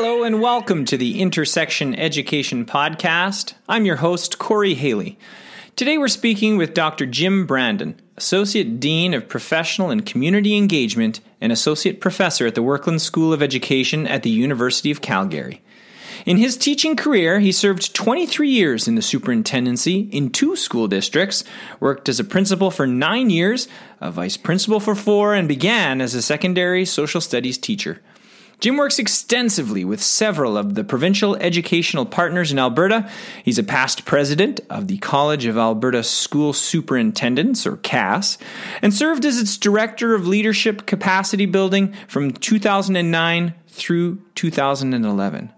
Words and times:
Hello 0.00 0.22
and 0.22 0.40
welcome 0.40 0.84
to 0.84 0.96
the 0.96 1.20
Intersection 1.20 1.92
Education 1.96 2.64
Podcast. 2.64 3.54
I'm 3.68 3.84
your 3.84 3.96
host, 3.96 4.38
Corey 4.38 4.74
Haley. 4.74 5.18
Today 5.74 5.98
we're 5.98 6.06
speaking 6.06 6.56
with 6.56 6.72
Dr. 6.72 7.04
Jim 7.04 7.46
Brandon, 7.46 8.00
Associate 8.16 8.78
Dean 8.78 9.12
of 9.12 9.28
Professional 9.28 9.90
and 9.90 10.06
Community 10.06 10.56
Engagement 10.56 11.18
and 11.40 11.50
Associate 11.50 12.00
Professor 12.00 12.46
at 12.46 12.54
the 12.54 12.62
Werklund 12.62 13.00
School 13.00 13.32
of 13.32 13.42
Education 13.42 14.06
at 14.06 14.22
the 14.22 14.30
University 14.30 14.92
of 14.92 15.02
Calgary. 15.02 15.62
In 16.24 16.36
his 16.36 16.56
teaching 16.56 16.94
career, 16.94 17.40
he 17.40 17.50
served 17.50 17.92
23 17.92 18.48
years 18.48 18.86
in 18.86 18.94
the 18.94 19.02
superintendency 19.02 20.08
in 20.12 20.30
two 20.30 20.54
school 20.54 20.86
districts, 20.86 21.42
worked 21.80 22.08
as 22.08 22.20
a 22.20 22.24
principal 22.24 22.70
for 22.70 22.86
nine 22.86 23.30
years, 23.30 23.66
a 24.00 24.12
vice 24.12 24.36
principal 24.36 24.78
for 24.78 24.94
four, 24.94 25.34
and 25.34 25.48
began 25.48 26.00
as 26.00 26.14
a 26.14 26.22
secondary 26.22 26.84
social 26.84 27.20
studies 27.20 27.58
teacher. 27.58 28.00
Jim 28.60 28.76
works 28.76 28.98
extensively 28.98 29.84
with 29.84 30.02
several 30.02 30.56
of 30.56 30.74
the 30.74 30.82
provincial 30.82 31.36
educational 31.36 32.04
partners 32.04 32.50
in 32.50 32.58
Alberta. 32.58 33.08
He's 33.44 33.58
a 33.58 33.62
past 33.62 34.04
president 34.04 34.60
of 34.68 34.88
the 34.88 34.98
College 34.98 35.46
of 35.46 35.56
Alberta 35.56 36.02
School 36.02 36.52
Superintendents, 36.52 37.66
or 37.66 37.76
CASS, 37.76 38.36
and 38.82 38.92
served 38.92 39.24
as 39.24 39.38
its 39.38 39.56
Director 39.56 40.14
of 40.14 40.26
Leadership 40.26 40.86
Capacity 40.86 41.46
Building 41.46 41.94
from 42.08 42.32
2009 42.32 43.54
through 43.68 44.22
2011. 44.34 45.52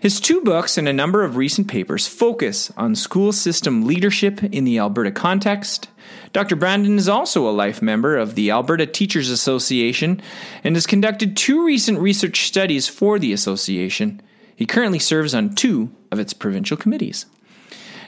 His 0.00 0.18
two 0.18 0.40
books 0.40 0.78
and 0.78 0.88
a 0.88 0.94
number 0.94 1.24
of 1.24 1.36
recent 1.36 1.68
papers 1.68 2.06
focus 2.06 2.72
on 2.74 2.94
school 2.94 3.32
system 3.32 3.86
leadership 3.86 4.42
in 4.42 4.64
the 4.64 4.78
Alberta 4.78 5.10
context. 5.10 5.88
Dr. 6.32 6.56
Brandon 6.56 6.96
is 6.96 7.06
also 7.06 7.46
a 7.46 7.52
life 7.52 7.82
member 7.82 8.16
of 8.16 8.34
the 8.34 8.50
Alberta 8.50 8.86
Teachers 8.86 9.28
Association 9.28 10.22
and 10.64 10.74
has 10.74 10.86
conducted 10.86 11.36
two 11.36 11.66
recent 11.66 11.98
research 11.98 12.46
studies 12.46 12.88
for 12.88 13.18
the 13.18 13.34
association. 13.34 14.22
He 14.56 14.64
currently 14.64 14.98
serves 14.98 15.34
on 15.34 15.54
two 15.54 15.90
of 16.10 16.18
its 16.18 16.32
provincial 16.32 16.78
committees. 16.78 17.26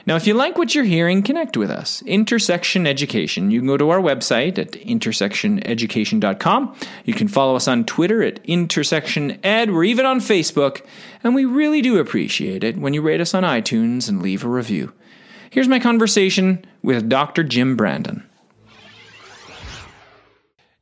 Now, 0.05 0.17
if 0.17 0.27
you 0.27 0.33
like 0.33 0.57
what 0.57 0.75
you're 0.75 0.83
hearing, 0.83 1.23
connect 1.23 1.55
with 1.55 1.71
us. 1.71 2.01
Intersection 2.01 2.85
Education. 2.85 3.51
You 3.51 3.61
can 3.61 3.67
go 3.67 3.77
to 3.77 3.89
our 3.89 4.01
website 4.01 4.57
at 4.57 4.73
intersectioneducation.com. 4.73 6.75
You 7.05 7.13
can 7.13 7.29
follow 7.29 7.55
us 7.55 7.69
on 7.69 7.85
Twitter 7.85 8.21
at 8.21 8.43
intersectioned. 8.43 9.71
We're 9.71 9.85
even 9.85 10.05
on 10.05 10.19
Facebook, 10.19 10.81
and 11.23 11.33
we 11.33 11.45
really 11.45 11.81
do 11.81 11.99
appreciate 11.99 12.65
it 12.65 12.77
when 12.77 12.93
you 12.93 13.01
rate 13.01 13.21
us 13.21 13.33
on 13.33 13.43
iTunes 13.43 14.09
and 14.09 14.21
leave 14.21 14.43
a 14.43 14.49
review. 14.49 14.91
Here's 15.49 15.69
my 15.69 15.79
conversation 15.79 16.65
with 16.81 17.07
Dr. 17.07 17.43
Jim 17.43 17.77
Brandon. 17.77 18.27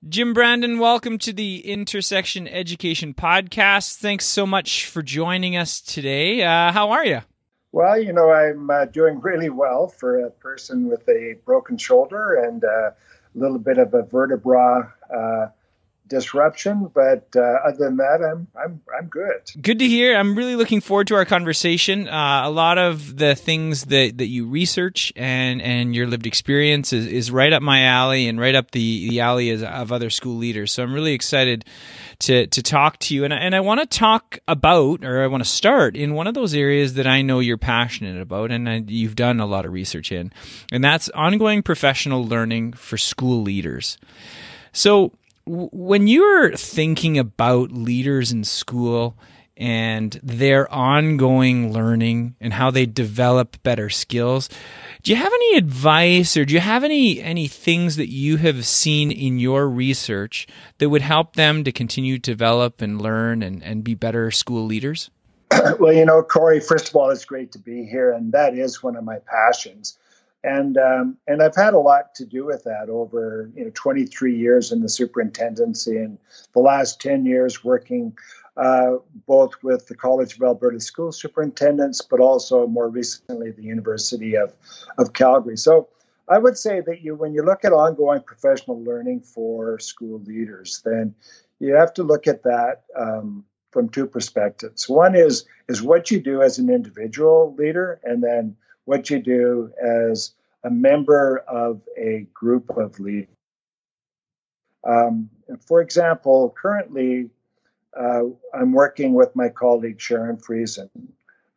Jim 0.09 0.33
Brandon, 0.33 0.79
welcome 0.79 1.19
to 1.19 1.31
the 1.31 1.59
Intersection 1.59 2.47
Education 2.47 3.13
Podcast. 3.13 3.97
Thanks 3.97 4.25
so 4.25 4.47
much 4.47 4.87
for 4.87 5.03
joining 5.03 5.55
us 5.55 5.79
today. 5.79 6.41
Uh, 6.41 6.71
how 6.71 6.89
are 6.89 7.05
you? 7.05 7.21
Well, 7.71 7.99
you 7.99 8.11
know, 8.11 8.31
I'm 8.31 8.69
uh, 8.69 8.85
doing 8.85 9.21
really 9.21 9.49
well 9.49 9.87
for 9.87 10.19
a 10.25 10.29
person 10.29 10.89
with 10.89 11.07
a 11.07 11.35
broken 11.45 11.77
shoulder 11.77 12.35
and 12.35 12.63
uh, 12.63 12.67
a 12.67 12.93
little 13.33 13.59
bit 13.59 13.77
of 13.77 13.93
a 13.93 14.03
vertebra 14.03 14.93
uh, 15.13 15.47
disruption. 16.11 16.91
But 16.93 17.29
uh, 17.35 17.39
other 17.39 17.77
than 17.77 17.97
that, 17.97 18.19
I'm 18.21 18.47
I'm 18.61 18.81
I'm 18.95 19.07
good. 19.07 19.49
Good 19.61 19.79
to 19.79 19.87
hear. 19.87 20.17
I'm 20.17 20.35
really 20.35 20.57
looking 20.57 20.81
forward 20.81 21.07
to 21.07 21.15
our 21.15 21.23
conversation. 21.23 22.09
Uh, 22.09 22.41
a 22.43 22.51
lot 22.51 22.77
of 22.77 23.15
the 23.15 23.33
things 23.35 23.85
that, 23.85 24.17
that 24.17 24.27
you 24.27 24.45
research 24.47 25.13
and 25.15 25.61
and 25.61 25.95
your 25.95 26.07
lived 26.07 26.27
experience 26.27 26.91
is, 26.91 27.07
is 27.07 27.31
right 27.31 27.53
up 27.53 27.63
my 27.63 27.83
alley 27.83 28.27
and 28.27 28.39
right 28.39 28.53
up 28.53 28.71
the 28.71 29.09
the 29.09 29.21
alley 29.21 29.51
of 29.51 29.91
other 29.91 30.09
school 30.09 30.35
leaders. 30.35 30.73
So 30.73 30.83
I'm 30.83 30.93
really 30.93 31.13
excited 31.13 31.63
to 32.21 32.47
to 32.47 32.61
talk 32.63 32.97
to 32.99 33.15
you. 33.15 33.23
And 33.23 33.33
I, 33.33 33.37
and 33.37 33.55
I 33.55 33.59
want 33.59 33.81
to 33.81 33.85
talk 33.85 34.39
about, 34.47 35.03
or 35.03 35.23
I 35.23 35.27
want 35.27 35.43
to 35.43 35.49
start 35.49 35.95
in 35.95 36.13
one 36.13 36.27
of 36.27 36.33
those 36.33 36.53
areas 36.53 36.93
that 36.95 37.07
I 37.07 37.21
know 37.21 37.39
you're 37.39 37.57
passionate 37.57 38.21
about, 38.21 38.51
and 38.51 38.69
I, 38.69 38.83
you've 38.87 39.15
done 39.15 39.39
a 39.39 39.45
lot 39.45 39.65
of 39.65 39.73
research 39.73 40.11
in, 40.11 40.31
and 40.71 40.83
that's 40.83 41.09
ongoing 41.09 41.63
professional 41.63 42.25
learning 42.25 42.73
for 42.73 42.97
school 42.97 43.41
leaders. 43.41 43.97
So 44.71 45.13
when 45.45 46.07
you're 46.07 46.55
thinking 46.55 47.17
about 47.17 47.71
leaders 47.71 48.31
in 48.31 48.43
school 48.43 49.17
and 49.61 50.19
their 50.23 50.69
ongoing 50.73 51.71
learning 51.71 52.35
and 52.41 52.51
how 52.51 52.71
they 52.71 52.87
develop 52.87 53.61
better 53.61 53.91
skills. 53.91 54.49
Do 55.03 55.11
you 55.11 55.17
have 55.17 55.31
any 55.31 55.57
advice 55.57 56.35
or 56.35 56.45
do 56.45 56.55
you 56.55 56.59
have 56.59 56.83
any 56.83 57.21
any 57.21 57.47
things 57.47 57.95
that 57.97 58.09
you 58.09 58.37
have 58.37 58.65
seen 58.65 59.11
in 59.11 59.37
your 59.37 59.69
research 59.69 60.47
that 60.79 60.89
would 60.89 61.03
help 61.03 61.35
them 61.35 61.63
to 61.63 61.71
continue 61.71 62.17
to 62.17 62.31
develop 62.31 62.81
and 62.81 62.99
learn 62.99 63.43
and, 63.43 63.63
and 63.63 63.83
be 63.83 63.93
better 63.93 64.31
school 64.31 64.65
leaders? 64.65 65.11
Well 65.79 65.93
you 65.93 66.05
know 66.05 66.23
corey 66.23 66.59
first 66.59 66.89
of 66.89 66.95
all 66.95 67.11
it's 67.11 67.25
great 67.25 67.51
to 67.51 67.59
be 67.59 67.85
here 67.85 68.11
and 68.11 68.31
that 68.31 68.57
is 68.57 68.81
one 68.81 68.95
of 68.95 69.03
my 69.03 69.19
passions. 69.19 69.99
And 70.43 70.75
um, 70.79 71.17
and 71.27 71.43
I've 71.43 71.55
had 71.55 71.75
a 71.75 71.79
lot 71.79 72.15
to 72.15 72.25
do 72.25 72.45
with 72.45 72.63
that 72.63 72.89
over 72.89 73.51
you 73.55 73.65
know 73.65 73.71
23 73.75 74.35
years 74.35 74.71
in 74.71 74.81
the 74.81 74.89
superintendency 74.89 75.97
and 75.97 76.17
the 76.53 76.61
last 76.61 76.99
10 76.99 77.27
years 77.27 77.63
working 77.63 78.17
uh, 78.57 78.97
both 79.27 79.51
with 79.63 79.87
the 79.87 79.95
College 79.95 80.35
of 80.35 80.43
Alberta 80.43 80.79
School 80.79 81.11
Superintendents, 81.11 82.01
but 82.01 82.19
also 82.19 82.67
more 82.67 82.89
recently 82.89 83.51
the 83.51 83.63
University 83.63 84.35
of 84.35 84.53
of 84.97 85.13
Calgary. 85.13 85.57
So 85.57 85.89
I 86.29 86.37
would 86.37 86.57
say 86.57 86.81
that 86.81 87.01
you 87.01 87.15
when 87.15 87.33
you 87.33 87.43
look 87.43 87.65
at 87.65 87.73
ongoing 87.73 88.21
professional 88.21 88.83
learning 88.83 89.21
for 89.21 89.79
school 89.79 90.19
leaders, 90.19 90.81
then 90.83 91.15
you 91.59 91.75
have 91.75 91.93
to 91.95 92.03
look 92.03 92.27
at 92.27 92.43
that. 92.43 92.83
Um, 92.97 93.45
from 93.71 93.89
two 93.89 94.05
perspectives. 94.05 94.87
One 94.89 95.15
is 95.15 95.45
is 95.67 95.81
what 95.81 96.11
you 96.11 96.19
do 96.19 96.41
as 96.41 96.59
an 96.59 96.69
individual 96.69 97.55
leader, 97.57 97.99
and 98.03 98.21
then 98.21 98.55
what 98.85 99.09
you 99.09 99.19
do 99.19 99.71
as 99.81 100.33
a 100.63 100.69
member 100.69 101.37
of 101.47 101.81
a 101.97 102.27
group 102.33 102.69
of 102.77 102.99
leaders. 102.99 103.29
Um, 104.83 105.29
for 105.67 105.81
example, 105.81 106.53
currently 106.61 107.29
uh, 107.99 108.23
I'm 108.53 108.73
working 108.73 109.13
with 109.13 109.35
my 109.35 109.49
colleague 109.49 109.99
Sharon 109.99 110.37
Friesen 110.37 110.89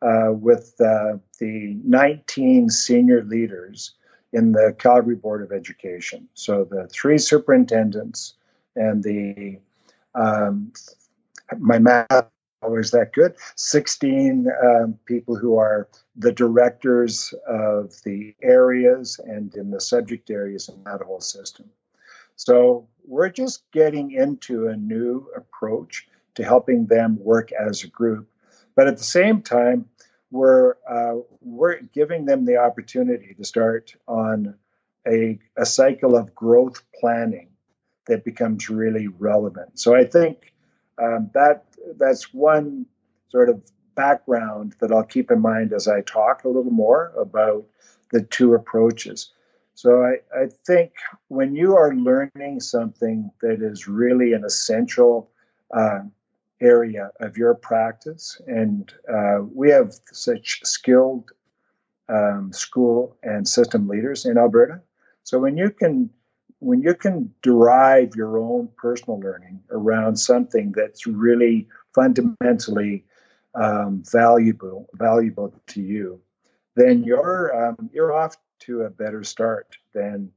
uh, 0.01 0.31
with 0.31 0.75
uh, 0.79 1.17
the 1.39 1.77
19 1.83 2.69
senior 2.69 3.23
leaders 3.23 3.93
in 4.33 4.51
the 4.51 4.75
Calgary 4.77 5.15
Board 5.15 5.41
of 5.41 5.51
Education. 5.51 6.27
So 6.33 6.65
the 6.65 6.87
three 6.87 7.17
superintendents 7.17 8.33
and 8.75 9.03
the 9.03 9.59
um, 10.13 10.73
my 11.57 11.79
math 11.79 12.29
always 12.61 12.91
that 12.91 13.13
good. 13.13 13.35
16 13.55 14.47
um, 14.63 14.99
people 15.05 15.35
who 15.35 15.57
are 15.57 15.87
the 16.15 16.31
directors 16.31 17.33
of 17.47 17.93
the 18.03 18.35
areas 18.41 19.19
and 19.23 19.55
in 19.55 19.69
the 19.69 19.79
subject 19.79 20.29
areas 20.29 20.69
in 20.69 20.83
that 20.83 21.01
whole 21.01 21.21
system. 21.21 21.69
So 22.35 22.87
we're 23.05 23.29
just 23.29 23.69
getting 23.71 24.11
into 24.11 24.67
a 24.67 24.75
new 24.75 25.27
approach 25.35 26.07
to 26.35 26.43
helping 26.43 26.87
them 26.87 27.17
work 27.19 27.51
as 27.51 27.83
a 27.83 27.87
group. 27.87 28.27
But 28.75 28.87
at 28.87 28.97
the 28.97 29.03
same 29.03 29.41
time, 29.41 29.85
we're, 30.31 30.75
uh, 30.89 31.15
we're 31.41 31.81
giving 31.81 32.25
them 32.25 32.45
the 32.45 32.57
opportunity 32.57 33.33
to 33.33 33.43
start 33.45 33.95
on 34.07 34.55
a, 35.07 35.39
a 35.55 35.65
cycle 35.65 36.15
of 36.15 36.35
growth 36.35 36.83
planning 36.99 37.49
that 38.07 38.25
becomes 38.25 38.69
really 38.69 39.07
relevant. 39.07 39.79
So 39.79 39.95
I 39.95 40.03
think 40.05 40.53
um, 41.01 41.29
that 41.33 41.65
that's 41.97 42.33
one 42.33 42.85
sort 43.29 43.49
of 43.49 43.61
background 43.95 44.75
that 44.79 44.91
I'll 44.91 45.03
keep 45.03 45.31
in 45.31 45.41
mind 45.41 45.73
as 45.73 45.87
I 45.87 46.01
talk 46.01 46.43
a 46.43 46.49
little 46.49 46.71
more 46.71 47.13
about 47.17 47.65
the 48.11 48.21
two 48.21 48.53
approaches. 48.53 49.31
So 49.73 50.03
I, 50.03 50.15
I 50.37 50.47
think 50.65 50.93
when 51.27 51.55
you 51.55 51.75
are 51.75 51.93
learning 51.93 52.61
something 52.61 53.31
that 53.41 53.61
is 53.61 53.87
really 53.87 54.33
an 54.33 54.45
essential 54.45 55.29
uh, 55.73 55.99
area 56.61 57.11
of 57.19 57.37
your 57.37 57.53
practice, 57.53 58.41
and 58.47 58.93
uh, 59.11 59.39
we 59.53 59.69
have 59.69 59.93
such 60.11 60.61
skilled 60.63 61.31
um, 62.07 62.51
school 62.53 63.17
and 63.23 63.47
system 63.47 63.87
leaders 63.87 64.25
in 64.25 64.37
Alberta. 64.37 64.81
So 65.23 65.39
when 65.39 65.57
you 65.57 65.69
can 65.69 66.09
when 66.59 66.81
you 66.81 66.95
can 66.95 67.33
derive 67.41 68.15
your 68.15 68.39
own 68.39 68.69
personal 68.77 69.19
learning 69.19 69.59
around 69.69 70.15
something 70.15 70.71
that's 70.71 71.05
really 71.05 71.67
fundamentally 71.93 73.03
um, 73.55 74.03
valuable 74.11 74.87
valuable 74.93 75.53
to 75.67 75.81
you, 75.81 76.21
then 76.75 77.03
you're 77.03 77.67
um, 77.67 77.89
you're 77.93 78.13
off 78.13 78.37
to 78.59 78.83
a 78.83 78.89
better 78.89 79.23
start 79.23 79.77
than 79.93 80.31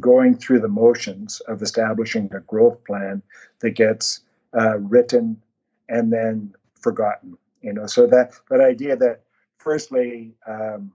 going 0.00 0.36
through 0.36 0.60
the 0.60 0.68
motions 0.68 1.40
of 1.40 1.62
establishing 1.62 2.30
a 2.32 2.40
growth 2.40 2.82
plan 2.84 3.22
that 3.60 3.72
gets 3.72 4.20
uh, 4.58 4.78
written 4.78 5.40
and 5.88 6.12
then 6.12 6.54
forgotten. 6.80 7.36
You 7.62 7.72
know, 7.72 7.86
so 7.86 8.06
that 8.06 8.32
that 8.50 8.60
idea 8.60 8.96
that 8.96 9.22
firstly, 9.58 10.32
um, 10.46 10.92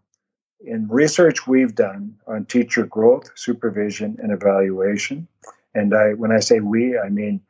in 0.66 0.88
research 0.88 1.46
we've 1.46 1.76
done 1.76 2.16
on 2.28 2.46
teacher 2.46 2.86
growth, 2.86 3.30
supervision, 3.36 4.18
and 4.22 4.32
evaluation, 4.32 5.28
and 5.76 5.94
I 5.94 6.14
when 6.14 6.32
I 6.32 6.40
say 6.40 6.60
we, 6.60 6.98
I 6.98 7.10
mean 7.10 7.42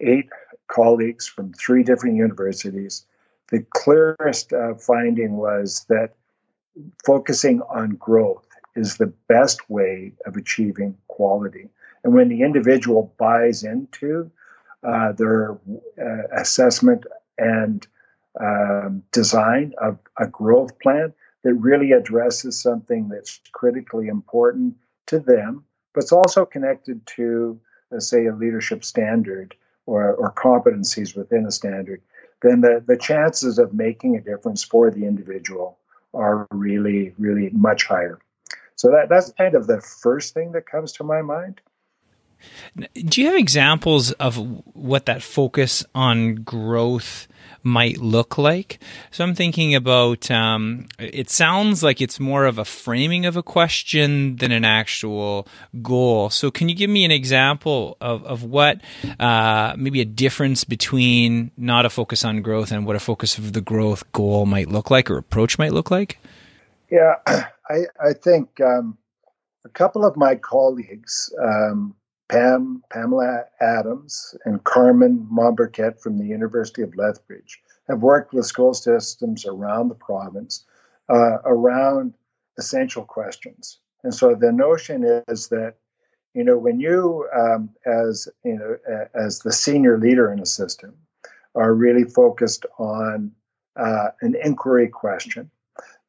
eight 0.00 0.28
colleagues 0.68 1.26
from 1.26 1.52
three 1.54 1.82
different 1.82 2.16
universities. 2.16 3.06
The 3.50 3.64
clearest 3.74 4.52
uh, 4.52 4.74
finding 4.74 5.36
was 5.36 5.86
that 5.88 6.14
focusing 7.04 7.62
on 7.62 7.96
growth 7.96 8.46
is 8.76 8.96
the 8.96 9.12
best 9.28 9.68
way 9.70 10.12
of 10.26 10.36
achieving 10.36 10.96
quality. 11.08 11.68
And 12.04 12.14
when 12.14 12.28
the 12.28 12.42
individual 12.42 13.12
buys 13.18 13.64
into 13.64 14.30
uh, 14.82 15.12
their 15.12 15.58
uh, 16.00 16.22
assessment 16.32 17.04
and 17.38 17.86
um, 18.40 19.02
design 19.12 19.74
of 19.78 19.98
a 20.18 20.26
growth 20.26 20.78
plan 20.78 21.12
that 21.42 21.54
really 21.54 21.92
addresses 21.92 22.60
something 22.60 23.08
that's 23.08 23.40
critically 23.52 24.08
important 24.08 24.74
to 25.06 25.18
them, 25.18 25.64
but 25.94 26.02
it's 26.02 26.12
also 26.12 26.44
connected 26.44 27.04
to, 27.06 27.58
say, 27.98 28.26
a 28.26 28.34
leadership 28.34 28.84
standard 28.84 29.54
or, 29.86 30.14
or 30.14 30.32
competencies 30.32 31.16
within 31.16 31.46
a 31.46 31.50
standard, 31.50 32.02
then 32.42 32.60
the, 32.60 32.84
the 32.86 32.96
chances 32.96 33.58
of 33.58 33.72
making 33.72 34.16
a 34.16 34.20
difference 34.20 34.62
for 34.62 34.90
the 34.90 35.04
individual 35.04 35.78
are 36.14 36.46
really, 36.50 37.14
really 37.18 37.50
much 37.50 37.84
higher. 37.84 38.18
So 38.76 38.90
that, 38.90 39.08
that's 39.08 39.32
kind 39.32 39.54
of 39.54 39.66
the 39.66 39.80
first 39.80 40.34
thing 40.34 40.52
that 40.52 40.66
comes 40.66 40.92
to 40.92 41.04
my 41.04 41.22
mind. 41.22 41.60
Do 42.76 43.20
you 43.20 43.28
have 43.28 43.36
examples 43.36 44.12
of 44.12 44.36
what 44.74 45.06
that 45.06 45.22
focus 45.22 45.84
on 45.94 46.36
growth 46.36 47.28
might 47.62 47.98
look 47.98 48.38
like? 48.38 48.78
So 49.10 49.24
I'm 49.24 49.34
thinking 49.34 49.74
about 49.74 50.30
um, 50.30 50.86
it 50.98 51.30
sounds 51.30 51.82
like 51.82 52.00
it's 52.00 52.20
more 52.20 52.44
of 52.44 52.58
a 52.58 52.64
framing 52.64 53.26
of 53.26 53.36
a 53.36 53.42
question 53.42 54.36
than 54.36 54.52
an 54.52 54.64
actual 54.64 55.48
goal. 55.82 56.30
So 56.30 56.50
can 56.50 56.68
you 56.68 56.74
give 56.74 56.90
me 56.90 57.04
an 57.04 57.10
example 57.10 57.96
of, 58.00 58.24
of 58.24 58.44
what 58.44 58.80
uh, 59.18 59.74
maybe 59.76 60.00
a 60.00 60.04
difference 60.04 60.64
between 60.64 61.50
not 61.56 61.86
a 61.86 61.90
focus 61.90 62.24
on 62.24 62.42
growth 62.42 62.70
and 62.70 62.86
what 62.86 62.96
a 62.96 63.00
focus 63.00 63.38
of 63.38 63.52
the 63.52 63.60
growth 63.60 64.10
goal 64.12 64.46
might 64.46 64.68
look 64.68 64.90
like 64.90 65.10
or 65.10 65.18
approach 65.18 65.58
might 65.58 65.72
look 65.72 65.90
like? 65.90 66.18
Yeah, 66.90 67.14
I, 67.26 67.84
I 68.00 68.12
think 68.14 68.60
um, 68.60 68.96
a 69.64 69.68
couple 69.68 70.04
of 70.04 70.16
my 70.16 70.34
colleagues 70.34 71.32
um, 71.42 71.94
Pam, 72.28 72.82
Pamela 72.90 73.44
Adams, 73.60 74.34
and 74.44 74.62
Carmen 74.64 75.26
Mombourquette 75.32 76.00
from 76.00 76.18
the 76.18 76.26
University 76.26 76.82
of 76.82 76.94
Lethbridge 76.96 77.60
have 77.88 78.02
worked 78.02 78.32
with 78.34 78.46
school 78.46 78.74
systems 78.74 79.46
around 79.46 79.88
the 79.88 79.94
province 79.94 80.64
uh, 81.08 81.38
around 81.44 82.14
essential 82.58 83.04
questions. 83.04 83.78
And 84.04 84.14
so 84.14 84.34
the 84.34 84.52
notion 84.52 85.22
is 85.28 85.48
that, 85.48 85.74
you 86.34 86.44
know, 86.44 86.58
when 86.58 86.80
you, 86.80 87.26
um, 87.34 87.70
as 87.86 88.28
you 88.44 88.56
know, 88.58 88.76
as 89.14 89.40
the 89.40 89.52
senior 89.52 89.98
leader 89.98 90.30
in 90.32 90.40
a 90.40 90.46
system, 90.46 90.94
are 91.54 91.74
really 91.74 92.04
focused 92.04 92.66
on 92.78 93.32
uh, 93.76 94.08
an 94.20 94.36
inquiry 94.44 94.88
question 94.88 95.50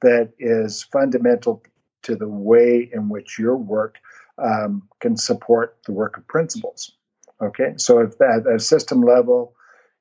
that 0.01 0.31
is 0.38 0.83
fundamental 0.83 1.63
to 2.04 2.15
the 2.15 2.27
way 2.27 2.89
in 2.94 3.10
which 3.10 3.39
your 3.39 3.56
work 3.56 3.98
um, 4.41 4.88
can 5.00 5.18
support 5.18 5.77
the 5.86 5.91
work 5.91 6.18
of 6.18 6.27
principals. 6.27 6.91
Okay, 7.41 7.74
so 7.77 8.00
if 8.00 8.19
at 8.21 8.45
a 8.47 8.59
system 8.59 9.01
level, 9.01 9.53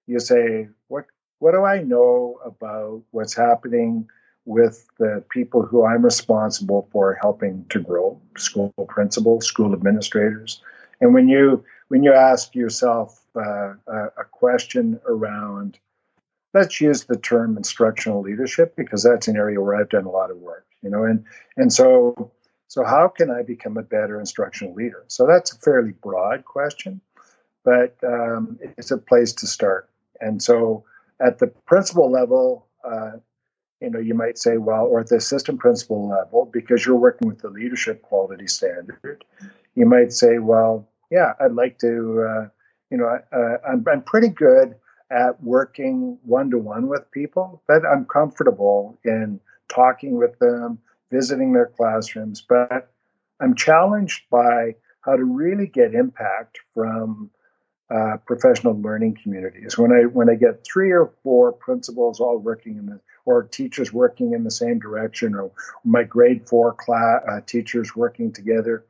you 0.06 0.18
say, 0.18 0.68
what 0.88 1.06
what 1.38 1.52
do 1.52 1.64
I 1.64 1.82
know 1.82 2.40
about 2.44 3.02
what's 3.12 3.34
happening 3.34 4.08
with 4.44 4.88
the 4.98 5.22
people 5.30 5.62
who 5.62 5.84
I'm 5.84 6.04
responsible 6.04 6.88
for 6.90 7.16
helping 7.20 7.66
to 7.68 7.78
grow, 7.78 8.20
school 8.36 8.72
principals, 8.88 9.46
school 9.46 9.72
administrators, 9.72 10.60
and 11.00 11.14
when 11.14 11.28
you 11.28 11.64
when 11.88 12.02
you 12.02 12.12
ask 12.12 12.54
yourself 12.54 13.24
uh, 13.36 13.74
a 13.86 14.24
question 14.30 15.00
around, 15.06 15.78
let's 16.54 16.80
use 16.80 17.04
the 17.04 17.16
term 17.16 17.56
instructional 17.56 18.20
leadership 18.20 18.74
because 18.76 19.02
that's 19.02 19.28
an 19.28 19.36
area 19.36 19.60
where 19.60 19.76
I've 19.76 19.88
done 19.88 20.04
a 20.04 20.10
lot 20.10 20.30
of 20.30 20.38
work, 20.38 20.66
you 20.82 20.90
know, 20.90 21.04
and 21.04 21.24
and 21.56 21.72
so 21.72 22.32
so, 22.68 22.84
how 22.84 23.08
can 23.08 23.30
I 23.30 23.42
become 23.42 23.76
a 23.76 23.82
better 23.82 24.20
instructional 24.20 24.74
leader? 24.74 25.04
So, 25.08 25.26
that's 25.26 25.52
a 25.52 25.58
fairly 25.58 25.92
broad 25.92 26.44
question, 26.44 27.00
but 27.64 27.96
um, 28.04 28.58
it's 28.76 28.90
a 28.90 28.98
place 28.98 29.32
to 29.34 29.46
start. 29.46 29.88
And 30.20 30.42
so, 30.42 30.84
at 31.20 31.38
the 31.38 31.48
principal 31.48 32.10
level, 32.10 32.66
uh, 32.84 33.12
you 33.80 33.90
know, 33.90 33.98
you 33.98 34.14
might 34.14 34.38
say, 34.38 34.56
well, 34.56 34.86
or 34.86 35.00
at 35.00 35.08
the 35.08 35.16
assistant 35.16 35.60
principal 35.60 36.08
level, 36.08 36.48
because 36.52 36.84
you're 36.84 36.96
working 36.96 37.28
with 37.28 37.40
the 37.40 37.50
leadership 37.50 38.02
quality 38.02 38.46
standard, 38.46 39.24
you 39.74 39.86
might 39.86 40.12
say, 40.12 40.38
well, 40.38 40.88
yeah, 41.10 41.32
I'd 41.40 41.52
like 41.52 41.78
to, 41.78 42.26
uh, 42.28 42.48
you 42.90 42.98
know, 42.98 43.18
uh, 43.32 43.56
I'm, 43.68 43.84
I'm 43.90 44.02
pretty 44.02 44.28
good 44.28 44.74
at 45.10 45.42
working 45.42 46.18
one 46.24 46.50
to 46.50 46.58
one 46.58 46.88
with 46.88 47.10
people, 47.12 47.62
but 47.66 47.82
I'm 47.86 48.04
comfortable 48.04 48.98
in 49.04 49.40
talking 49.68 50.18
with 50.18 50.38
them, 50.38 50.78
visiting 51.10 51.52
their 51.52 51.66
classrooms, 51.66 52.42
but 52.46 52.92
I'm 53.40 53.54
challenged 53.54 54.24
by 54.30 54.74
how 55.00 55.16
to 55.16 55.24
really 55.24 55.66
get 55.66 55.94
impact 55.94 56.58
from 56.74 57.30
uh, 57.90 58.18
professional 58.26 58.78
learning 58.80 59.18
communities. 59.22 59.78
When 59.78 59.92
I 59.92 60.02
when 60.02 60.28
I 60.28 60.34
get 60.34 60.64
three 60.64 60.92
or 60.92 61.12
four 61.22 61.52
principals 61.52 62.20
all 62.20 62.36
working 62.38 62.76
in 62.76 62.86
the 62.86 63.00
or 63.24 63.44
teachers 63.44 63.92
working 63.92 64.32
in 64.32 64.44
the 64.44 64.50
same 64.50 64.78
direction, 64.78 65.34
or 65.34 65.50
my 65.84 66.02
grade 66.02 66.46
four 66.46 66.74
class 66.74 67.22
uh, 67.26 67.40
teachers 67.46 67.96
working 67.96 68.32
together, 68.32 68.84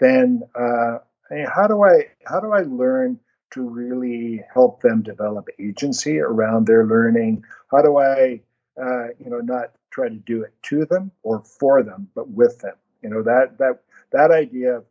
then 0.00 0.42
uh, 0.54 0.98
how 1.46 1.66
do 1.66 1.82
I 1.82 2.06
how 2.26 2.40
do 2.40 2.52
I 2.52 2.62
learn 2.62 3.20
to 3.50 3.62
really 3.62 4.42
help 4.52 4.80
them 4.80 5.02
develop 5.02 5.48
agency 5.58 6.18
around 6.18 6.66
their 6.66 6.86
learning? 6.86 7.44
How 7.70 7.82
do 7.82 7.98
I 7.98 8.40
uh, 8.80 9.08
you 9.18 9.28
know 9.28 9.40
not 9.40 9.72
try 9.98 10.08
to 10.08 10.14
do 10.14 10.42
it 10.42 10.54
to 10.62 10.84
them 10.84 11.10
or 11.24 11.40
for 11.40 11.82
them, 11.82 12.08
but 12.14 12.30
with 12.30 12.60
them. 12.60 12.76
You 13.02 13.10
know 13.10 13.22
that 13.22 13.58
that 13.58 13.80
that 14.12 14.30
idea 14.30 14.82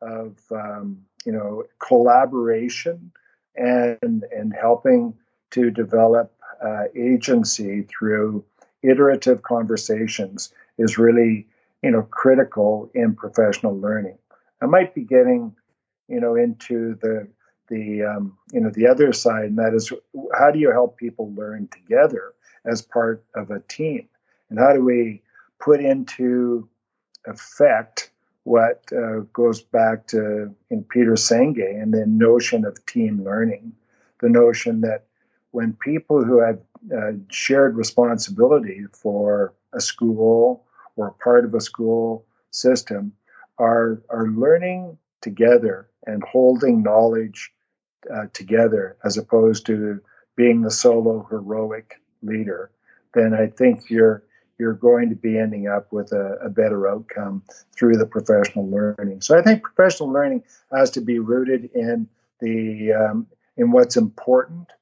of 0.00 0.38
um, 0.50 1.04
you 1.26 1.32
know 1.32 1.64
collaboration 1.78 3.12
and 3.56 4.24
and 4.34 4.54
helping 4.58 5.14
to 5.50 5.70
develop 5.70 6.32
uh, 6.64 6.84
agency 6.96 7.82
through 7.82 8.44
iterative 8.82 9.42
conversations 9.42 10.52
is 10.78 10.98
really 10.98 11.46
you 11.82 11.90
know 11.90 12.02
critical 12.02 12.90
in 12.94 13.14
professional 13.14 13.78
learning. 13.78 14.18
I 14.62 14.66
might 14.66 14.94
be 14.94 15.02
getting 15.02 15.54
you 16.08 16.20
know 16.20 16.36
into 16.36 16.98
the 17.02 17.28
the 17.68 18.04
um, 18.04 18.38
you 18.50 18.60
know 18.60 18.70
the 18.70 18.86
other 18.86 19.12
side, 19.12 19.46
and 19.46 19.58
that 19.58 19.74
is 19.74 19.92
how 20.38 20.50
do 20.50 20.58
you 20.58 20.70
help 20.70 20.96
people 20.96 21.32
learn 21.34 21.68
together 21.68 22.32
as 22.64 22.80
part 22.80 23.22
of 23.34 23.50
a 23.50 23.60
team? 23.60 24.08
And 24.54 24.64
how 24.64 24.72
do 24.72 24.84
we 24.84 25.20
put 25.58 25.80
into 25.80 26.68
effect 27.26 28.12
what 28.44 28.84
uh, 28.92 29.20
goes 29.32 29.60
back 29.60 30.06
to 30.06 30.54
in 30.70 30.84
Peter 30.84 31.14
Senge 31.14 31.82
and 31.82 31.92
the 31.92 32.06
notion 32.06 32.64
of 32.64 32.86
team 32.86 33.24
learning, 33.24 33.72
the 34.20 34.28
notion 34.28 34.80
that 34.82 35.06
when 35.50 35.72
people 35.72 36.22
who 36.22 36.38
have 36.38 36.60
uh, 36.96 37.12
shared 37.30 37.74
responsibility 37.76 38.84
for 38.92 39.54
a 39.72 39.80
school 39.80 40.64
or 40.94 41.10
part 41.24 41.44
of 41.44 41.52
a 41.54 41.60
school 41.60 42.24
system 42.52 43.12
are 43.58 44.00
are 44.08 44.28
learning 44.28 44.96
together 45.20 45.88
and 46.06 46.22
holding 46.22 46.80
knowledge 46.80 47.52
uh, 48.14 48.26
together 48.32 48.96
as 49.02 49.18
opposed 49.18 49.66
to 49.66 50.00
being 50.36 50.62
the 50.62 50.70
solo 50.70 51.26
heroic 51.28 52.00
leader, 52.22 52.70
then 53.14 53.34
I 53.34 53.48
think 53.48 53.90
you're 53.90 54.22
you're 54.58 54.74
going 54.74 55.08
to 55.10 55.16
be 55.16 55.38
ending 55.38 55.68
up 55.68 55.92
with 55.92 56.12
a, 56.12 56.38
a, 56.42 56.48
better 56.48 56.88
outcome 56.88 57.42
through 57.76 57.96
the 57.96 58.06
professional 58.06 58.68
learning. 58.70 59.20
So 59.20 59.38
I 59.38 59.42
think 59.42 59.62
professional 59.62 60.12
learning 60.12 60.44
has 60.72 60.90
to 60.92 61.00
be 61.00 61.18
rooted 61.18 61.70
in 61.74 62.08
the 62.40 62.92
um, 62.92 63.26
in 63.56 63.70
what's 63.70 63.96
important, 63.96 64.72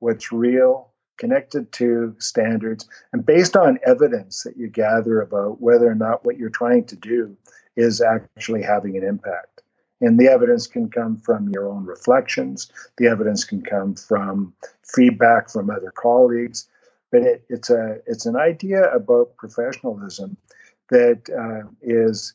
what's 0.00 0.32
real, 0.32 0.90
connected 1.18 1.70
to 1.72 2.14
standards, 2.18 2.88
and 3.12 3.24
based 3.24 3.56
on 3.56 3.78
evidence 3.86 4.42
that 4.42 4.56
you 4.56 4.68
gather 4.68 5.20
about 5.20 5.60
whether 5.60 5.90
or 5.90 5.94
not 5.94 6.24
what 6.24 6.38
you're 6.38 6.50
trying 6.50 6.84
to 6.84 6.96
do 6.96 7.36
is 7.76 8.00
actually 8.00 8.62
having 8.62 8.96
an 8.96 9.04
impact. 9.04 9.62
And 10.00 10.18
the 10.18 10.28
evidence 10.28 10.66
can 10.66 10.90
come 10.90 11.16
from 11.16 11.48
your 11.50 11.68
own 11.68 11.86
reflections. 11.86 12.70
The 12.96 13.06
evidence 13.06 13.44
can 13.44 13.62
come 13.62 13.94
from 13.94 14.52
feedback 14.82 15.48
from 15.48 15.70
other 15.70 15.92
colleagues. 15.92 16.66
But 17.12 17.22
it, 17.22 17.44
it's 17.48 17.70
a 17.70 17.98
it's 18.06 18.26
an 18.26 18.36
idea 18.36 18.90
about 18.92 19.36
professionalism 19.36 20.36
that 20.90 21.28
uh, 21.30 21.68
is 21.82 22.34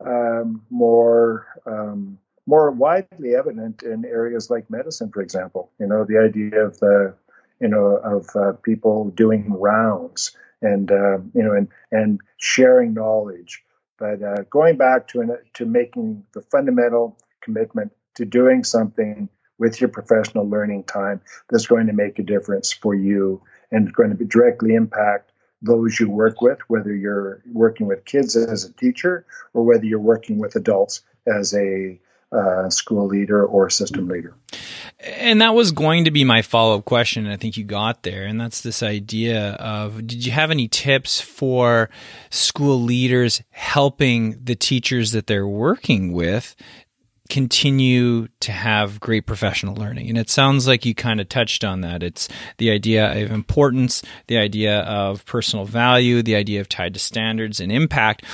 um, 0.00 0.62
more 0.70 1.46
um, 1.66 2.18
more 2.46 2.70
widely 2.70 3.34
evident 3.34 3.82
in 3.82 4.04
areas 4.04 4.50
like 4.50 4.70
medicine, 4.70 5.10
for 5.12 5.22
example. 5.22 5.70
You 5.78 5.86
know, 5.86 6.04
the 6.04 6.18
idea 6.18 6.64
of 6.64 6.78
the 6.78 7.14
you 7.60 7.68
know 7.68 7.96
of 7.96 8.28
uh, 8.34 8.52
people 8.62 9.10
doing 9.10 9.52
rounds 9.52 10.36
and 10.62 10.90
uh, 10.90 11.18
you 11.34 11.42
know 11.42 11.52
and 11.52 11.68
and 11.90 12.20
sharing 12.36 12.94
knowledge. 12.94 13.62
But 13.98 14.22
uh, 14.22 14.42
going 14.50 14.76
back 14.76 15.08
to 15.08 15.20
an, 15.20 15.36
to 15.54 15.66
making 15.66 16.24
the 16.32 16.42
fundamental 16.42 17.18
commitment 17.40 17.92
to 18.14 18.24
doing 18.24 18.64
something 18.64 19.28
with 19.58 19.80
your 19.80 19.88
professional 19.88 20.48
learning 20.48 20.84
time 20.84 21.20
that's 21.48 21.66
going 21.66 21.86
to 21.86 21.92
make 21.92 22.18
a 22.18 22.22
difference 22.22 22.72
for 22.72 22.94
you 22.94 23.40
and 23.72 23.92
going 23.92 24.10
to 24.10 24.16
be 24.16 24.24
directly 24.24 24.74
impact 24.74 25.32
those 25.62 25.98
you 25.98 26.10
work 26.10 26.40
with, 26.40 26.58
whether 26.68 26.94
you're 26.94 27.42
working 27.52 27.86
with 27.86 28.04
kids 28.04 28.36
as 28.36 28.64
a 28.64 28.72
teacher 28.72 29.24
or 29.54 29.64
whether 29.64 29.84
you're 29.84 29.98
working 29.98 30.38
with 30.38 30.56
adults 30.56 31.02
as 31.26 31.54
a 31.54 31.98
uh, 32.32 32.70
school 32.70 33.06
leader 33.06 33.44
or 33.44 33.68
system 33.68 34.08
leader. 34.08 34.34
And 35.00 35.40
that 35.40 35.54
was 35.54 35.72
going 35.72 36.04
to 36.04 36.10
be 36.10 36.24
my 36.24 36.42
follow 36.42 36.78
up 36.78 36.84
question. 36.84 37.26
I 37.26 37.36
think 37.36 37.56
you 37.56 37.64
got 37.64 38.04
there. 38.04 38.24
And 38.24 38.40
that's 38.40 38.60
this 38.60 38.82
idea 38.82 39.54
of 39.54 40.06
did 40.06 40.24
you 40.24 40.32
have 40.32 40.50
any 40.50 40.68
tips 40.68 41.20
for 41.20 41.90
school 42.30 42.80
leaders 42.80 43.42
helping 43.50 44.42
the 44.42 44.54
teachers 44.54 45.12
that 45.12 45.26
they're 45.26 45.46
working 45.46 46.12
with 46.12 46.54
continue 47.32 48.28
to 48.40 48.52
have 48.52 49.00
great 49.00 49.24
professional 49.24 49.74
learning. 49.74 50.06
And 50.10 50.18
it 50.18 50.28
sounds 50.28 50.68
like 50.68 50.84
you 50.84 50.94
kind 50.94 51.18
of 51.18 51.30
touched 51.30 51.64
on 51.64 51.80
that. 51.80 52.02
It's 52.02 52.28
the 52.58 52.70
idea 52.70 53.10
of 53.24 53.32
importance, 53.32 54.02
the 54.26 54.36
idea 54.36 54.80
of 54.80 55.24
personal 55.24 55.64
value, 55.64 56.22
the 56.22 56.36
idea 56.36 56.60
of 56.60 56.68
tied 56.68 56.92
to 56.92 57.00
standards 57.00 57.58
and 57.58 57.72
impact. 57.72 58.26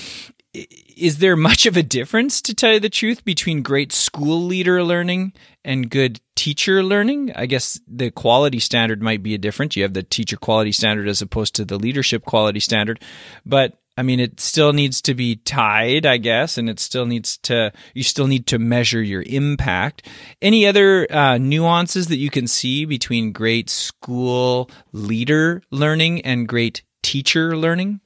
Is 0.97 1.19
there 1.19 1.37
much 1.37 1.65
of 1.65 1.77
a 1.77 1.83
difference, 1.85 2.43
to 2.43 2.55
tell 2.55 2.73
you 2.73 2.81
the 2.81 2.91
truth, 2.91 3.25
between 3.25 3.63
great 3.63 3.93
school 3.93 4.43
leader 4.43 4.83
learning 4.83 5.33
and 5.65 5.89
good 5.89 6.21
teacher 6.35 6.83
learning? 6.83 7.31
I 7.37 7.47
guess 7.47 7.79
the 7.87 8.11
quality 8.11 8.59
standard 8.59 9.01
might 9.01 9.23
be 9.23 9.33
a 9.33 9.39
difference. 9.39 9.77
You 9.77 9.85
have 9.85 9.95
the 9.95 10.03
teacher 10.03 10.37
quality 10.37 10.73
standard 10.73 11.07
as 11.07 11.23
opposed 11.23 11.55
to 11.55 11.65
the 11.65 11.79
leadership 11.79 12.25
quality 12.25 12.59
standard. 12.59 13.01
But 13.47 13.79
I 13.99 14.03
mean, 14.03 14.21
it 14.21 14.39
still 14.39 14.73
needs 14.73 15.03
to 15.03 15.15
be 15.15 15.35
tied, 15.35 16.07
I 16.07 16.19
guess, 16.19 16.57
and 16.57 16.71
it 16.71 16.79
still 16.79 17.05
needs 17.05 17.37
to, 17.39 17.73
you 17.95 18.05
still 18.05 18.29
need 18.29 18.47
to 18.47 18.59
measure 18.61 19.03
your 19.03 19.25
impact. 19.27 20.07
Any 20.41 20.69
other 20.69 21.13
uh, 21.13 21.39
nuances 21.39 22.07
that 22.07 22.19
you 22.19 22.31
can 22.31 22.47
see 22.47 22.85
between 22.85 23.33
great 23.33 23.69
school 23.69 24.71
leader 24.93 25.65
learning 25.73 26.21
and 26.21 26.47
great 26.47 26.83
teacher 27.03 27.57
learning? 27.57 28.01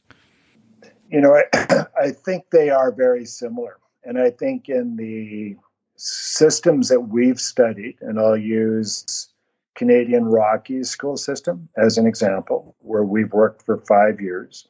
You 1.10 1.20
know, 1.20 1.34
I, 1.34 1.84
I 2.02 2.10
think 2.12 2.48
they 2.50 2.70
are 2.70 2.90
very 2.90 3.26
similar. 3.26 3.76
And 4.02 4.18
I 4.18 4.30
think 4.30 4.70
in 4.70 4.96
the 4.96 5.56
systems 5.96 6.88
that 6.88 7.00
we've 7.02 7.38
studied, 7.38 7.98
and 8.00 8.18
I'll 8.18 8.34
use 8.34 9.28
Canadian 9.74 10.24
Rockies 10.24 10.88
school 10.88 11.18
system 11.18 11.68
as 11.76 11.98
an 11.98 12.06
example, 12.06 12.76
where 12.78 13.04
we've 13.04 13.32
worked 13.34 13.66
for 13.66 13.76
five 13.86 14.18
years 14.18 14.68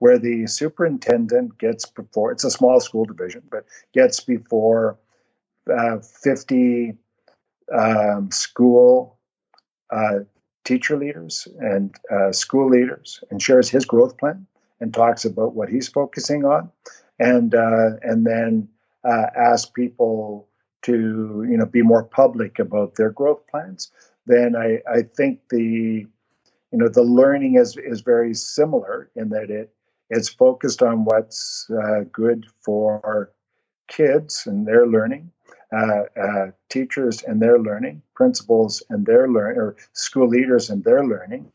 where 0.00 0.18
the 0.18 0.46
superintendent 0.48 1.58
gets 1.58 1.86
before 1.86 2.32
it's 2.32 2.44
a 2.44 2.50
small 2.50 2.80
school 2.80 3.06
division, 3.06 3.42
but 3.50 3.66
gets 3.94 4.20
before 4.20 4.98
uh, 5.72 5.98
50 6.00 6.94
um, 7.72 8.30
school 8.30 9.18
uh, 9.90 10.20
teacher 10.64 10.96
leaders 10.96 11.48
and 11.60 11.94
uh, 12.10 12.32
school 12.32 12.68
leaders 12.70 13.22
and 13.30 13.42
shares 13.42 13.68
his 13.68 13.84
growth 13.84 14.16
plan 14.18 14.46
and 14.80 14.94
talks 14.94 15.24
about 15.24 15.54
what 15.54 15.68
he's 15.68 15.88
focusing 15.88 16.44
on, 16.44 16.70
and 17.18 17.54
uh, 17.54 17.90
and 18.02 18.26
then 18.26 18.68
uh, 19.04 19.26
asks 19.36 19.70
people 19.70 20.48
to 20.82 21.44
you 21.48 21.56
know 21.56 21.66
be 21.66 21.82
more 21.82 22.04
public 22.04 22.58
about 22.58 22.94
their 22.94 23.10
growth 23.10 23.46
plans. 23.48 23.92
Then 24.26 24.56
I, 24.56 24.80
I 24.90 25.02
think 25.02 25.40
the 25.50 26.06
you 26.72 26.78
know 26.78 26.88
the 26.88 27.02
learning 27.02 27.56
is 27.56 27.76
is 27.76 28.00
very 28.00 28.34
similar 28.34 29.10
in 29.16 29.30
that 29.30 29.50
it 29.50 29.72
it's 30.10 30.28
focused 30.28 30.82
on 30.82 31.04
what's 31.04 31.70
uh, 31.70 32.00
good 32.12 32.46
for 32.60 33.32
kids 33.88 34.46
and 34.46 34.66
their 34.66 34.86
learning, 34.86 35.30
uh, 35.72 36.02
uh, 36.20 36.50
teachers 36.68 37.22
and 37.22 37.40
their 37.40 37.58
learning, 37.58 38.02
principals 38.14 38.82
and 38.90 39.06
their 39.06 39.28
learning, 39.28 39.58
or 39.58 39.76
school 39.92 40.28
leaders 40.28 40.68
and 40.68 40.84
their 40.84 41.04
learning. 41.04 41.50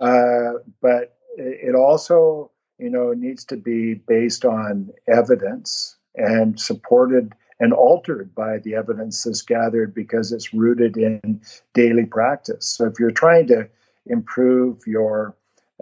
Uh, 0.00 0.54
but 0.80 1.16
it 1.36 1.74
also, 1.74 2.50
you 2.78 2.90
know, 2.90 3.12
needs 3.12 3.44
to 3.44 3.56
be 3.56 3.94
based 3.94 4.44
on 4.44 4.90
evidence 5.08 5.96
and 6.14 6.58
supported 6.58 7.32
and 7.60 7.72
altered 7.72 8.32
by 8.34 8.58
the 8.58 8.74
evidence 8.74 9.24
that's 9.24 9.42
gathered 9.42 9.92
because 9.92 10.30
it's 10.30 10.54
rooted 10.54 10.96
in 10.96 11.40
daily 11.74 12.06
practice. 12.06 12.66
So 12.66 12.86
if 12.86 13.00
you're 13.00 13.10
trying 13.10 13.48
to 13.48 13.68
improve 14.06 14.86
your 14.86 15.34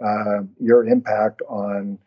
uh, 0.03 0.43
your 0.59 0.85
impact 0.85 1.41
on 1.47 1.97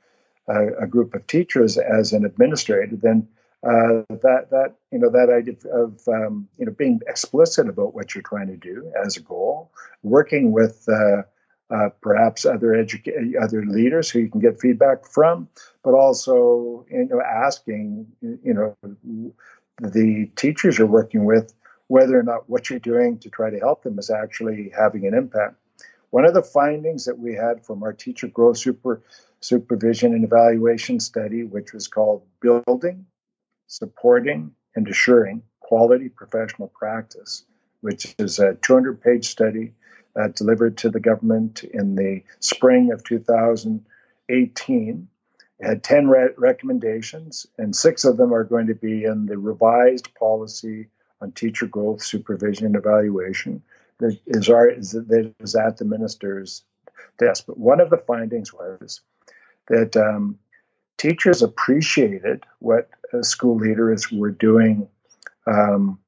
a, 0.50 0.84
a 0.84 0.86
group 0.86 1.14
of 1.14 1.26
teachers 1.26 1.78
as 1.78 2.12
an 2.12 2.24
administrator, 2.24 2.96
then 2.96 3.28
uh, 3.62 4.02
that 4.08 4.48
that 4.50 4.74
you 4.90 4.98
know 4.98 5.10
that 5.10 5.28
idea 5.30 5.54
of 5.72 6.00
um, 6.08 6.48
you 6.58 6.66
know 6.66 6.72
being 6.72 7.00
explicit 7.06 7.68
about 7.68 7.94
what 7.94 8.14
you're 8.14 8.22
trying 8.22 8.48
to 8.48 8.56
do 8.56 8.90
as 9.04 9.16
a 9.16 9.20
goal, 9.20 9.70
working 10.02 10.50
with 10.52 10.88
uh, 10.88 11.22
uh, 11.70 11.90
perhaps 12.00 12.46
other 12.46 12.68
educa- 12.68 13.34
other 13.40 13.64
leaders 13.66 14.10
who 14.10 14.20
you 14.20 14.30
can 14.30 14.40
get 14.40 14.60
feedback 14.60 15.06
from, 15.06 15.46
but 15.84 15.92
also 15.92 16.86
you 16.90 17.06
know 17.06 17.20
asking 17.20 18.06
you 18.22 18.54
know 18.54 18.76
the 19.80 20.30
teachers 20.36 20.78
you're 20.78 20.86
working 20.86 21.24
with 21.24 21.54
whether 21.88 22.18
or 22.18 22.22
not 22.22 22.48
what 22.48 22.70
you're 22.70 22.78
doing 22.78 23.18
to 23.18 23.28
try 23.28 23.50
to 23.50 23.58
help 23.58 23.82
them 23.82 23.98
is 23.98 24.10
actually 24.10 24.70
having 24.76 25.06
an 25.06 25.12
impact. 25.12 25.56
One 26.10 26.24
of 26.24 26.34
the 26.34 26.42
findings 26.42 27.04
that 27.04 27.18
we 27.18 27.34
had 27.34 27.64
from 27.64 27.82
our 27.82 27.92
teacher 27.92 28.28
growth 28.28 28.58
super 28.58 29.02
supervision 29.40 30.14
and 30.14 30.24
evaluation 30.24 31.00
study, 31.00 31.44
which 31.44 31.72
was 31.72 31.88
called 31.88 32.22
Building, 32.40 33.06
Supporting, 33.66 34.52
and 34.74 34.88
Assuring 34.88 35.42
Quality 35.60 36.08
Professional 36.08 36.68
Practice, 36.68 37.44
which 37.80 38.14
is 38.18 38.38
a 38.38 38.54
200 38.54 39.00
page 39.00 39.28
study 39.28 39.72
uh, 40.20 40.28
delivered 40.28 40.76
to 40.78 40.90
the 40.90 41.00
government 41.00 41.64
in 41.64 41.94
the 41.94 42.22
spring 42.40 42.92
of 42.92 43.04
2018. 43.04 45.08
It 45.58 45.66
had 45.66 45.84
10 45.84 46.08
re- 46.08 46.30
recommendations, 46.36 47.46
and 47.58 47.74
six 47.74 48.04
of 48.04 48.16
them 48.16 48.34
are 48.34 48.44
going 48.44 48.68
to 48.68 48.74
be 48.74 49.04
in 49.04 49.26
the 49.26 49.38
revised 49.38 50.14
policy 50.14 50.88
on 51.20 51.32
teacher 51.32 51.66
growth, 51.66 52.02
supervision, 52.02 52.66
and 52.66 52.76
evaluation 52.76 53.62
that 53.98 54.18
is, 54.26 54.48
our, 54.48 54.74
that 54.74 55.34
is 55.38 55.54
at 55.54 55.76
the 55.76 55.84
minister's 55.84 56.64
desk. 57.18 57.44
But 57.46 57.58
one 57.58 57.80
of 57.80 57.90
the 57.90 57.98
findings 57.98 58.52
was 58.52 59.02
that 59.68 59.96
um, 59.96 60.38
teachers 60.98 61.42
appreciated 61.42 62.44
what 62.58 62.88
school 63.22 63.56
leaders 63.56 64.10
were 64.10 64.30
doing, 64.30 64.88
um, 65.46 65.98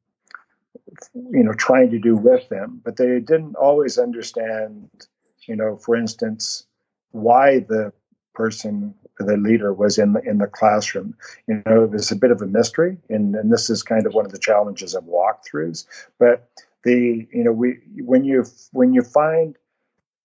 you 1.15 1.43
know, 1.43 1.53
trying 1.55 1.91
to 1.91 1.99
do 1.99 2.17
with 2.17 2.49
them, 2.49 2.81
but 2.85 2.97
they 2.97 3.19
didn't 3.21 3.57
always 3.57 3.99
understand, 3.99 4.89
you 5.47 5.57
know, 5.57 5.77
for 5.77 5.97
instance, 5.97 6.65
why 7.11 7.61
the 7.61 7.93
person, 8.35 8.95
the 9.19 9.37
leader, 9.37 9.73
was 9.73 9.99
in 9.99 10.13
the 10.13 10.21
in 10.21 10.39
the 10.39 10.47
classroom. 10.47 11.15
You 11.47 11.63
know, 11.67 11.85
it 11.85 11.91
was 11.91 12.11
a 12.11 12.17
bit 12.17 12.31
of 12.31 12.41
a 12.43 12.47
mystery, 12.47 12.99
and, 13.09 13.35
and 13.35 13.53
this 13.53 13.69
is 13.71 13.83
kind 13.83 14.07
of 14.07 14.15
one 14.15 14.27
of 14.27 14.33
the 14.33 14.39
challenges 14.39 14.95
of 14.95 15.05
walkthroughs. 15.05 15.87
But 16.19 16.49
the 16.85 17.27
you 17.33 17.45
know 17.45 17.53
we 17.53 17.79
when 17.97 18.25
you 18.25 18.45
when 18.73 18.93
you 18.93 19.03
find 19.03 19.57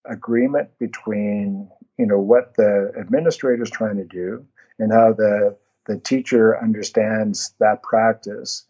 agreement 0.06 0.70
between 0.80 1.70
you 1.98 2.06
know 2.06 2.20
what 2.20 2.56
the 2.56 2.92
administrator 2.98 3.64
is 3.64 3.70
trying 3.70 3.98
to 3.98 4.04
do 4.04 4.46
and 4.80 4.92
how 4.92 5.14
the 5.14 5.56
the 5.86 5.98
teacher 5.98 6.62
understands 6.62 7.54
that 7.60 7.82
practice, 7.82 8.66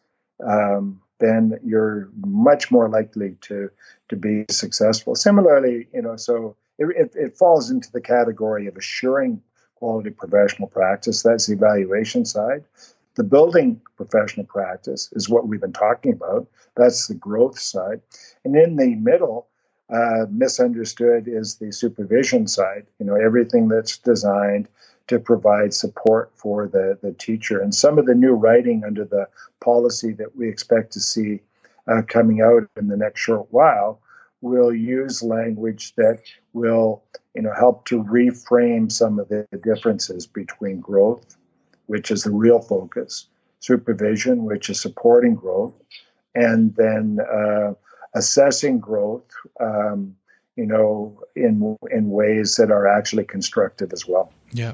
um, 0.46 1.02
then 1.20 1.60
you're 1.64 2.10
much 2.26 2.72
more 2.72 2.88
likely 2.90 3.36
to 3.42 3.70
to 4.10 4.16
be 4.16 4.46
successful. 4.50 5.16
Similarly, 5.16 5.88
you 5.94 6.02
know, 6.02 6.16
so 6.16 6.56
it, 6.78 6.86
it, 6.96 7.12
it 7.16 7.38
falls 7.38 7.72
into 7.72 7.92
the 7.92 8.02
category 8.02 8.68
of 8.68 8.78
assuring 8.78 9.42
quality 9.76 10.12
professional 10.12 10.68
practice. 10.68 11.24
That's 11.24 11.48
the 11.48 11.54
evaluation 11.54 12.26
side. 12.26 12.64
The 13.16 13.24
building 13.24 13.82
professional 13.96 14.46
practice 14.46 15.10
is 15.14 15.28
what 15.28 15.48
we've 15.48 15.62
been 15.62 15.74
talking 15.74 16.14
about. 16.14 16.48
That's 16.76 17.08
the 17.08 17.16
growth 17.16 17.60
side. 17.60 18.02
And 18.46 18.56
in 18.56 18.76
the 18.76 18.94
middle, 18.96 19.48
uh, 19.90 20.26
misunderstood 20.30 21.28
is 21.28 21.56
the 21.56 21.72
supervision 21.72 22.48
side. 22.48 22.86
You 23.00 23.06
know, 23.06 23.16
everything 23.16 23.68
that's 23.68 23.98
designed 23.98 24.68
to 25.08 25.20
provide 25.20 25.74
support 25.74 26.32
for 26.36 26.68
the, 26.68 26.98
the 27.02 27.14
teacher. 27.14 27.62
And 27.62 27.74
some 27.74 27.98
of 27.98 28.06
the 28.06 28.16
new 28.16 28.34
writing 28.34 28.84
under 28.86 29.06
the 29.06 29.28
policy 29.62 30.12
that 30.14 30.36
we 30.36 30.50
expect 30.50 30.92
to 30.94 31.00
see 31.00 31.40
uh, 31.88 32.02
coming 32.08 32.42
out 32.42 32.68
in 32.76 32.88
the 32.88 32.98
next 32.98 33.22
short 33.22 33.48
while 33.52 34.02
will 34.42 34.74
use 34.74 35.24
language 35.24 35.96
that 35.96 36.22
will 36.54 37.04
you 37.34 37.42
know 37.42 37.54
help 37.58 37.86
to 37.86 38.04
reframe 38.04 38.92
some 38.92 39.20
of 39.20 39.30
the 39.30 39.48
differences 39.64 40.28
between 40.28 40.80
growth, 40.80 41.38
which 41.88 42.12
is 42.12 42.24
the 42.24 42.32
real 42.32 42.60
focus, 42.60 43.28
supervision, 43.60 44.44
which 44.44 44.70
is 44.70 44.80
supporting 44.80 45.36
growth, 45.36 45.74
and 46.36 46.76
then 46.76 47.20
uh, 47.20 47.74
assessing 48.14 48.80
growth. 48.80 49.32
Um, 49.60 50.16
you 50.56 50.66
know, 50.66 51.22
in 51.36 51.78
in 51.92 52.10
ways 52.10 52.56
that 52.56 52.72
are 52.72 52.88
actually 52.88 53.26
constructive 53.26 53.94
as 53.94 54.08
well. 54.08 54.34
Yeah, 54.52 54.74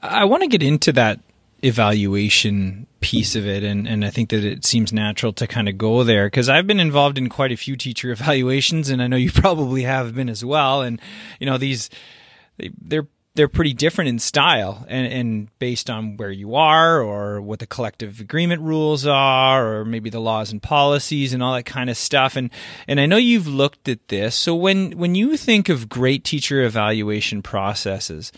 I 0.00 0.24
want 0.24 0.42
to 0.44 0.48
get 0.48 0.62
into 0.62 0.92
that 0.92 1.18
evaluation 1.62 2.86
piece 3.00 3.34
of 3.34 3.46
it 3.46 3.62
and 3.62 3.86
and 3.86 4.04
I 4.04 4.10
think 4.10 4.30
that 4.30 4.44
it 4.44 4.64
seems 4.64 4.92
natural 4.92 5.32
to 5.34 5.46
kind 5.46 5.68
of 5.68 5.76
go 5.76 6.04
there 6.04 6.26
because 6.26 6.48
I've 6.48 6.66
been 6.66 6.80
involved 6.80 7.18
in 7.18 7.28
quite 7.28 7.52
a 7.52 7.56
few 7.56 7.76
teacher 7.76 8.10
evaluations 8.12 8.88
and 8.88 9.02
I 9.02 9.06
know 9.06 9.16
you 9.16 9.32
probably 9.32 9.82
have 9.82 10.14
been 10.14 10.28
as 10.28 10.44
well 10.44 10.82
and 10.82 11.00
you 11.38 11.46
know 11.46 11.58
these 11.58 11.90
they, 12.56 12.70
they're 12.80 13.06
they're 13.34 13.48
pretty 13.48 13.72
different 13.72 14.08
in 14.08 14.18
style 14.18 14.84
and, 14.88 15.06
and 15.06 15.58
based 15.58 15.88
on 15.88 16.16
where 16.16 16.32
you 16.32 16.56
are 16.56 17.00
or 17.00 17.40
what 17.40 17.60
the 17.60 17.66
collective 17.66 18.20
agreement 18.20 18.60
rules 18.60 19.06
are 19.06 19.76
or 19.76 19.84
maybe 19.84 20.10
the 20.10 20.20
laws 20.20 20.50
and 20.50 20.62
policies 20.62 21.32
and 21.32 21.42
all 21.42 21.54
that 21.54 21.64
kind 21.64 21.88
of 21.88 21.96
stuff. 21.96 22.36
And 22.36 22.50
and 22.88 23.00
I 23.00 23.06
know 23.06 23.16
you've 23.16 23.46
looked 23.46 23.88
at 23.88 24.08
this. 24.08 24.34
So 24.34 24.54
when 24.54 24.98
when 24.98 25.14
you 25.14 25.36
think 25.36 25.68
of 25.68 25.88
great 25.88 26.24
teacher 26.24 26.62
evaluation 26.62 27.42
processes 27.42 28.32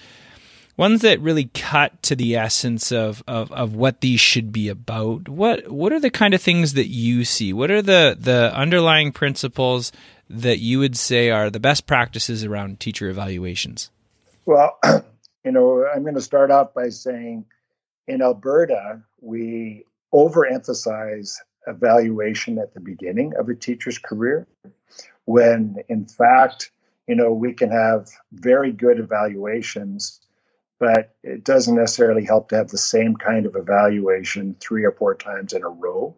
ones 0.77 1.03
that 1.03 1.21
really 1.21 1.51
cut 1.55 2.03
to 2.03 2.17
the 2.17 2.35
essence 2.35 2.91
of, 2.91 3.23
of, 3.27 3.53
of 3.53 3.75
what 3.75 4.01
these 4.01 4.21
should 4.21 4.53
be 4.53 4.69
about 4.69 5.29
what 5.29 5.71
what 5.71 5.93
are 5.93 6.01
the 6.01 6.11
kind 6.11 6.35
of 6.35 6.43
things 6.43 6.75
that 6.75 6.89
you 6.89 7.25
see? 7.25 7.53
What 7.53 7.71
are 7.71 7.83
the 7.83 8.15
the 8.19 8.55
underlying 8.55 9.11
principles 9.13 9.91
that 10.29 10.59
you 10.59 10.79
would 10.79 10.97
say 10.97 11.31
are 11.31 11.51
the 11.51 11.61
best 11.61 11.87
practices 11.87 12.45
around 12.45 12.79
teacher 12.79 13.09
evaluations 13.09 13.91
well, 14.45 14.79
you 15.45 15.53
know, 15.53 15.87
I'm 15.87 16.03
going 16.03 16.15
to 16.15 16.21
start 16.21 16.51
off 16.51 16.75
by 16.75 16.89
saying 16.89 17.45
in 18.07 18.23
Alberta, 18.23 19.03
we 19.21 19.85
overemphasize 20.13 21.37
evaluation 21.67 22.59
at 22.59 22.75
the 22.75 22.81
beginning 22.81 23.33
of 23.39 23.49
a 23.49 23.55
teacher's 23.55 23.99
career, 23.99 24.47
when 25.25 25.77
in 25.89 26.07
fact, 26.07 26.71
you 27.07 27.15
know, 27.15 27.33
we 27.33 27.53
can 27.53 27.71
have 27.71 28.09
very 28.33 28.73
good 28.73 28.99
evaluations, 28.99 30.21
but 30.79 31.15
it 31.23 31.45
doesn't 31.45 31.77
necessarily 31.77 32.25
help 32.25 32.49
to 32.49 32.57
have 32.57 32.69
the 32.69 32.79
same 32.79 33.17
kind 33.17 33.47
of 33.47 33.57
evaluation 33.57 34.57
three 34.61 34.85
or 34.85 34.93
four 34.93 35.15
times 35.15 35.53
in 35.53 35.63
a 35.63 35.69
row, 35.69 36.17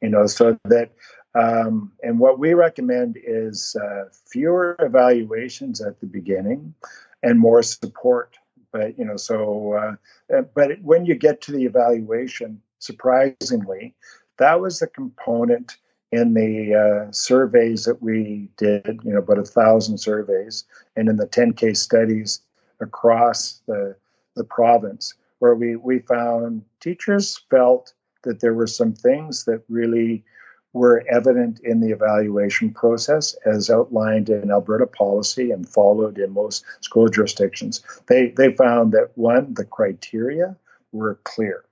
you 0.00 0.08
know, 0.08 0.26
so 0.26 0.58
that 0.64 0.90
um, 1.34 1.92
and 2.02 2.18
what 2.18 2.40
we 2.40 2.54
recommend 2.54 3.16
is 3.22 3.76
uh, 3.80 4.06
fewer 4.26 4.76
evaluations 4.80 5.80
at 5.80 6.00
the 6.00 6.06
beginning, 6.06 6.74
and 7.22 7.38
more 7.38 7.62
support. 7.62 8.36
But 8.72 8.98
you 8.98 9.04
know, 9.04 9.16
so 9.16 9.72
uh, 9.74 10.36
uh, 10.36 10.42
but 10.54 10.80
when 10.82 11.04
you 11.04 11.14
get 11.14 11.40
to 11.42 11.52
the 11.52 11.64
evaluation, 11.64 12.62
surprisingly, 12.78 13.94
that 14.38 14.60
was 14.60 14.78
the 14.78 14.86
component 14.86 15.76
in 16.12 16.34
the 16.34 16.74
uh, 17.08 17.12
surveys 17.12 17.84
that 17.84 18.02
we 18.02 18.48
did. 18.56 19.00
You 19.04 19.12
know, 19.12 19.18
about 19.18 19.38
a 19.38 19.44
thousand 19.44 19.98
surveys, 19.98 20.64
and 20.96 21.08
in 21.08 21.16
the 21.16 21.26
10 21.26 21.54
case 21.54 21.80
studies 21.80 22.40
across 22.80 23.60
the 23.66 23.96
the 24.36 24.44
province, 24.44 25.14
where 25.40 25.54
we 25.54 25.76
we 25.76 25.98
found 25.98 26.64
teachers 26.80 27.40
felt 27.50 27.92
that 28.22 28.40
there 28.40 28.54
were 28.54 28.66
some 28.66 28.92
things 28.92 29.44
that 29.44 29.62
really 29.68 30.24
were 30.72 31.04
evident 31.10 31.60
in 31.60 31.80
the 31.80 31.90
evaluation 31.90 32.72
process 32.72 33.34
as 33.44 33.70
outlined 33.70 34.28
in 34.28 34.50
Alberta 34.50 34.86
policy 34.86 35.50
and 35.50 35.68
followed 35.68 36.18
in 36.18 36.32
most 36.32 36.64
school 36.80 37.08
jurisdictions. 37.08 37.82
They, 38.06 38.28
they 38.28 38.52
found 38.54 38.92
that 38.92 39.10
one, 39.16 39.54
the 39.54 39.64
criteria 39.64 40.56
were 40.92 41.18
clear 41.24 41.64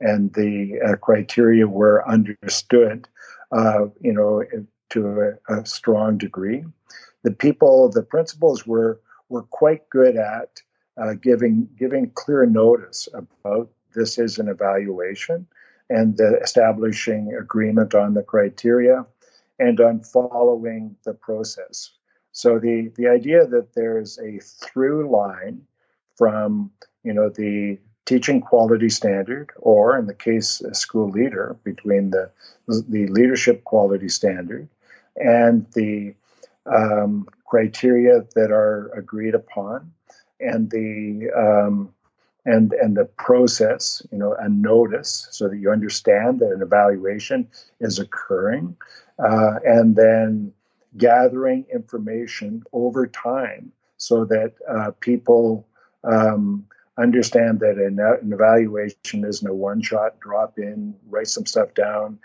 and 0.00 0.32
the 0.34 0.80
uh, 0.80 0.96
criteria 0.96 1.66
were 1.66 2.08
understood, 2.08 3.08
uh, 3.52 3.86
you 4.00 4.12
know, 4.12 4.44
to 4.90 5.36
a, 5.48 5.60
a, 5.60 5.66
strong 5.66 6.18
degree. 6.18 6.64
The 7.24 7.32
people, 7.32 7.88
the 7.90 8.02
principals 8.02 8.66
were 8.66 9.00
were 9.28 9.42
quite 9.42 9.88
good 9.90 10.16
at 10.16 10.62
uh, 10.96 11.14
giving 11.14 11.68
giving 11.76 12.10
clear 12.14 12.46
notice 12.46 13.08
about 13.12 13.70
this 13.94 14.18
is 14.18 14.38
an 14.38 14.48
evaluation 14.48 15.46
and 15.90 16.16
the 16.16 16.38
establishing 16.42 17.34
agreement 17.34 17.94
on 17.94 18.14
the 18.14 18.22
criteria 18.22 19.06
and 19.58 19.80
on 19.80 20.00
following 20.00 20.96
the 21.04 21.14
process. 21.14 21.90
So 22.32 22.58
the, 22.58 22.92
the 22.94 23.08
idea 23.08 23.46
that 23.46 23.74
there's 23.74 24.18
a 24.18 24.38
through 24.38 25.10
line 25.10 25.62
from 26.16 26.70
you 27.02 27.12
know 27.12 27.30
the 27.30 27.78
teaching 28.04 28.40
quality 28.40 28.88
standard, 28.88 29.50
or 29.56 29.98
in 29.98 30.06
the 30.06 30.14
case 30.14 30.60
a 30.60 30.74
school 30.74 31.10
leader, 31.10 31.56
between 31.64 32.10
the 32.10 32.30
the 32.66 33.06
leadership 33.08 33.64
quality 33.64 34.08
standard 34.08 34.68
and 35.16 35.66
the 35.74 36.14
um, 36.66 37.26
criteria 37.46 38.24
that 38.34 38.50
are 38.50 38.90
agreed 38.96 39.34
upon, 39.34 39.92
and 40.40 40.70
the 40.70 41.30
um, 41.36 41.92
and 42.48 42.72
and 42.72 42.96
the 42.96 43.04
process, 43.04 44.02
you 44.10 44.18
know, 44.18 44.34
a 44.40 44.48
notice 44.48 45.28
so 45.30 45.48
that 45.48 45.58
you 45.58 45.70
understand 45.70 46.40
that 46.40 46.50
an 46.50 46.62
evaluation 46.62 47.46
is 47.78 47.98
occurring, 47.98 48.74
uh, 49.18 49.56
and 49.64 49.94
then 49.94 50.52
gathering 50.96 51.66
information 51.72 52.64
over 52.72 53.06
time 53.06 53.70
so 53.98 54.24
that 54.24 54.54
uh, 54.66 54.90
people 55.00 55.66
um, 56.04 56.64
understand 56.96 57.60
that 57.60 57.76
an, 57.76 57.98
an, 58.00 58.32
evaluation 58.32 59.24
isn't 59.24 59.48
a 59.48 59.54
one-shot 59.54 60.18
drop 60.18 60.58
in, 60.58 60.94
write 61.10 61.28
some 61.28 61.44
stuff 61.44 61.74
down, 61.74 62.18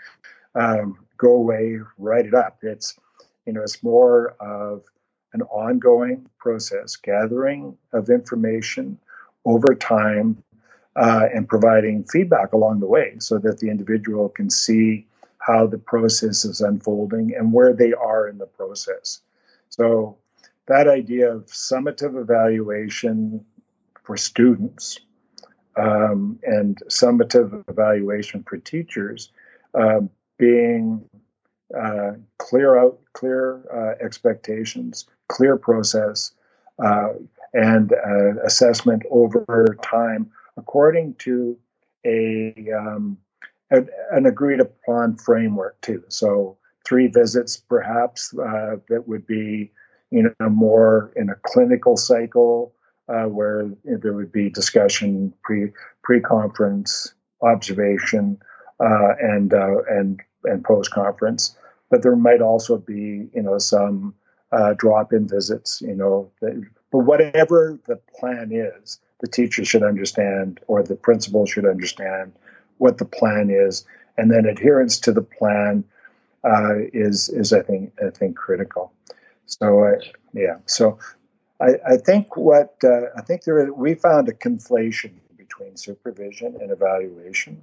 um, 0.54 0.96
go 1.18 1.34
away, 1.34 1.78
write 1.98 2.24
it 2.24 2.34
up. 2.34 2.58
It's 2.62 2.98
you 3.44 3.52
know, 3.52 3.62
it's 3.62 3.82
more 3.82 4.36
of 4.40 4.84
an 5.34 5.42
ongoing 5.42 6.30
process, 6.38 6.96
gathering 6.96 7.76
of 7.92 8.08
information 8.08 8.98
over 9.44 9.74
time 9.74 10.42
uh, 10.96 11.26
and 11.34 11.48
providing 11.48 12.04
feedback 12.04 12.52
along 12.52 12.80
the 12.80 12.86
way 12.86 13.14
so 13.18 13.38
that 13.38 13.58
the 13.58 13.68
individual 13.68 14.28
can 14.28 14.50
see 14.50 15.06
how 15.38 15.66
the 15.66 15.78
process 15.78 16.44
is 16.44 16.60
unfolding 16.60 17.34
and 17.36 17.52
where 17.52 17.74
they 17.74 17.92
are 17.92 18.28
in 18.28 18.38
the 18.38 18.46
process. 18.46 19.20
So, 19.68 20.16
that 20.66 20.88
idea 20.88 21.30
of 21.30 21.44
summative 21.46 22.18
evaluation 22.18 23.44
for 24.02 24.16
students 24.16 24.98
um, 25.76 26.38
and 26.42 26.78
summative 26.88 27.68
evaluation 27.68 28.44
for 28.48 28.56
teachers 28.56 29.30
uh, 29.74 30.00
being 30.38 31.04
uh, 31.78 32.12
clear 32.38 32.78
out, 32.78 33.00
clear 33.12 33.64
uh, 33.72 34.04
expectations, 34.04 35.06
clear 35.28 35.56
process, 35.56 36.32
uh, 36.78 37.08
and 37.54 37.92
uh, 37.92 38.42
assessment 38.44 39.02
over 39.10 39.76
time 39.82 40.30
according 40.56 41.14
to 41.14 41.56
a, 42.04 42.54
um, 42.76 43.16
a, 43.72 43.82
an 44.12 44.26
agreed 44.26 44.60
upon 44.60 45.16
framework 45.16 45.80
too. 45.80 46.02
So 46.08 46.58
three 46.86 47.06
visits 47.08 47.56
perhaps 47.56 48.34
uh, 48.38 48.76
that 48.88 49.08
would 49.08 49.26
be 49.26 49.72
you 50.10 50.34
know 50.40 50.48
more 50.48 51.12
in 51.16 51.30
a 51.30 51.34
clinical 51.46 51.96
cycle 51.96 52.74
uh, 53.08 53.24
where 53.24 53.70
there 53.84 54.12
would 54.12 54.32
be 54.32 54.48
discussion 54.50 55.32
pre 55.42 55.72
pre 56.02 56.20
conference 56.20 57.14
observation 57.42 58.38
uh, 58.80 59.14
and 59.20 59.54
uh, 59.54 59.82
and 59.90 60.20
and 60.44 60.62
post 60.64 60.90
conference. 60.92 61.56
But 61.90 62.02
there 62.02 62.16
might 62.16 62.42
also 62.42 62.78
be 62.78 63.28
you 63.34 63.42
know 63.42 63.58
some 63.58 64.14
uh, 64.52 64.74
drop 64.74 65.12
in 65.12 65.26
visits 65.28 65.80
you 65.80 65.94
know 65.94 66.30
that, 66.40 66.62
but 66.94 67.06
whatever 67.06 67.76
the 67.86 67.96
plan 68.16 68.52
is, 68.52 69.00
the 69.20 69.26
teacher 69.26 69.64
should 69.64 69.82
understand 69.82 70.60
or 70.68 70.80
the 70.80 70.94
principal 70.94 71.44
should 71.44 71.66
understand 71.66 72.32
what 72.78 72.98
the 72.98 73.04
plan 73.04 73.50
is, 73.50 73.84
and 74.16 74.30
then 74.30 74.46
adherence 74.46 75.00
to 75.00 75.10
the 75.10 75.20
plan 75.20 75.82
uh, 76.44 76.76
is 76.92 77.28
is 77.30 77.52
I 77.52 77.62
think 77.62 77.92
I 78.00 78.10
think 78.10 78.36
critical. 78.36 78.92
So 79.46 79.98
yeah, 80.34 80.58
so 80.66 80.96
I, 81.60 81.70
I 81.84 81.96
think 81.96 82.36
what 82.36 82.76
uh, 82.84 83.06
I 83.16 83.22
think 83.22 83.42
there 83.42 83.58
is, 83.58 83.70
we 83.74 83.96
found 83.96 84.28
a 84.28 84.32
conflation 84.32 85.14
between 85.36 85.76
supervision 85.76 86.56
and 86.60 86.70
evaluation, 86.70 87.60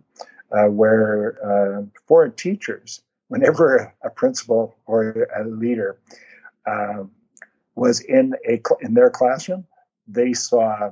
uh, 0.51 0.65
where 0.65 1.37
uh, 1.41 1.83
for 2.05 2.27
teachers, 2.27 3.01
whenever 3.29 3.93
a 4.03 4.09
principal 4.09 4.75
or 4.87 5.29
a 5.33 5.45
leader 5.45 5.97
um, 6.67 7.11
was 7.81 7.99
in 7.99 8.35
a 8.47 8.61
in 8.81 8.93
their 8.93 9.09
classroom, 9.09 9.65
they 10.07 10.33
saw 10.33 10.91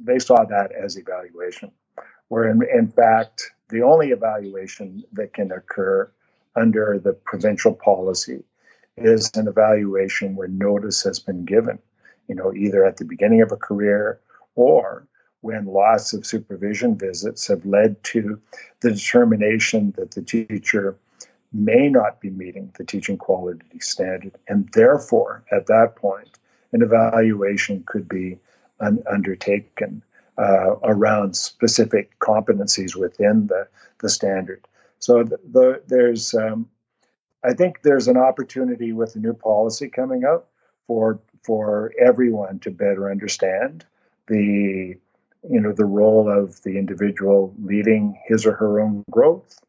they 0.00 0.20
saw 0.20 0.44
that 0.44 0.70
as 0.70 0.96
evaluation, 0.96 1.72
where 2.28 2.48
in, 2.48 2.62
in 2.72 2.88
fact 2.88 3.50
the 3.70 3.82
only 3.82 4.10
evaluation 4.10 5.02
that 5.12 5.34
can 5.34 5.50
occur 5.50 6.08
under 6.54 7.00
the 7.02 7.14
provincial 7.30 7.74
policy 7.74 8.44
is 8.96 9.28
an 9.34 9.48
evaluation 9.48 10.36
where 10.36 10.46
notice 10.46 11.02
has 11.02 11.18
been 11.18 11.44
given, 11.44 11.80
you 12.28 12.36
know, 12.36 12.54
either 12.54 12.84
at 12.84 12.96
the 12.98 13.04
beginning 13.04 13.42
of 13.42 13.50
a 13.50 13.56
career 13.56 14.20
or 14.54 15.08
when 15.40 15.66
lots 15.66 16.12
of 16.12 16.24
supervision 16.24 16.96
visits 16.96 17.48
have 17.48 17.66
led 17.66 18.00
to 18.04 18.40
the 18.82 18.92
determination 18.92 19.92
that 19.96 20.12
the 20.12 20.22
teacher 20.22 20.96
may 21.54 21.88
not 21.88 22.20
be 22.20 22.30
meeting 22.30 22.72
the 22.76 22.84
teaching 22.84 23.16
quality 23.16 23.78
standard. 23.78 24.36
And 24.48 24.68
therefore, 24.72 25.44
at 25.52 25.66
that 25.66 25.94
point, 25.96 26.38
an 26.72 26.82
evaluation 26.82 27.84
could 27.86 28.08
be 28.08 28.38
un- 28.80 29.04
undertaken 29.10 30.02
uh, 30.36 30.74
around 30.82 31.36
specific 31.36 32.18
competencies 32.18 32.96
within 32.96 33.46
the, 33.46 33.68
the 34.00 34.08
standard. 34.08 34.66
So 34.98 35.22
the, 35.22 35.38
the, 35.50 35.82
there's, 35.86 36.34
um, 36.34 36.68
I 37.44 37.52
think 37.54 37.82
there's 37.82 38.08
an 38.08 38.16
opportunity 38.16 38.92
with 38.92 39.14
the 39.14 39.20
new 39.20 39.34
policy 39.34 39.88
coming 39.88 40.24
up 40.24 40.50
for 40.86 41.20
for 41.44 41.92
everyone 42.00 42.58
to 42.60 42.70
better 42.70 43.10
understand 43.10 43.84
the 44.28 44.96
you 45.48 45.60
know 45.60 45.72
the 45.72 45.84
role 45.84 46.30
of 46.30 46.62
the 46.62 46.78
individual 46.78 47.54
leading 47.62 48.18
his 48.26 48.46
or 48.46 48.52
her 48.52 48.80
own 48.80 49.04
growth, 49.10 49.60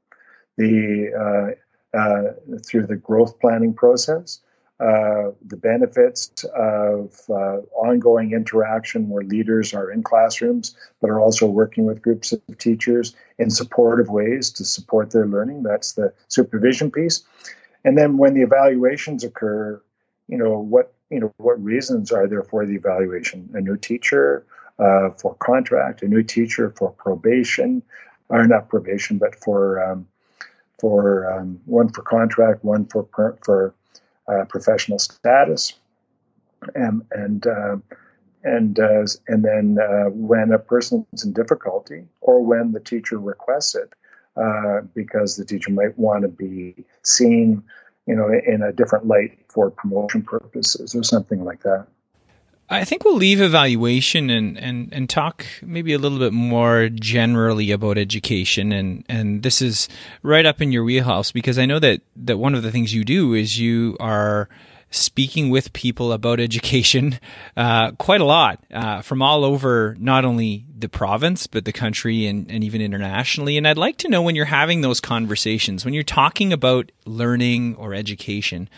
the 0.58 1.56
uh, 1.95 2.34
through 2.65 2.86
the 2.88 2.95
growth 2.95 3.39
planning 3.39 3.73
process, 3.73 4.39
uh, 4.79 5.31
the 5.45 5.55
benefits 5.55 6.43
of 6.53 7.17
uh, 7.29 7.62
ongoing 7.75 8.34
interaction 8.34 9.08
where 9.08 9.23
leaders 9.23 9.73
are 9.73 9.89
in 9.89 10.03
classrooms 10.03 10.75
but 10.99 11.10
are 11.10 11.21
also 11.21 11.45
working 11.47 11.86
with 11.86 12.01
groups 12.01 12.34
of 12.34 12.41
teachers 12.58 13.15
in 13.38 13.49
supportive 13.49 14.10
ways 14.10 14.51
to 14.51 14.65
support 14.65 15.12
their 15.12 15.25
learning. 15.25 15.63
That's 15.63 15.93
the 15.93 16.13
supervision 16.27 16.91
piece. 16.91 17.23
And 17.86 17.97
then 17.97 18.17
when 18.17 18.34
the 18.34 18.41
evaluations 18.41 19.23
occur, 19.23 19.81
you 20.27 20.38
know 20.38 20.60
what 20.60 20.93
you 21.10 21.21
know 21.21 21.34
what 21.38 21.63
reasons 21.63 22.12
are 22.12 22.27
there 22.27 22.43
for 22.43 22.65
the 22.65 22.75
evaluation? 22.75 23.49
A 23.53 23.62
new 23.62 23.77
teacher 23.77 24.45
uh, 24.77 25.12
for 25.12 25.36
contract, 25.36 26.01
a 26.01 26.08
new 26.08 26.23
teacher 26.23 26.73
for 26.75 26.91
probation, 26.91 27.81
or 28.27 28.45
not 28.45 28.67
probation, 28.67 29.19
but 29.19 29.36
for 29.36 29.81
um, 29.81 30.08
for 30.80 31.32
um, 31.32 31.60
one 31.66 31.90
for 31.90 32.02
contract, 32.02 32.64
one 32.64 32.86
for 32.86 33.08
for 33.44 33.74
uh, 34.28 34.46
professional 34.46 35.00
status, 35.00 35.74
and 36.74 37.04
and 37.12 37.48
uh, 37.48 37.78
and 38.44 38.80
uh, 38.80 39.06
and 39.28 39.44
then 39.44 39.78
uh, 39.82 40.10
when 40.10 40.52
a 40.52 40.60
person 40.60 41.06
is 41.14 41.26
in 41.26 41.34
difficulty 41.34 42.06
or 42.22 42.44
when 42.44 42.72
the 42.72 42.80
teacher 42.80 43.18
requests 43.18 43.76
it, 43.76 43.92
uh, 44.38 44.82
because 44.94 45.36
the 45.36 45.46
teacher 45.46 45.72
might 45.72 45.98
want 45.98 46.22
to 46.22 46.28
be 46.28 46.76
seen, 47.04 47.64
you 48.06 48.16
know, 48.16 48.30
in 48.30 48.62
a 48.62 48.72
different 48.72 49.08
light 49.08 49.38
for 49.48 49.72
promotion 49.72 50.22
purposes 50.22 50.96
or 50.96 51.04
something 51.04 51.44
like 51.44 51.64
that. 51.64 51.88
I 52.69 52.84
think 52.84 53.06
we'll 53.06 53.15
leave 53.15 53.41
evaluation 53.41 54.32
and, 54.32 54.58
and, 54.58 54.91
and 54.91 55.08
talk 55.08 55.45
maybe 55.62 55.93
a 55.93 55.99
little 55.99 56.17
bit 56.17 56.34
more 56.34 56.89
generally 56.89 57.71
about 57.71 57.97
education. 57.97 58.71
And, 58.71 59.06
and 59.08 59.43
this 59.43 59.62
is 59.62 59.88
right 60.23 60.45
up 60.45 60.62
in 60.62 60.71
your 60.71 60.84
wheelhouse 60.84 61.32
because 61.32 61.60
I 61.60 61.67
know 61.67 61.78
that, 61.80 62.01
that 62.15 62.38
one 62.38 62.56
of 62.56 62.63
the 62.63 62.71
things 62.71 62.93
you 62.93 63.04
do 63.04 63.34
is 63.36 63.60
you 63.60 63.95
are 63.99 64.49
speaking 64.89 65.49
with 65.49 65.73
people 65.73 66.12
about 66.12 66.39
education 66.39 67.19
uh, 67.58 67.91
quite 67.93 68.21
a 68.21 68.25
lot 68.25 68.63
uh, 68.73 69.01
from 69.01 69.21
all 69.21 69.43
over, 69.45 69.95
not 69.99 70.25
only 70.25 70.65
the 70.78 70.89
province, 70.89 71.47
but 71.47 71.65
the 71.65 71.73
country 71.73 72.25
and, 72.25 72.49
and 72.49 72.63
even 72.63 72.82
internationally. 72.82 73.58
And 73.58 73.67
I'd 73.67 73.78
like 73.78 73.97
to 73.97 74.10
know 74.10 74.21
when 74.21 74.36
you're 74.36 74.45
having 74.45 74.82
those 74.82 74.99
conversations, 74.99 75.86
when 75.86 75.93
you're 75.93 76.04
talking 76.04 76.51
about 76.51 76.91
learning 77.06 77.75
or 77.75 77.93
education, 77.93 78.69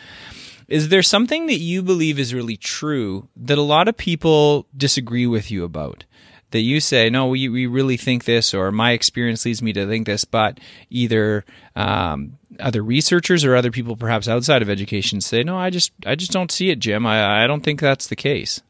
is 0.67 0.89
there 0.89 1.03
something 1.03 1.47
that 1.47 1.59
you 1.59 1.81
believe 1.81 2.19
is 2.19 2.33
really 2.33 2.57
true 2.57 3.29
that 3.37 3.57
a 3.57 3.61
lot 3.61 3.87
of 3.87 3.95
people 3.95 4.67
disagree 4.75 5.25
with 5.25 5.49
you 5.49 5.63
about? 5.63 6.03
That 6.51 6.61
you 6.61 6.79
say, 6.79 7.09
no, 7.09 7.27
we, 7.27 7.49
we 7.49 7.65
really 7.65 7.97
think 7.97 8.23
this, 8.23 8.53
or 8.53 8.71
my 8.71 8.91
experience 8.91 9.43
leads 9.43 9.61
me 9.61 9.73
to 9.73 9.85
think 9.85 10.05
this, 10.05 10.23
but 10.23 10.59
either 10.89 11.43
um, 11.75 12.37
other 12.59 12.81
researchers 12.81 13.43
or 13.43 13.55
other 13.55 13.71
people 13.71 13.97
perhaps 13.97 14.27
outside 14.27 14.61
of 14.61 14.69
education 14.69 15.19
say, 15.19 15.43
no, 15.43 15.57
I 15.57 15.69
just 15.69 15.91
I 16.05 16.15
just 16.15 16.31
don't 16.31 16.51
see 16.51 16.69
it, 16.69 16.79
Jim. 16.79 17.05
I, 17.05 17.43
I 17.43 17.47
don't 17.47 17.61
think 17.61 17.81
that's 17.81 18.07
the 18.07 18.15
case. 18.15 18.61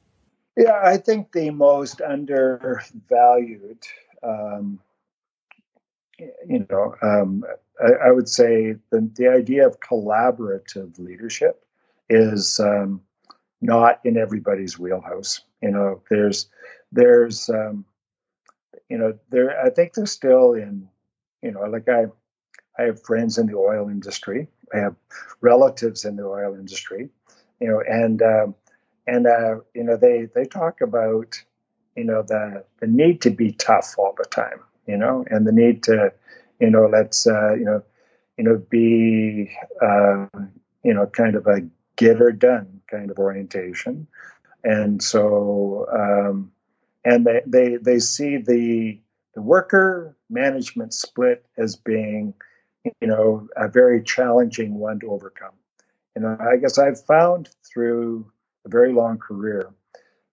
Yeah, 0.55 0.81
I 0.83 0.97
think 0.97 1.31
the 1.31 1.51
most 1.51 2.01
undervalued, 2.01 3.77
um, 4.23 4.79
you 6.17 6.65
know, 6.67 6.95
um, 7.03 7.45
I, 7.79 8.07
I, 8.07 8.11
would 8.11 8.27
say 8.27 8.75
the, 8.89 9.07
the 9.13 9.27
idea 9.27 9.67
of 9.67 9.79
collaborative 9.79 10.97
leadership 10.97 11.63
is 12.09 12.59
um, 12.59 13.01
not 13.61 13.99
in 14.05 14.17
everybody's 14.17 14.79
wheelhouse. 14.79 15.41
You 15.61 15.71
know, 15.71 16.01
there's 16.09 16.49
there's 16.91 17.49
um, 17.49 17.85
you 18.89 18.97
know 18.97 19.17
there 19.29 19.59
I 19.59 19.69
think 19.69 19.93
there's 19.93 20.11
still 20.11 20.53
in 20.53 20.87
you 21.41 21.51
know 21.51 21.61
like 21.61 21.87
I 21.89 22.05
I 22.77 22.83
have 22.83 23.03
friends 23.03 23.37
in 23.37 23.47
the 23.47 23.55
oil 23.57 23.89
industry. 23.89 24.47
I 24.73 24.79
have 24.79 24.95
relatives 25.41 26.05
in 26.05 26.15
the 26.15 26.25
oil 26.25 26.55
industry. 26.55 27.09
You 27.59 27.69
know, 27.69 27.81
and 27.81 28.21
um, 28.21 28.55
and 29.07 29.27
uh, 29.27 29.55
you 29.73 29.83
know 29.83 29.97
they 29.97 30.27
they 30.33 30.45
talk 30.45 30.81
about 30.81 31.41
you 31.95 32.03
know 32.03 32.23
the 32.23 32.63
the 32.79 32.87
need 32.87 33.21
to 33.21 33.29
be 33.31 33.51
tough 33.53 33.95
all 33.97 34.15
the 34.17 34.25
time. 34.25 34.61
You 34.87 34.97
know, 34.97 35.25
and 35.29 35.45
the 35.47 35.51
need 35.51 35.83
to 35.83 36.13
you 36.59 36.69
know 36.69 36.87
let's 36.87 37.27
uh, 37.27 37.53
you 37.55 37.65
know 37.65 37.83
you 38.37 38.43
know 38.43 38.57
be 38.69 39.51
uh, 39.81 40.27
you 40.83 40.93
know 40.93 41.07
kind 41.07 41.35
of 41.35 41.47
a 41.47 41.61
get 41.97 42.17
her 42.17 42.31
done 42.31 42.81
kind 42.89 43.11
of 43.11 43.19
orientation. 43.19 44.07
And 44.63 45.01
so, 45.03 45.87
um, 45.91 46.51
and 47.03 47.25
they, 47.25 47.41
they, 47.45 47.75
they 47.77 47.99
see 47.99 48.37
the, 48.37 48.99
the 49.33 49.41
worker 49.41 50.15
management 50.29 50.93
split 50.93 51.45
as 51.57 51.75
being, 51.75 52.33
you 53.01 53.07
know, 53.07 53.47
a 53.55 53.67
very 53.67 54.01
challenging 54.03 54.75
one 54.75 54.99
to 55.01 55.11
overcome. 55.11 55.53
Know, 56.15 56.35
I 56.39 56.57
guess 56.57 56.79
I've 56.79 57.03
found 57.05 57.49
through 57.63 58.31
a 58.65 58.69
very 58.69 58.91
long 58.91 59.19
career 59.19 59.71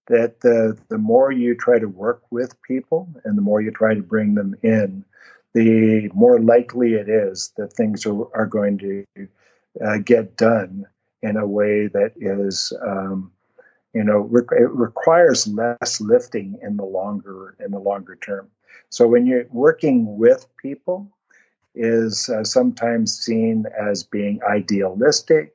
that 0.06 0.40
the, 0.40 0.78
the 0.88 0.98
more 0.98 1.30
you 1.30 1.54
try 1.54 1.78
to 1.78 1.88
work 1.88 2.22
with 2.30 2.60
people 2.62 3.08
and 3.24 3.36
the 3.36 3.42
more 3.42 3.60
you 3.60 3.70
try 3.70 3.94
to 3.94 4.02
bring 4.02 4.34
them 4.34 4.54
in, 4.62 5.04
the 5.52 6.10
more 6.14 6.40
likely 6.40 6.94
it 6.94 7.08
is 7.08 7.52
that 7.56 7.72
things 7.72 8.06
are, 8.06 8.34
are 8.34 8.46
going 8.46 8.78
to 8.78 9.04
uh, 9.84 9.98
get 9.98 10.36
done 10.36 10.86
in 11.24 11.36
a 11.36 11.46
way 11.46 11.88
that 11.88 12.12
is, 12.16 12.72
um, 12.86 13.32
you 13.94 14.04
know, 14.04 14.20
re- 14.34 14.58
it 14.64 14.70
requires 14.70 15.46
less 15.46 16.00
lifting 16.00 16.58
in 16.62 16.76
the 16.76 16.84
longer 16.84 17.56
in 17.64 17.70
the 17.70 17.78
longer 17.78 18.16
term. 18.16 18.48
So 18.90 19.08
when 19.08 19.26
you're 19.26 19.46
working 19.50 20.18
with 20.18 20.46
people, 20.56 21.10
is 21.74 22.28
uh, 22.28 22.44
sometimes 22.44 23.18
seen 23.18 23.66
as 23.78 24.04
being 24.04 24.40
idealistic. 24.48 25.54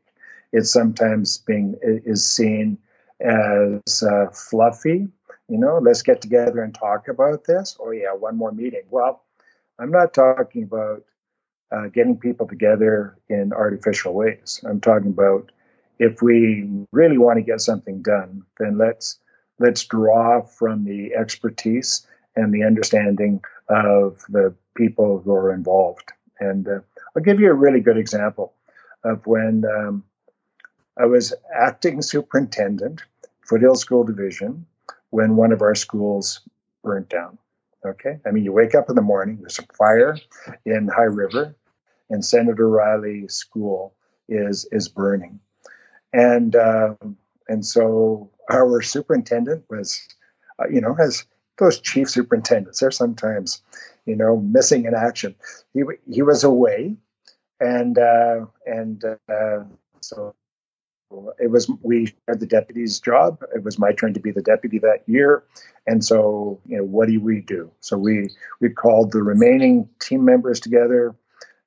It's 0.51 0.71
sometimes 0.71 1.37
being 1.37 1.77
is 1.81 2.25
seen 2.25 2.77
as 3.21 4.03
uh, 4.03 4.27
fluffy. 4.33 5.07
You 5.47 5.57
know, 5.57 5.79
let's 5.81 6.01
get 6.01 6.21
together 6.21 6.61
and 6.61 6.73
talk 6.73 7.07
about 7.07 7.45
this. 7.45 7.77
Oh 7.79 7.91
yeah, 7.91 8.13
one 8.13 8.37
more 8.37 8.51
meeting. 8.51 8.83
Well, 8.89 9.23
I'm 9.79 9.91
not 9.91 10.13
talking 10.13 10.63
about 10.63 11.03
uh, 11.71 11.87
getting 11.87 12.17
people 12.17 12.47
together 12.47 13.17
in 13.29 13.53
artificial 13.53 14.13
ways. 14.13 14.59
I'm 14.67 14.81
talking 14.81 15.11
about 15.11 15.51
if 15.99 16.21
we 16.21 16.65
really 16.91 17.17
want 17.17 17.37
to 17.37 17.43
get 17.43 17.61
something 17.61 18.01
done, 18.01 18.43
then 18.57 18.77
let's 18.77 19.19
let's 19.59 19.83
draw 19.85 20.41
from 20.41 20.85
the 20.85 21.13
expertise 21.13 22.07
and 22.35 22.53
the 22.53 22.63
understanding 22.63 23.43
of 23.67 24.23
the 24.29 24.55
people 24.75 25.19
who 25.19 25.33
are 25.33 25.53
involved. 25.53 26.13
And 26.39 26.67
uh, 26.67 26.79
I'll 27.15 27.21
give 27.21 27.41
you 27.41 27.51
a 27.51 27.53
really 27.53 27.81
good 27.81 27.97
example 27.97 28.53
of 29.03 29.27
when 29.27 29.65
um, 29.65 30.05
I 30.97 31.05
was 31.05 31.33
acting 31.53 32.01
superintendent, 32.01 33.01
Foothill 33.41 33.75
School 33.75 34.05
Division, 34.05 34.65
when 35.09 35.35
one 35.35 35.51
of 35.51 35.61
our 35.61 35.75
schools 35.75 36.39
burnt 36.81 37.09
down. 37.09 37.37
Okay, 37.85 38.19
I 38.25 38.31
mean, 38.31 38.43
you 38.43 38.51
wake 38.51 38.75
up 38.75 38.89
in 38.89 38.95
the 38.95 39.01
morning, 39.01 39.37
there's 39.39 39.59
a 39.59 39.73
fire 39.77 40.17
in 40.65 40.87
High 40.87 41.03
River, 41.03 41.55
and 42.09 42.23
Senator 42.23 42.69
Riley 42.69 43.27
School 43.27 43.93
is 44.27 44.67
is 44.71 44.87
burning 44.87 45.39
and 46.13 46.55
uh, 46.55 46.95
and 47.47 47.65
so 47.65 48.29
our 48.49 48.81
superintendent 48.81 49.65
was, 49.69 50.01
uh, 50.59 50.67
you 50.69 50.81
know, 50.81 50.95
as 50.99 51.25
those 51.57 51.79
chief 51.79 52.09
superintendents, 52.09 52.79
they're 52.79 52.91
sometimes, 52.91 53.61
you 54.05 54.15
know, 54.15 54.37
missing 54.37 54.85
in 54.85 54.95
action. 54.95 55.35
He 55.73 55.83
he 56.09 56.21
was 56.21 56.43
away, 56.43 56.95
and 57.59 57.97
uh, 57.97 58.45
and 58.65 59.03
uh, 59.29 59.63
so 60.01 60.35
it 61.39 61.49
was 61.49 61.69
we 61.81 62.13
had 62.27 62.39
the 62.39 62.45
deputy's 62.45 62.99
job. 62.99 63.43
It 63.55 63.63
was 63.63 63.79
my 63.79 63.91
turn 63.91 64.13
to 64.13 64.19
be 64.19 64.31
the 64.31 64.41
deputy 64.41 64.79
that 64.79 65.03
year, 65.07 65.43
and 65.87 66.03
so 66.03 66.59
you 66.65 66.77
know 66.77 66.83
what 66.83 67.07
do 67.07 67.19
we 67.19 67.41
do? 67.41 67.71
So 67.79 67.97
we 67.97 68.29
we 68.59 68.69
called 68.69 69.11
the 69.11 69.23
remaining 69.23 69.89
team 69.99 70.23
members 70.23 70.59
together, 70.59 71.15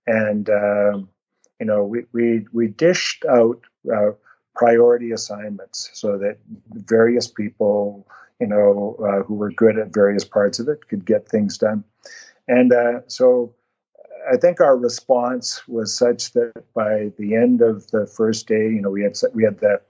and 0.06 0.48
uh, 0.48 0.98
you 1.58 1.66
know 1.66 1.84
we 1.84 2.04
we 2.12 2.46
we 2.52 2.68
dished 2.68 3.24
out 3.24 3.60
uh, 3.92 4.12
priority 4.54 5.12
assignments 5.12 5.90
so 5.94 6.18
that 6.18 6.38
various 6.72 7.26
people 7.26 8.06
you 8.40 8.46
know 8.46 8.96
uh, 9.00 9.22
who 9.24 9.34
were 9.34 9.50
good 9.50 9.78
at 9.78 9.92
various 9.92 10.24
parts 10.24 10.58
of 10.58 10.68
it 10.68 10.88
could 10.88 11.04
get 11.04 11.28
things 11.28 11.58
done, 11.58 11.84
and 12.48 12.72
uh, 12.72 13.00
so 13.06 13.54
I 14.30 14.36
think 14.36 14.60
our 14.60 14.76
response 14.76 15.66
was 15.66 15.96
such 15.96 16.32
that 16.32 16.64
by 16.74 17.12
the 17.18 17.34
end 17.34 17.60
of 17.60 17.90
the 17.90 18.06
first 18.06 18.46
day, 18.46 18.68
you 18.68 18.80
know, 18.80 18.90
we 18.90 19.02
had 19.02 19.16
we 19.34 19.44
had 19.44 19.58
the 19.58 19.80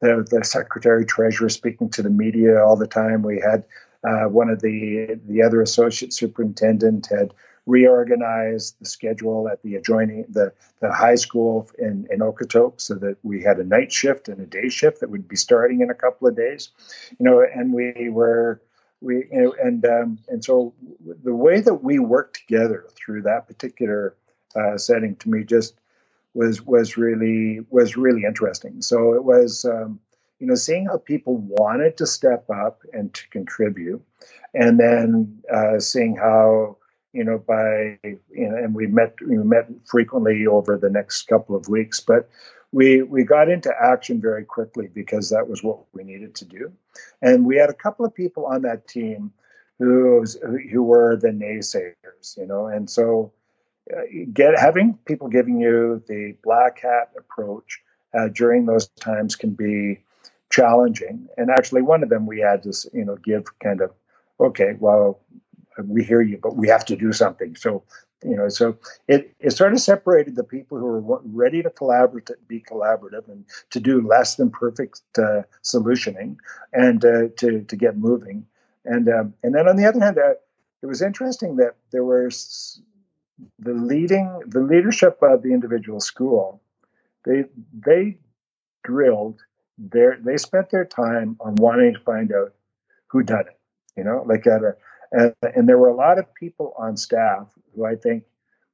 the, 0.00 0.26
the 0.28 0.44
secretary 0.44 1.06
treasurer 1.06 1.48
speaking 1.48 1.88
to 1.90 2.02
the 2.02 2.10
media 2.10 2.62
all 2.62 2.76
the 2.76 2.88
time. 2.88 3.22
We 3.22 3.40
had 3.40 3.64
uh, 4.04 4.28
one 4.28 4.50
of 4.50 4.60
the 4.60 5.20
the 5.26 5.42
other 5.42 5.62
associate 5.62 6.12
superintendent 6.12 7.06
had 7.06 7.32
reorganized 7.66 8.76
the 8.80 8.86
schedule 8.86 9.48
at 9.48 9.62
the 9.62 9.76
adjoining 9.76 10.24
the 10.28 10.52
the 10.80 10.92
high 10.92 11.14
school 11.14 11.70
in 11.78 12.06
in 12.10 12.18
Okotoks 12.18 12.82
so 12.82 12.94
that 12.94 13.16
we 13.22 13.42
had 13.42 13.58
a 13.58 13.64
night 13.64 13.92
shift 13.92 14.28
and 14.28 14.40
a 14.40 14.46
day 14.46 14.68
shift 14.68 15.00
that 15.00 15.10
would 15.10 15.28
be 15.28 15.36
starting 15.36 15.80
in 15.80 15.90
a 15.90 15.94
couple 15.94 16.26
of 16.26 16.36
days, 16.36 16.70
you 17.10 17.24
know, 17.24 17.40
and 17.40 17.72
we 17.72 18.08
were 18.08 18.60
we 19.00 19.26
you 19.30 19.42
know, 19.42 19.54
and 19.62 19.84
um, 19.84 20.18
and 20.28 20.44
so 20.44 20.74
the 21.22 21.34
way 21.34 21.60
that 21.60 21.82
we 21.84 21.98
worked 21.98 22.36
together 22.36 22.86
through 22.96 23.22
that 23.22 23.46
particular 23.46 24.16
uh, 24.56 24.76
setting 24.76 25.16
to 25.16 25.30
me 25.30 25.44
just 25.44 25.74
was 26.34 26.62
was 26.62 26.96
really 26.96 27.60
was 27.70 27.96
really 27.96 28.24
interesting. 28.24 28.82
So 28.82 29.14
it 29.14 29.24
was 29.24 29.64
um, 29.64 30.00
you 30.40 30.46
know 30.46 30.54
seeing 30.54 30.86
how 30.86 30.98
people 30.98 31.36
wanted 31.36 31.96
to 31.98 32.06
step 32.06 32.48
up 32.50 32.82
and 32.92 33.12
to 33.14 33.28
contribute, 33.28 34.02
and 34.54 34.80
then 34.80 35.42
uh, 35.52 35.78
seeing 35.78 36.16
how 36.16 36.78
you 37.12 37.24
know 37.24 37.38
by 37.38 37.98
you 38.02 38.48
know 38.48 38.56
and 38.56 38.74
we 38.74 38.86
met 38.86 39.14
we 39.26 39.36
met 39.36 39.68
frequently 39.86 40.46
over 40.46 40.76
the 40.76 40.90
next 40.90 41.22
couple 41.28 41.56
of 41.56 41.68
weeks, 41.68 42.00
but 42.00 42.28
we 42.72 43.02
we 43.02 43.24
got 43.24 43.48
into 43.48 43.72
action 43.80 44.20
very 44.20 44.44
quickly 44.44 44.88
because 44.92 45.30
that 45.30 45.48
was 45.48 45.62
what 45.62 45.78
we 45.92 46.04
needed 46.04 46.34
to 46.36 46.44
do, 46.44 46.72
and 47.20 47.44
we 47.44 47.56
had 47.56 47.70
a 47.70 47.74
couple 47.74 48.04
of 48.04 48.14
people 48.14 48.46
on 48.46 48.62
that 48.62 48.88
team 48.88 49.32
who 49.78 50.20
was, 50.20 50.38
who 50.70 50.82
were 50.82 51.16
the 51.16 51.28
naysayers, 51.28 52.36
you 52.36 52.46
know, 52.46 52.66
and 52.66 52.88
so 52.88 53.32
uh, 53.92 54.02
get 54.32 54.58
having 54.58 54.98
people 55.06 55.28
giving 55.28 55.60
you 55.60 56.02
the 56.06 56.34
black 56.44 56.80
hat 56.80 57.10
approach 57.18 57.80
uh, 58.14 58.28
during 58.28 58.64
those 58.64 58.86
times 59.00 59.34
can 59.34 59.50
be 59.50 60.00
challenging. 60.50 61.28
And 61.36 61.50
actually, 61.50 61.82
one 61.82 62.02
of 62.02 62.08
them 62.08 62.26
we 62.26 62.40
had 62.40 62.62
to 62.62 62.72
you 62.92 63.04
know 63.04 63.16
give 63.16 63.44
kind 63.58 63.80
of 63.80 63.92
okay, 64.40 64.74
well, 64.78 65.20
we 65.84 66.04
hear 66.04 66.22
you, 66.22 66.38
but 66.42 66.56
we 66.56 66.68
have 66.68 66.84
to 66.86 66.96
do 66.96 67.12
something. 67.12 67.56
So 67.56 67.82
you 68.24 68.36
know 68.36 68.48
so 68.48 68.76
it, 69.08 69.34
it 69.40 69.50
sort 69.50 69.72
of 69.72 69.80
separated 69.80 70.36
the 70.36 70.44
people 70.44 70.78
who 70.78 70.86
were 70.86 71.20
ready 71.24 71.62
to 71.62 71.70
collaborate 71.70 72.30
be 72.48 72.60
collaborative 72.60 73.28
and 73.28 73.44
to 73.70 73.80
do 73.80 74.06
less 74.06 74.36
than 74.36 74.50
perfect 74.50 75.00
uh, 75.18 75.42
solutioning 75.62 76.36
and 76.72 77.04
uh, 77.04 77.28
to, 77.36 77.62
to 77.62 77.76
get 77.76 77.96
moving 77.96 78.46
and 78.84 79.08
um, 79.08 79.34
and 79.42 79.54
then 79.54 79.68
on 79.68 79.76
the 79.76 79.86
other 79.86 80.00
hand 80.00 80.18
uh, 80.18 80.34
it 80.82 80.86
was 80.86 81.02
interesting 81.02 81.56
that 81.56 81.74
there 81.90 82.04
was 82.04 82.80
the 83.58 83.72
leading 83.72 84.40
the 84.46 84.60
leadership 84.60 85.18
of 85.22 85.42
the 85.42 85.52
individual 85.52 86.00
school 86.00 86.60
they 87.24 87.44
they 87.86 88.16
drilled 88.84 89.40
their 89.78 90.18
they 90.22 90.36
spent 90.36 90.70
their 90.70 90.84
time 90.84 91.36
on 91.40 91.54
wanting 91.56 91.94
to 91.94 92.00
find 92.00 92.32
out 92.32 92.52
who 93.08 93.22
done 93.22 93.40
it 93.46 93.58
you 93.96 94.04
know 94.04 94.22
like 94.26 94.46
at 94.46 94.62
a 94.62 94.76
and, 95.12 95.34
and 95.42 95.68
there 95.68 95.78
were 95.78 95.88
a 95.88 95.94
lot 95.94 96.18
of 96.18 96.34
people 96.34 96.74
on 96.78 96.96
staff 96.96 97.46
who 97.74 97.84
I 97.84 97.96
think 97.96 98.24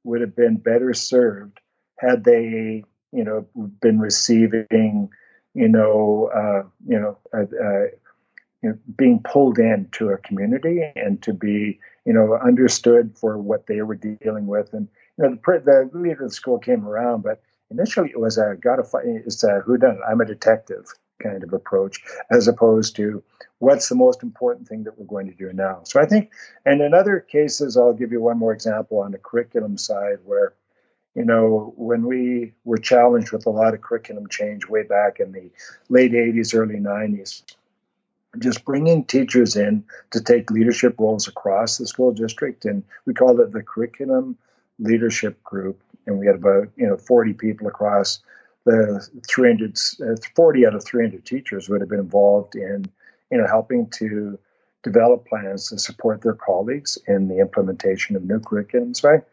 would 0.03 0.21
have 0.21 0.35
been 0.35 0.55
better 0.55 0.93
served 0.93 1.59
had 1.97 2.23
they, 2.23 2.83
you 3.11 3.23
know, 3.23 3.45
been 3.81 3.99
receiving, 3.99 5.09
you 5.53 5.67
know, 5.67 6.31
uh, 6.33 6.67
you 6.87 6.99
know, 6.99 7.17
uh, 7.33 7.41
uh, 7.41 7.87
you 8.61 8.69
know, 8.69 8.77
being 8.97 9.21
pulled 9.23 9.59
into 9.59 10.09
a 10.09 10.17
community 10.17 10.81
and 10.95 11.21
to 11.23 11.33
be, 11.33 11.79
you 12.05 12.13
know, 12.13 12.35
understood 12.35 13.17
for 13.17 13.37
what 13.37 13.67
they 13.67 13.81
were 13.81 13.95
dealing 13.95 14.47
with. 14.47 14.73
And 14.73 14.87
you 15.17 15.25
know, 15.25 15.37
the, 15.45 15.89
the 15.91 15.97
leader 15.97 16.23
of 16.23 16.29
the 16.29 16.35
school 16.35 16.59
came 16.59 16.87
around, 16.87 17.23
but 17.23 17.41
initially 17.69 18.09
it 18.09 18.19
was 18.19 18.37
a 18.37 18.55
gotta 18.59 18.83
fight. 18.83 19.03
It's 19.05 19.43
a 19.43 19.59
who 19.59 19.77
done. 19.77 19.99
I'm 20.09 20.21
a 20.21 20.25
detective 20.25 20.85
kind 21.19 21.43
of 21.43 21.53
approach, 21.53 22.01
as 22.31 22.47
opposed 22.47 22.95
to 22.95 23.23
what's 23.59 23.89
the 23.89 23.95
most 23.95 24.23
important 24.23 24.67
thing 24.67 24.83
that 24.83 24.97
we're 24.97 25.05
going 25.05 25.27
to 25.27 25.35
do 25.35 25.51
now. 25.53 25.81
So 25.83 26.01
I 26.01 26.05
think, 26.05 26.31
and 26.65 26.81
in 26.81 26.93
other 26.93 27.19
cases, 27.19 27.77
I'll 27.77 27.93
give 27.93 28.11
you 28.11 28.21
one 28.21 28.37
more 28.37 28.53
example 28.53 28.99
on 28.99 29.11
the 29.11 29.17
curriculum 29.17 29.77
side 29.77 30.19
where, 30.25 30.53
you 31.15 31.25
know, 31.25 31.73
when 31.75 32.05
we 32.05 32.53
were 32.63 32.77
challenged 32.77 33.31
with 33.31 33.45
a 33.45 33.49
lot 33.49 33.73
of 33.73 33.81
curriculum 33.81 34.27
change 34.27 34.67
way 34.67 34.83
back 34.83 35.19
in 35.19 35.31
the 35.31 35.51
late 35.89 36.13
80s, 36.13 36.55
early 36.55 36.77
90s, 36.77 37.43
just 38.37 38.63
bringing 38.63 39.03
teachers 39.03 39.55
in 39.55 39.83
to 40.11 40.21
take 40.21 40.51
leadership 40.51 40.95
roles 40.99 41.27
across 41.27 41.77
the 41.77 41.87
school 41.87 42.13
district. 42.13 42.63
And 42.63 42.83
we 43.05 43.13
called 43.13 43.39
it 43.39 43.51
the 43.51 43.63
curriculum 43.63 44.37
leadership 44.77 45.43
group. 45.43 45.81
And 46.05 46.19
we 46.19 46.27
had 46.27 46.35
about, 46.35 46.69
you 46.75 46.87
know, 46.87 46.95
40 46.97 47.33
people 47.33 47.67
across 47.67 48.19
the 48.69 49.21
300, 49.27 49.77
uh, 50.01 50.15
40 50.35 50.67
out 50.67 50.75
of 50.75 50.83
300 50.83 51.25
teachers 51.25 51.69
would 51.69 51.81
have 51.81 51.89
been 51.89 51.99
involved 51.99 52.55
in, 52.55 52.85
you 53.31 53.37
know, 53.37 53.47
helping 53.47 53.89
to 53.91 54.37
develop 54.83 55.27
plans 55.27 55.69
to 55.69 55.79
support 55.79 56.21
their 56.21 56.35
colleagues 56.35 56.97
in 57.07 57.27
the 57.27 57.39
implementation 57.39 58.15
of 58.15 58.23
new 58.23 58.39
curriculums, 58.39 59.03
right? 59.03 59.23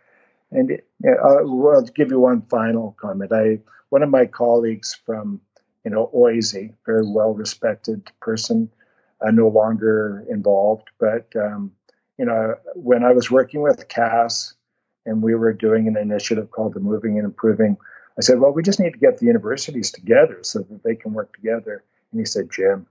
And 0.50 0.70
it, 0.70 0.86
uh, 1.06 1.22
I'll 1.22 1.82
give 1.82 2.10
you 2.10 2.18
one 2.18 2.42
final 2.42 2.96
comment. 2.98 3.32
I 3.32 3.58
one 3.90 4.02
of 4.02 4.08
my 4.08 4.26
colleagues 4.26 4.98
from, 5.06 5.40
you 5.84 5.90
know, 5.90 6.10
OISE, 6.14 6.72
very 6.84 7.06
well 7.06 7.34
respected 7.34 8.10
person, 8.20 8.70
uh, 9.20 9.30
no 9.30 9.48
longer 9.48 10.24
involved, 10.28 10.88
but 10.98 11.26
um, 11.36 11.72
you 12.18 12.24
know, 12.24 12.54
when 12.74 13.04
I 13.04 13.12
was 13.12 13.30
working 13.30 13.60
with 13.60 13.88
CASS 13.88 14.54
and 15.04 15.22
we 15.22 15.34
were 15.34 15.52
doing 15.52 15.86
an 15.88 15.96
initiative 15.96 16.50
called 16.50 16.72
the 16.74 16.80
Moving 16.80 17.18
and 17.18 17.26
Improving 17.26 17.76
I 18.18 18.22
said, 18.22 18.40
well, 18.40 18.52
we 18.52 18.62
just 18.62 18.80
need 18.80 18.92
to 18.92 18.98
get 18.98 19.18
the 19.18 19.26
universities 19.26 19.90
together 19.90 20.38
so 20.42 20.60
that 20.60 20.82
they 20.82 20.94
can 20.94 21.12
work 21.12 21.34
together. 21.34 21.84
And 22.12 22.20
he 22.20 22.24
said, 22.24 22.50
Jim, 22.50 22.86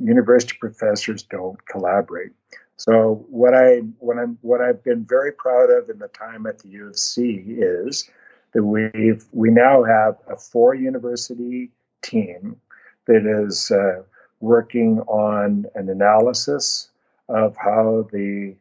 university 0.00 0.56
professors 0.60 1.22
don't 1.22 1.64
collaborate. 1.66 2.32
So 2.76 3.24
what 3.28 3.54
I 3.54 3.78
what 3.98 4.18
I'm 4.18 4.38
what 4.42 4.60
I've 4.60 4.82
been 4.82 5.04
very 5.04 5.32
proud 5.32 5.70
of 5.70 5.88
in 5.90 5.98
the 5.98 6.08
time 6.08 6.46
at 6.46 6.58
the 6.60 6.68
U 6.70 6.88
of 6.88 6.98
C 6.98 7.44
is 7.46 8.08
that 8.52 8.64
we've 8.64 9.24
we 9.32 9.50
now 9.50 9.84
have 9.84 10.16
a 10.28 10.36
four 10.36 10.74
university 10.74 11.70
team 12.02 12.60
that 13.06 13.26
is 13.46 13.70
uh, 13.70 14.02
working 14.40 15.00
on 15.00 15.66
an 15.74 15.88
analysis 15.88 16.88
of 17.28 17.56
how 17.56 18.08
the 18.12 18.54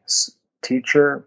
teacher, 0.62 1.26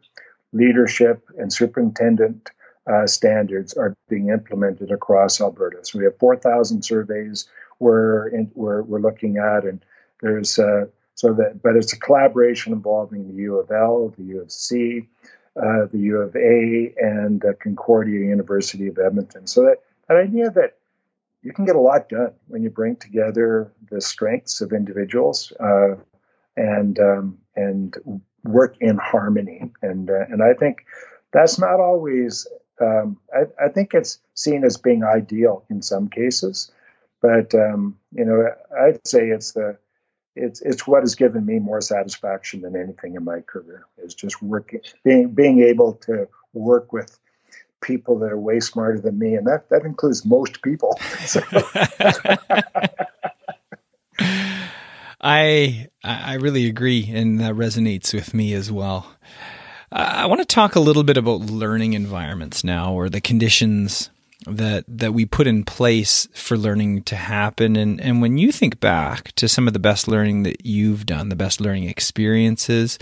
leadership, 0.53 1.29
and 1.39 1.53
superintendent 1.53 2.51
uh, 2.87 3.07
standards 3.07 3.75
are 3.75 3.97
being 4.09 4.29
implemented 4.29 4.91
across 4.91 5.41
Alberta. 5.41 5.79
So 5.83 5.99
we 5.99 6.05
have 6.05 6.19
4,000 6.19 6.83
surveys 6.83 7.47
we're, 7.79 8.29
in, 8.29 8.51
we're, 8.55 8.83
we're 8.83 9.01
looking 9.01 9.39
at, 9.39 9.65
and 9.65 9.85
there's 10.21 10.59
uh, 10.59 10.87
so 11.15 11.33
that, 11.35 11.63
but 11.63 11.77
it's 11.77 11.93
a 11.93 11.99
collaboration 11.99 12.73
involving 12.73 13.29
the 13.29 13.35
U 13.43 13.59
of 13.59 13.71
L, 13.71 14.13
the 14.17 14.25
U 14.25 14.43
of 14.43 14.51
C, 14.51 15.09
uh, 15.57 15.87
the 15.93 15.99
U 15.99 16.19
of 16.19 16.35
A, 16.37 16.95
and 16.99 17.45
Concordia 17.61 18.21
University 18.21 18.89
of 18.89 18.99
Edmonton. 18.99 19.47
So 19.47 19.63
that, 19.63 19.79
that 20.09 20.17
idea 20.17 20.51
that 20.51 20.77
you 21.43 21.53
can 21.53 21.65
get 21.65 21.77
a 21.77 21.81
lot 21.81 22.09
done 22.09 22.33
when 22.49 22.63
you 22.63 22.71
bring 22.71 22.97
together 22.97 23.71
the 23.91 24.01
strengths 24.01 24.61
of 24.61 24.73
individuals 24.73 25.53
uh, 25.61 25.95
and 26.57 26.99
um, 26.99 27.39
and 27.55 27.95
work 28.43 28.77
in 28.81 28.97
harmony. 28.97 29.71
And 29.83 30.11
uh, 30.11 30.25
and 30.31 30.43
I 30.43 30.55
think 30.55 30.85
that's 31.33 31.59
not 31.59 31.81
always 31.81 32.47
um, 32.81 33.19
I, 33.33 33.67
I, 33.67 33.69
think 33.69 33.95
it's 33.95 34.19
seen 34.35 34.65
as 34.65 34.77
being 34.77 35.05
ideal 35.05 35.65
in 35.71 35.83
some 35.83 36.09
cases, 36.09 36.73
but 37.23 37.55
um, 37.55 37.99
you 38.13 38.25
know, 38.25 38.49
I'd 38.77 39.07
say 39.07 39.29
it's 39.29 39.53
the 39.53 39.79
it's 40.37 40.61
it's 40.61 40.87
what 40.87 41.03
has 41.03 41.15
given 41.15 41.47
me 41.47 41.59
more 41.59 41.81
satisfaction 41.81 42.63
than 42.63 42.77
anything 42.77 43.15
in 43.15 43.25
my 43.25 43.41
career 43.41 43.87
is 43.99 44.15
just 44.15 44.43
working, 44.43 44.81
being 45.05 45.29
being 45.29 45.61
able 45.63 45.95
to 45.95 46.29
work 46.53 46.93
with 46.93 47.19
people 47.81 48.19
that 48.19 48.33
are 48.33 48.39
way 48.39 48.59
smarter 48.61 48.99
than 48.99 49.19
me, 49.19 49.35
and 49.35 49.47
that 49.47 49.69
that 49.71 49.85
includes 49.85 50.25
most 50.25 50.63
people. 50.63 50.99
I 55.21 55.89
I 56.03 56.35
really 56.35 56.67
agree, 56.67 57.09
and 57.13 57.41
that 57.41 57.55
resonates 57.55 58.13
with 58.13 58.35
me 58.35 58.53
as 58.53 58.71
well. 58.73 59.15
I 59.93 60.27
want 60.27 60.41
to 60.41 60.47
talk 60.47 60.75
a 60.75 60.81
little 60.81 61.05
bit 61.05 61.17
about 61.17 61.41
learning 61.41 61.93
environments 61.93 62.65
now, 62.65 62.93
or 62.93 63.09
the 63.09 63.21
conditions 63.21 64.11
that 64.47 64.85
that 64.89 65.15
we 65.15 65.25
put 65.25 65.47
in 65.47 65.65
place 65.65 66.29
for 66.35 66.57
learning 66.57 67.03
to 67.05 67.17
happen. 67.17 67.77
And 67.77 68.01
and 68.01 68.21
when 68.21 68.39
you 68.39 68.53
think 68.53 68.81
back 68.81 69.33
to 69.33 69.49
some 69.49 69.67
of 69.67 69.73
the 69.73 69.79
best 69.79 70.09
learning 70.09 70.43
that 70.45 70.65
you've 70.67 71.07
done 71.07 71.29
the 71.29 71.37
best 71.37 71.61
learning 71.61 71.85
experiences 71.85 72.99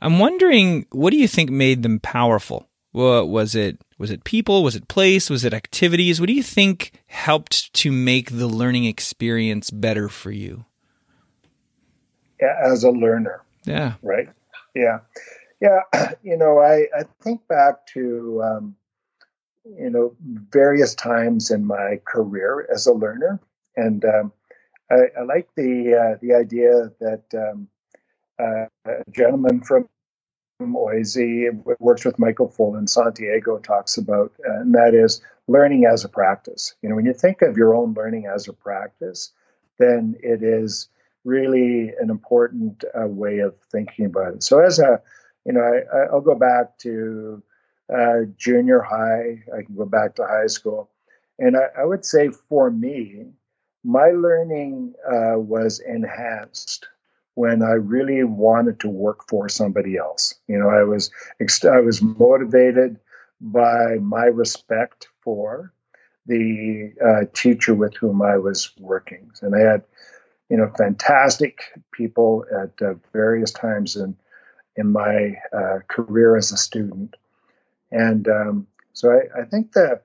i'm 0.00 0.18
wondering 0.18 0.86
what 0.92 1.10
do 1.10 1.16
you 1.16 1.28
think 1.28 1.50
made 1.50 1.82
them 1.82 1.98
powerful? 2.00 2.68
Well, 2.92 3.28
was 3.28 3.54
it 3.54 3.80
was 3.98 4.10
it 4.10 4.24
people? 4.24 4.62
Was 4.62 4.76
it 4.76 4.88
place? 4.88 5.28
Was 5.28 5.44
it 5.44 5.52
activities? 5.52 6.20
What 6.20 6.28
do 6.28 6.34
you 6.34 6.42
think 6.42 6.92
helped 7.06 7.72
to 7.74 7.90
make 7.90 8.30
the 8.30 8.46
learning 8.46 8.84
experience 8.84 9.70
better 9.70 10.08
for 10.08 10.30
you? 10.30 10.64
As 12.40 12.84
a 12.84 12.90
learner. 12.90 13.42
Yeah. 13.64 13.94
Right? 14.02 14.28
Yeah 14.74 15.00
yeah 15.60 15.80
you 16.22 16.36
know 16.36 16.58
i 16.58 16.86
i 16.98 17.04
think 17.22 17.46
back 17.48 17.86
to 17.86 18.42
um, 18.42 18.76
you 19.76 19.90
know, 19.90 20.14
various 20.20 20.94
times 20.94 21.50
in 21.50 21.64
my 21.64 22.00
career 22.04 22.66
as 22.72 22.86
a 22.86 22.92
learner, 22.92 23.40
and 23.76 24.04
um, 24.04 24.32
I, 24.90 25.06
I, 25.18 25.22
like 25.22 25.48
the 25.56 25.94
uh, 25.94 26.18
the 26.22 26.34
idea 26.34 26.92
that 27.00 27.24
um, 27.34 27.68
uh, 28.38 28.66
a 28.86 29.10
gentleman 29.10 29.60
from 29.60 29.88
OISE 30.60 31.50
works 31.78 32.04
with 32.04 32.18
Michael 32.18 32.48
Fullan 32.48 32.88
Santiago 32.88 33.58
talks 33.58 33.96
about, 33.96 34.32
uh, 34.48 34.60
and 34.60 34.74
that 34.74 34.94
is 34.94 35.20
learning 35.46 35.86
as 35.86 36.04
a 36.04 36.08
practice. 36.08 36.74
You 36.82 36.88
know, 36.88 36.96
when 36.96 37.06
you 37.06 37.14
think 37.14 37.42
of 37.42 37.56
your 37.56 37.74
own 37.74 37.94
learning 37.94 38.26
as 38.26 38.48
a 38.48 38.52
practice, 38.52 39.32
then 39.78 40.16
it 40.22 40.42
is 40.42 40.88
really 41.24 41.92
an 42.00 42.10
important 42.10 42.84
uh, 42.98 43.06
way 43.06 43.40
of 43.40 43.54
thinking 43.70 44.06
about 44.06 44.34
it. 44.34 44.42
So, 44.42 44.60
as 44.60 44.78
a 44.78 45.02
you 45.44 45.52
know, 45.52 45.60
I, 45.60 46.12
I'll 46.12 46.20
go 46.20 46.34
back 46.34 46.78
to 46.78 47.42
uh, 47.92 48.24
junior 48.36 48.80
high. 48.80 49.42
I 49.56 49.62
can 49.62 49.74
go 49.74 49.86
back 49.86 50.14
to 50.16 50.26
high 50.26 50.46
school. 50.46 50.90
And 51.38 51.56
I, 51.56 51.82
I 51.82 51.84
would 51.84 52.04
say 52.04 52.28
for 52.28 52.70
me, 52.70 53.26
my 53.84 54.10
learning 54.10 54.94
uh, 55.06 55.38
was 55.38 55.80
enhanced 55.80 56.86
when 57.34 57.62
I 57.62 57.72
really 57.74 58.24
wanted 58.24 58.80
to 58.80 58.88
work 58.88 59.28
for 59.28 59.48
somebody 59.48 59.96
else. 59.96 60.34
You 60.48 60.58
know, 60.58 60.68
I 60.68 60.82
was 60.82 61.10
I 61.64 61.80
was 61.80 62.02
motivated 62.02 62.98
by 63.40 63.98
my 64.00 64.24
respect 64.24 65.06
for 65.22 65.72
the 66.26 66.92
uh, 67.02 67.24
teacher 67.32 67.74
with 67.74 67.94
whom 67.94 68.20
I 68.20 68.36
was 68.36 68.72
working, 68.78 69.30
and 69.40 69.54
I 69.54 69.60
had, 69.60 69.84
you 70.50 70.56
know, 70.56 70.70
fantastic 70.76 71.60
people 71.92 72.44
at 72.50 72.82
uh, 72.84 72.94
various 73.12 73.52
times 73.52 73.94
in 73.94 74.16
in 74.78 74.92
my 74.92 75.34
uh, 75.52 75.80
career 75.88 76.36
as 76.36 76.52
a 76.52 76.56
student. 76.56 77.16
And 77.90 78.28
um, 78.28 78.66
so 78.92 79.10
I, 79.10 79.40
I, 79.40 79.44
think 79.44 79.72
that 79.72 80.04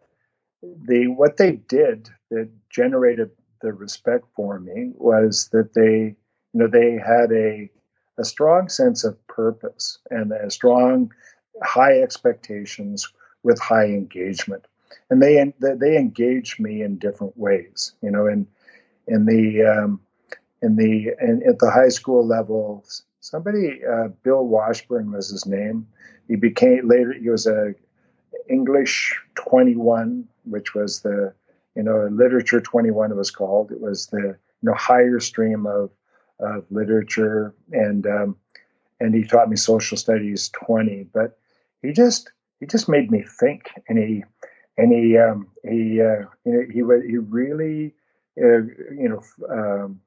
the 0.63 1.07
what 1.07 1.37
they 1.37 1.53
did 1.53 2.09
that 2.31 2.49
generated 2.69 3.29
the 3.61 3.71
respect 3.71 4.25
for 4.35 4.59
me 4.59 4.91
was 4.95 5.49
that 5.51 5.73
they, 5.73 6.15
you 6.53 6.59
know, 6.59 6.67
they 6.67 6.93
had 6.93 7.31
a 7.31 7.69
a 8.17 8.25
strong 8.25 8.69
sense 8.69 9.03
of 9.03 9.27
purpose 9.27 9.97
and 10.11 10.31
a 10.31 10.49
strong 10.49 11.11
high 11.63 11.99
expectations 11.99 13.11
with 13.43 13.59
high 13.59 13.85
engagement, 13.85 14.65
and 15.09 15.21
they 15.21 15.53
they 15.59 15.97
engaged 15.97 16.59
me 16.59 16.81
in 16.81 16.97
different 16.97 17.37
ways. 17.37 17.93
You 18.01 18.11
know, 18.11 18.25
in 18.25 18.47
in 19.07 19.25
the 19.25 19.65
um, 19.65 19.99
in 20.61 20.77
the 20.77 21.13
in, 21.21 21.43
at 21.47 21.59
the 21.59 21.69
high 21.69 21.89
school 21.89 22.25
level, 22.25 22.85
somebody 23.23 23.81
uh, 23.83 24.09
Bill 24.23 24.45
Washburn 24.45 25.11
was 25.11 25.29
his 25.29 25.45
name 25.45 25.87
he 26.27 26.35
became 26.35 26.87
later. 26.87 27.13
He 27.13 27.29
was 27.29 27.47
a 27.47 27.73
English 28.49 29.19
21, 29.35 30.27
which 30.45 30.73
was 30.73 31.01
the 31.01 31.33
you 31.75 31.83
know 31.83 32.07
literature 32.11 32.61
21. 32.61 33.11
It 33.11 33.15
was 33.15 33.31
called. 33.31 33.71
It 33.71 33.81
was 33.81 34.07
the 34.07 34.37
you 34.61 34.63
know 34.63 34.73
higher 34.73 35.19
stream 35.19 35.65
of 35.65 35.91
of 36.39 36.65
literature, 36.69 37.53
and 37.71 38.05
um, 38.07 38.37
and 38.99 39.13
he 39.13 39.23
taught 39.23 39.49
me 39.49 39.55
social 39.55 39.97
studies 39.97 40.49
20. 40.49 41.07
But 41.13 41.37
he 41.81 41.91
just 41.91 42.31
he 42.59 42.65
just 42.65 42.87
made 42.87 43.11
me 43.11 43.23
think, 43.23 43.69
and 43.87 43.97
he 43.97 44.23
and 44.77 44.93
he 44.93 45.17
um, 45.17 45.47
he 45.63 46.01
uh, 46.01 46.25
you 46.45 46.51
know, 46.51 47.01
he 47.01 47.07
he 47.07 47.17
really 47.17 47.93
uh, 48.41 48.63
you 48.97 49.09
know. 49.09 49.21
Um, 49.49 50.01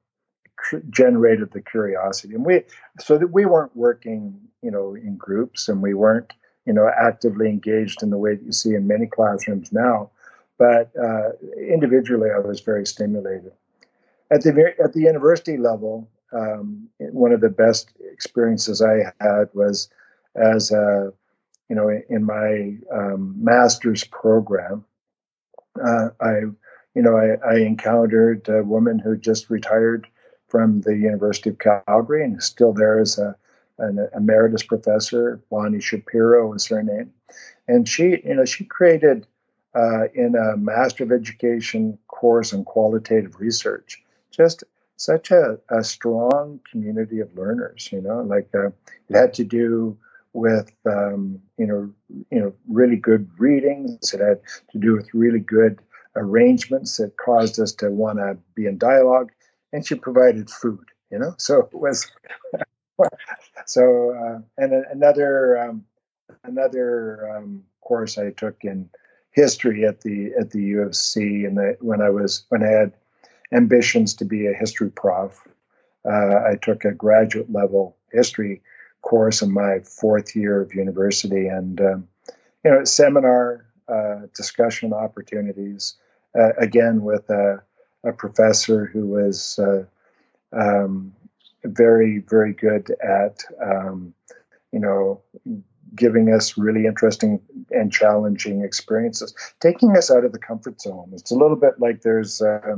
generated 0.91 1.53
the 1.53 1.61
curiosity. 1.61 2.35
And 2.35 2.45
we 2.45 2.63
so 3.01 3.19
that 3.19 3.29
we 3.29 3.45
weren't 3.45 3.77
working 3.77 4.41
you 4.63 4.71
know 4.71 4.95
in 4.95 5.17
groups 5.17 5.69
and 5.69 5.83
we 5.83 5.95
weren't 5.95 6.33
you 6.67 6.73
know 6.73 6.89
actively 6.89 7.49
engaged 7.49 8.03
in 8.03 8.11
the 8.11 8.19
way 8.19 8.35
that 8.35 8.45
you 8.45 8.53
see 8.53 8.75
in 8.75 8.87
many 8.87 9.07
classrooms 9.07 9.73
now. 9.73 10.11
But 10.59 10.91
uh, 10.97 11.31
individually 11.59 12.31
i 12.35 12.39
was 12.39 12.61
very 12.61 12.87
stimulated. 12.87 13.53
At 14.31 14.43
the 14.43 14.75
at 14.83 14.93
the 14.93 15.01
university 15.01 15.57
level 15.57 16.09
um, 16.33 16.89
one 16.99 17.33
of 17.33 17.41
the 17.41 17.49
best 17.49 17.91
experiences 18.13 18.83
i 18.83 19.13
had 19.21 19.49
was 19.55 19.89
as 20.35 20.71
a 20.71 21.13
you 21.69 21.77
know 21.77 21.89
in 22.09 22.25
my 22.25 22.77
um, 22.93 23.35
master's 23.43 24.05
program 24.05 24.85
uh, 25.83 26.09
i 26.21 26.41
you 26.95 27.03
know 27.03 27.17
I, 27.17 27.55
I 27.55 27.57
encountered 27.59 28.49
a 28.49 28.63
woman 28.63 28.99
who 28.99 29.17
just 29.17 29.51
retired 29.51 30.07
from 30.57 30.81
the 30.81 30.97
University 30.97 31.51
of 31.51 31.59
Calgary 31.59 32.25
and 32.25 32.43
still 32.43 32.73
there 32.73 32.99
as 32.99 33.19
a, 33.19 33.37
an 33.79 34.09
emeritus 34.17 34.63
professor. 34.63 35.39
Bonnie 35.51 35.83
Shapiro 35.83 36.51
is 36.55 36.65
her 36.69 36.83
name, 36.83 37.13
and 37.69 37.87
she, 37.87 38.23
you 38.25 38.35
know, 38.35 38.47
she 38.47 38.65
created 38.65 39.27
uh, 39.75 40.05
in 40.15 40.35
a 40.35 40.57
Master 40.57 41.05
of 41.05 41.13
Education 41.13 41.99
course 42.09 42.55
in 42.55 42.65
qualitative 42.65 43.39
research 43.39 44.03
just 44.31 44.65
such 44.97 45.31
a, 45.31 45.59
a 45.69 45.85
strong 45.85 46.59
community 46.71 47.21
of 47.21 47.37
learners. 47.37 47.91
You 47.93 48.01
know, 48.01 48.23
like 48.23 48.49
uh, 48.55 48.69
it 49.11 49.15
had 49.15 49.35
to 49.35 49.45
do 49.45 49.99
with 50.33 50.71
um, 50.87 51.39
you 51.59 51.67
know 51.67 51.93
you 52.31 52.41
know 52.41 52.55
really 52.67 52.97
good 52.97 53.29
readings. 53.37 54.15
It 54.15 54.21
had 54.21 54.41
to 54.73 54.79
do 54.79 54.95
with 54.95 55.13
really 55.13 55.41
good 55.41 55.81
arrangements 56.17 56.97
that 56.97 57.19
caused 57.19 57.61
us 57.61 57.73
to 57.73 57.91
want 57.91 58.21
to 58.21 58.39
be 58.55 58.65
in 58.65 58.79
dialogue 58.79 59.33
and 59.77 59.87
she 59.87 59.95
provided 59.95 60.49
food. 60.49 60.87
You 61.11 61.21
know, 61.21 61.35
so 61.39 61.69
it 61.73 61.75
was 61.75 62.11
so. 63.67 64.11
Uh, 64.11 64.41
and 64.57 64.73
another 64.91 65.59
um, 65.59 65.85
another 66.43 67.37
um, 67.37 67.63
course 67.83 68.19
I 68.19 68.31
took 68.31 68.65
in 68.65 68.89
history 69.31 69.85
at 69.85 70.01
the 70.01 70.33
at 70.41 70.51
the 70.51 70.63
U 70.63 70.83
of 70.83 70.97
C, 70.97 71.45
and 71.45 71.77
when 71.81 72.01
I 72.01 72.11
was 72.11 72.45
when 72.49 72.65
I 72.65 72.71
had 72.71 72.93
ambitions 73.53 74.15
to 74.15 74.25
be 74.25 74.47
a 74.47 74.55
history 74.55 74.91
prof, 74.91 75.47
uh, 76.05 76.41
I 76.51 76.57
took 76.61 76.85
a 76.85 76.93
graduate 76.93 77.53
level 77.53 77.97
history 78.11 78.63
course 79.03 79.43
in 79.43 79.53
my 79.53 79.81
fourth 79.81 80.35
year 80.35 80.61
of 80.61 80.75
university, 80.75 81.47
and 81.47 81.81
um, 81.81 82.09
you 82.65 82.71
know, 82.73 82.85
seminar 82.85 83.67
uh, 83.89 84.23
discussion 84.35 84.93
opportunities 84.93 85.95
uh, 86.37 86.55
again 86.59 87.03
with 87.03 87.31
a 87.31 87.63
a 88.07 88.13
professor 88.13 88.87
who 88.87 89.07
was 89.07 89.59
uh, 89.59 89.85
um, 90.53 91.13
very, 91.65 92.19
very 92.19 92.53
good 92.53 92.95
at, 93.03 93.43
um, 93.63 94.15
you 94.73 94.79
know, 94.79 95.21
giving 95.95 96.33
us 96.33 96.57
really 96.57 96.87
interesting 96.87 97.41
and 97.71 97.93
challenging 97.93 98.63
experiences, 98.63 99.35
taking 99.61 99.97
us 99.97 100.11
out 100.11 100.25
of 100.25 100.33
the 100.33 100.39
comfort 100.39 100.81
zone. 100.81 101.11
It's 101.13 101.31
a 101.31 101.37
little 101.37 101.57
bit 101.57 101.79
like 101.79 102.03
there's, 102.03 102.41
uh, 102.43 102.77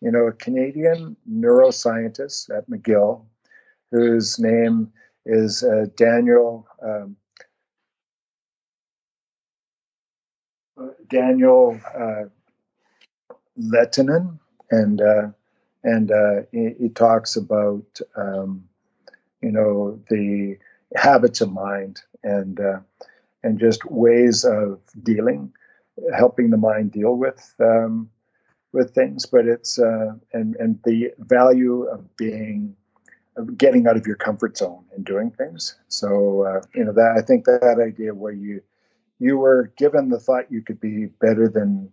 you 0.00 0.10
know, 0.10 0.26
a 0.26 0.32
Canadian 0.32 1.16
neuroscientist 1.30 2.56
at 2.56 2.68
McGill 2.68 3.24
whose 3.90 4.38
name 4.38 4.92
is 5.26 5.62
uh, 5.62 5.86
Daniel. 5.96 6.66
Um, 6.82 7.16
Daniel 11.08 11.80
uh, 11.96 12.24
Levitin, 13.58 14.38
and 14.70 15.00
uh, 15.00 15.28
and 15.82 16.10
uh, 16.10 16.42
he, 16.52 16.70
he, 16.80 16.88
talks 16.88 17.36
about 17.36 18.00
um, 18.16 18.64
you 19.42 19.52
know 19.52 20.00
the 20.08 20.56
habits 20.96 21.40
of 21.40 21.52
mind 21.52 22.00
and 22.22 22.60
uh, 22.60 22.80
and 23.42 23.58
just 23.60 23.84
ways 23.84 24.44
of 24.44 24.80
dealing, 25.02 25.52
helping 26.16 26.50
the 26.50 26.56
mind 26.56 26.92
deal 26.92 27.14
with 27.16 27.54
um, 27.60 28.10
with 28.72 28.94
things. 28.94 29.26
But 29.26 29.46
it's 29.46 29.78
uh, 29.78 30.14
and 30.32 30.56
and 30.56 30.80
the 30.84 31.12
value 31.18 31.84
of 31.84 32.16
being 32.16 32.76
of 33.36 33.58
getting 33.58 33.86
out 33.86 33.96
of 33.96 34.06
your 34.06 34.16
comfort 34.16 34.56
zone 34.56 34.84
and 34.94 35.04
doing 35.04 35.30
things. 35.30 35.76
So 35.88 36.42
uh, 36.42 36.66
you 36.74 36.84
know 36.84 36.92
that 36.92 37.14
I 37.18 37.20
think 37.20 37.44
that 37.44 37.78
idea 37.84 38.14
where 38.14 38.32
you 38.32 38.62
you 39.18 39.36
were 39.36 39.72
given 39.76 40.08
the 40.08 40.18
thought 40.18 40.50
you 40.50 40.62
could 40.62 40.80
be 40.80 41.06
better 41.20 41.48
than 41.48 41.90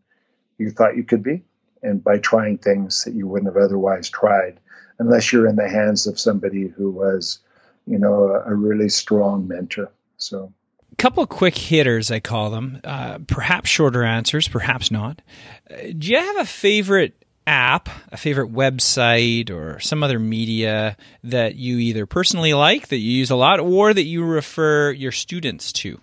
you 0.57 0.71
thought 0.71 0.95
you 0.95 1.03
could 1.03 1.23
be 1.23 1.43
and 1.83 2.03
by 2.03 2.19
trying 2.19 2.57
things 2.57 3.03
that 3.03 3.13
you 3.13 3.27
wouldn't 3.27 3.53
have 3.53 3.63
otherwise 3.63 4.09
tried, 4.09 4.59
unless 4.99 5.31
you're 5.31 5.47
in 5.47 5.55
the 5.55 5.69
hands 5.69 6.07
of 6.07 6.19
somebody 6.19 6.67
who 6.67 6.91
was, 6.91 7.39
you 7.87 7.97
know, 7.97 8.29
a, 8.29 8.51
a 8.51 8.53
really 8.53 8.89
strong 8.89 9.47
mentor. 9.47 9.91
So. 10.17 10.53
a 10.91 10.95
couple 10.97 11.23
of 11.23 11.29
quick 11.29 11.57
hitters, 11.57 12.11
I 12.11 12.19
call 12.19 12.51
them. 12.51 12.79
Uh, 12.83 13.17
perhaps 13.27 13.69
shorter 13.69 14.03
answers, 14.03 14.47
perhaps 14.47 14.91
not. 14.91 15.21
Uh, 15.69 15.87
do 15.97 16.09
you 16.11 16.17
have 16.17 16.37
a 16.37 16.45
favorite 16.45 17.15
app, 17.47 17.89
a 18.11 18.17
favorite 18.17 18.53
website, 18.53 19.49
or 19.49 19.79
some 19.79 20.03
other 20.03 20.19
media 20.19 20.95
that 21.23 21.55
you 21.55 21.77
either 21.79 22.05
personally 22.05 22.53
like, 22.53 22.89
that 22.89 22.97
you 22.97 23.11
use 23.11 23.31
a 23.31 23.35
lot, 23.35 23.59
or 23.59 23.93
that 23.93 24.03
you 24.03 24.23
refer 24.23 24.91
your 24.91 25.11
students 25.11 25.71
to? 25.71 25.99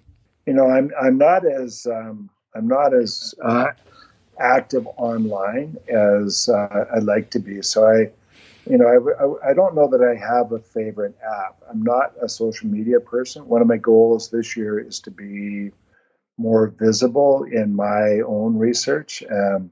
You 0.46 0.54
know, 0.54 0.68
I'm 0.68 0.90
I'm 1.00 1.16
not 1.16 1.46
as 1.46 1.86
um, 1.86 2.28
I'm 2.54 2.66
not 2.66 2.92
as 2.92 3.34
uh, 3.40 3.66
active 4.38 4.86
online 4.96 5.76
as 5.88 6.48
uh, 6.48 6.84
I'd 6.94 7.04
like 7.04 7.30
to 7.30 7.38
be. 7.38 7.62
So 7.62 7.86
I, 7.86 8.10
you 8.68 8.78
know, 8.78 8.86
I, 9.42 9.50
I, 9.50 9.54
don't 9.54 9.74
know 9.74 9.88
that 9.88 10.02
I 10.02 10.14
have 10.14 10.52
a 10.52 10.58
favorite 10.58 11.16
app. 11.22 11.56
I'm 11.70 11.82
not 11.82 12.12
a 12.20 12.28
social 12.28 12.68
media 12.68 13.00
person. 13.00 13.48
One 13.48 13.62
of 13.62 13.68
my 13.68 13.78
goals 13.78 14.30
this 14.30 14.56
year 14.56 14.78
is 14.78 15.00
to 15.00 15.10
be 15.10 15.70
more 16.36 16.68
visible 16.68 17.44
in 17.44 17.74
my 17.74 18.20
own 18.26 18.56
research. 18.56 19.22
Um, 19.30 19.70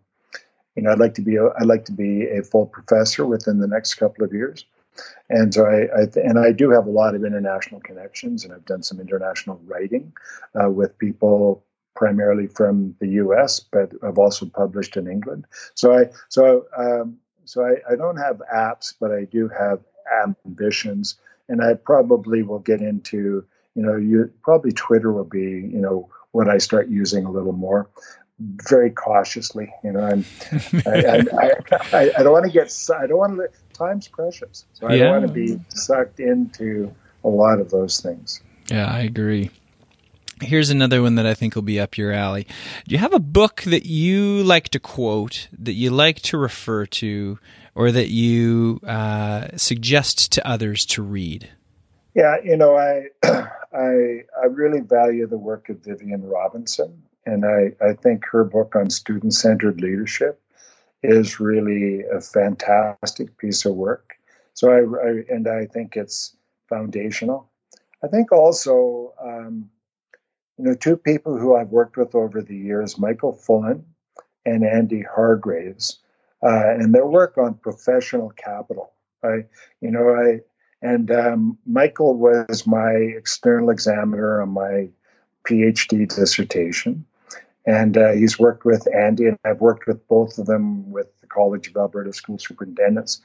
you 0.74 0.82
know, 0.82 0.90
I'd 0.90 0.98
like 0.98 1.14
to 1.14 1.22
be 1.22 1.36
a, 1.36 1.46
I'd 1.58 1.66
like 1.66 1.86
to 1.86 1.92
be 1.92 2.26
a 2.26 2.42
full 2.42 2.66
professor 2.66 3.24
within 3.24 3.58
the 3.58 3.66
next 3.66 3.94
couple 3.94 4.24
of 4.24 4.32
years, 4.32 4.66
and 5.30 5.54
so 5.54 5.64
I, 5.64 5.84
I 5.84 6.06
and 6.16 6.38
I 6.38 6.52
do 6.52 6.70
have 6.70 6.86
a 6.86 6.90
lot 6.90 7.14
of 7.14 7.24
international 7.24 7.80
connections, 7.80 8.44
and 8.44 8.52
I've 8.52 8.66
done 8.66 8.82
some 8.82 9.00
international 9.00 9.58
writing 9.64 10.12
uh, 10.60 10.70
with 10.70 10.98
people 10.98 11.64
primarily 11.96 12.46
from 12.46 12.94
the 13.00 13.08
U.S., 13.24 13.58
but 13.60 13.90
I've 14.02 14.18
also 14.18 14.46
published 14.46 14.96
in 14.96 15.08
England. 15.08 15.46
So 15.74 15.98
I 15.98 16.10
so 16.28 16.66
um, 16.76 17.16
so 17.44 17.64
I, 17.64 17.92
I 17.92 17.96
don't 17.96 18.16
have 18.16 18.40
apps, 18.54 18.94
but 19.00 19.10
I 19.10 19.24
do 19.24 19.48
have 19.48 19.80
ambitions, 20.22 21.16
and 21.48 21.62
I 21.62 21.74
probably 21.74 22.42
will 22.42 22.60
get 22.60 22.80
into 22.80 23.44
you 23.74 23.82
know 23.82 23.96
you 23.96 24.30
probably 24.42 24.72
Twitter 24.72 25.12
will 25.12 25.24
be 25.24 25.40
you 25.40 25.80
know 25.80 26.08
what 26.32 26.48
I 26.48 26.58
start 26.58 26.88
using 26.88 27.24
a 27.24 27.30
little 27.30 27.52
more 27.52 27.88
very 28.38 28.90
cautiously. 28.90 29.72
You 29.82 29.92
know, 29.92 30.00
I'm, 30.00 30.24
I, 30.86 31.24
I, 31.92 32.12
I, 32.18 32.22
don't 32.22 32.32
want 32.32 32.44
to 32.44 32.50
get, 32.50 32.72
I 32.94 33.06
don't 33.06 33.18
want 33.18 33.36
to, 33.38 33.48
time's 33.72 34.08
precious. 34.08 34.66
So 34.74 34.86
I 34.86 34.94
yeah. 34.94 35.04
don't 35.04 35.12
want 35.12 35.26
to 35.26 35.32
be 35.32 35.58
sucked 35.70 36.20
into 36.20 36.94
a 37.24 37.28
lot 37.28 37.60
of 37.60 37.70
those 37.70 38.00
things. 38.00 38.42
Yeah, 38.70 38.86
I 38.86 39.00
agree. 39.00 39.50
Here's 40.42 40.68
another 40.68 41.00
one 41.00 41.14
that 41.14 41.24
I 41.24 41.32
think 41.32 41.54
will 41.54 41.62
be 41.62 41.80
up 41.80 41.96
your 41.96 42.12
alley. 42.12 42.46
Do 42.86 42.94
you 42.94 42.98
have 42.98 43.14
a 43.14 43.18
book 43.18 43.62
that 43.62 43.86
you 43.86 44.42
like 44.42 44.68
to 44.70 44.78
quote, 44.78 45.48
that 45.58 45.72
you 45.72 45.88
like 45.90 46.20
to 46.22 46.36
refer 46.36 46.84
to, 46.86 47.38
or 47.74 47.90
that 47.90 48.08
you 48.08 48.80
uh, 48.86 49.48
suggest 49.56 50.32
to 50.32 50.46
others 50.46 50.84
to 50.86 51.02
read? 51.02 51.48
Yeah, 52.14 52.36
you 52.44 52.56
know, 52.58 52.76
I, 52.76 53.06
I, 53.22 54.24
I 54.38 54.46
really 54.50 54.80
value 54.80 55.26
the 55.26 55.38
work 55.38 55.70
of 55.70 55.78
Viviane 55.78 56.30
Robinson, 56.30 57.02
and 57.24 57.46
I, 57.46 57.72
I 57.82 57.94
think 57.94 58.26
her 58.26 58.44
book 58.44 58.76
on 58.76 58.90
student 58.90 59.32
centered 59.32 59.80
leadership 59.80 60.38
is 61.02 61.40
really 61.40 62.02
a 62.02 62.20
fantastic 62.20 63.38
piece 63.38 63.64
of 63.64 63.74
work. 63.74 64.18
So 64.52 64.70
I, 64.70 64.80
I 64.80 65.10
and 65.30 65.48
I 65.48 65.64
think 65.64 65.96
it's 65.96 66.36
foundational. 66.68 67.48
I 68.04 68.08
think 68.08 68.32
also. 68.32 69.14
Um, 69.18 69.70
you 70.58 70.64
know, 70.64 70.74
two 70.74 70.96
people 70.96 71.36
who 71.36 71.56
I've 71.56 71.70
worked 71.70 71.96
with 71.96 72.14
over 72.14 72.40
the 72.40 72.56
years, 72.56 72.98
Michael 72.98 73.34
Fullan 73.34 73.82
and 74.44 74.64
Andy 74.64 75.02
Hargreaves, 75.02 75.98
uh, 76.42 76.70
and 76.70 76.94
their 76.94 77.06
work 77.06 77.36
on 77.36 77.54
professional 77.54 78.30
capital. 78.30 78.92
I, 79.22 79.44
you 79.80 79.90
know, 79.90 80.14
I 80.14 80.40
and 80.82 81.10
um, 81.10 81.58
Michael 81.66 82.16
was 82.16 82.66
my 82.66 82.92
external 82.92 83.70
examiner 83.70 84.40
on 84.42 84.50
my 84.50 84.88
PhD 85.44 86.08
dissertation, 86.08 87.04
and 87.66 87.96
uh, 87.96 88.12
he's 88.12 88.38
worked 88.38 88.64
with 88.64 88.86
Andy, 88.94 89.26
and 89.26 89.38
I've 89.44 89.60
worked 89.60 89.86
with 89.86 90.06
both 90.08 90.38
of 90.38 90.46
them 90.46 90.90
with 90.90 91.08
the 91.20 91.26
College 91.26 91.68
of 91.68 91.76
Alberta 91.76 92.12
School 92.12 92.38
Superintendents. 92.38 93.20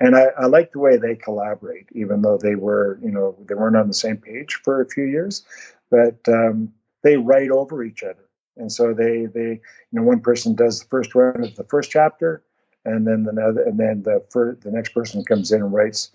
And 0.00 0.16
I, 0.16 0.26
I 0.36 0.46
like 0.46 0.72
the 0.72 0.80
way 0.80 0.96
they 0.96 1.14
collaborate, 1.14 1.86
even 1.92 2.22
though 2.22 2.36
they 2.36 2.56
were, 2.56 2.98
you 3.00 3.12
know, 3.12 3.36
they 3.46 3.54
weren't 3.54 3.76
on 3.76 3.86
the 3.86 3.94
same 3.94 4.16
page 4.16 4.54
for 4.64 4.80
a 4.80 4.88
few 4.88 5.04
years 5.04 5.44
but 5.90 6.16
um, 6.28 6.72
they 7.02 7.16
write 7.16 7.50
over 7.50 7.82
each 7.82 8.02
other. 8.02 8.24
And 8.56 8.70
so 8.70 8.94
they, 8.94 9.26
they, 9.26 9.60
you 9.90 9.92
know, 9.92 10.02
one 10.02 10.20
person 10.20 10.54
does 10.54 10.80
the 10.80 10.86
first 10.86 11.14
run 11.14 11.42
of 11.42 11.56
the 11.56 11.64
first 11.64 11.90
chapter, 11.90 12.42
and 12.84 13.06
then 13.06 13.26
another, 13.28 13.62
and 13.62 13.78
then 13.78 14.02
the 14.02 14.22
the 14.62 14.70
next 14.70 14.90
person 14.90 15.24
comes 15.24 15.50
in 15.50 15.62
and 15.62 15.72
writes, 15.72 16.10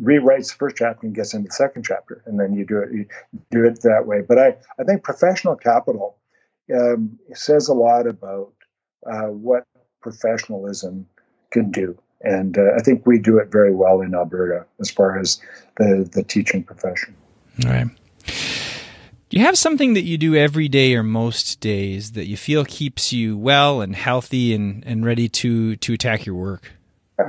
rewrites 0.00 0.50
the 0.50 0.56
first 0.56 0.76
chapter 0.76 1.06
and 1.06 1.14
gets 1.14 1.34
into 1.34 1.48
the 1.48 1.54
second 1.54 1.84
chapter, 1.84 2.22
and 2.26 2.38
then 2.38 2.54
you 2.54 2.64
do 2.64 2.78
it, 2.78 2.92
you 2.92 3.06
do 3.50 3.64
it 3.64 3.82
that 3.82 4.06
way. 4.06 4.20
But 4.20 4.38
I, 4.38 4.56
I 4.78 4.84
think 4.84 5.02
professional 5.02 5.56
capital 5.56 6.16
um, 6.74 7.18
says 7.34 7.68
a 7.68 7.74
lot 7.74 8.06
about 8.06 8.52
uh, 9.06 9.28
what 9.28 9.64
professionalism 10.00 11.06
can 11.50 11.70
do, 11.70 11.98
and 12.22 12.56
uh, 12.56 12.70
I 12.76 12.80
think 12.82 13.04
we 13.04 13.18
do 13.18 13.38
it 13.38 13.50
very 13.50 13.74
well 13.74 14.00
in 14.00 14.14
Alberta 14.14 14.64
as 14.80 14.90
far 14.90 15.18
as 15.18 15.40
the 15.76 16.08
the 16.12 16.22
teaching 16.22 16.62
profession. 16.62 17.14
All 17.64 17.72
right. 17.72 17.88
Do 19.30 19.38
you 19.38 19.44
have 19.44 19.56
something 19.56 19.94
that 19.94 20.02
you 20.02 20.18
do 20.18 20.34
every 20.34 20.66
day 20.66 20.96
or 20.96 21.04
most 21.04 21.60
days 21.60 22.12
that 22.12 22.26
you 22.26 22.36
feel 22.36 22.64
keeps 22.64 23.12
you 23.12 23.38
well 23.38 23.80
and 23.80 23.94
healthy 23.94 24.52
and, 24.52 24.82
and 24.84 25.06
ready 25.06 25.28
to, 25.28 25.76
to 25.76 25.92
attack 25.92 26.26
your 26.26 26.34
work? 26.34 26.72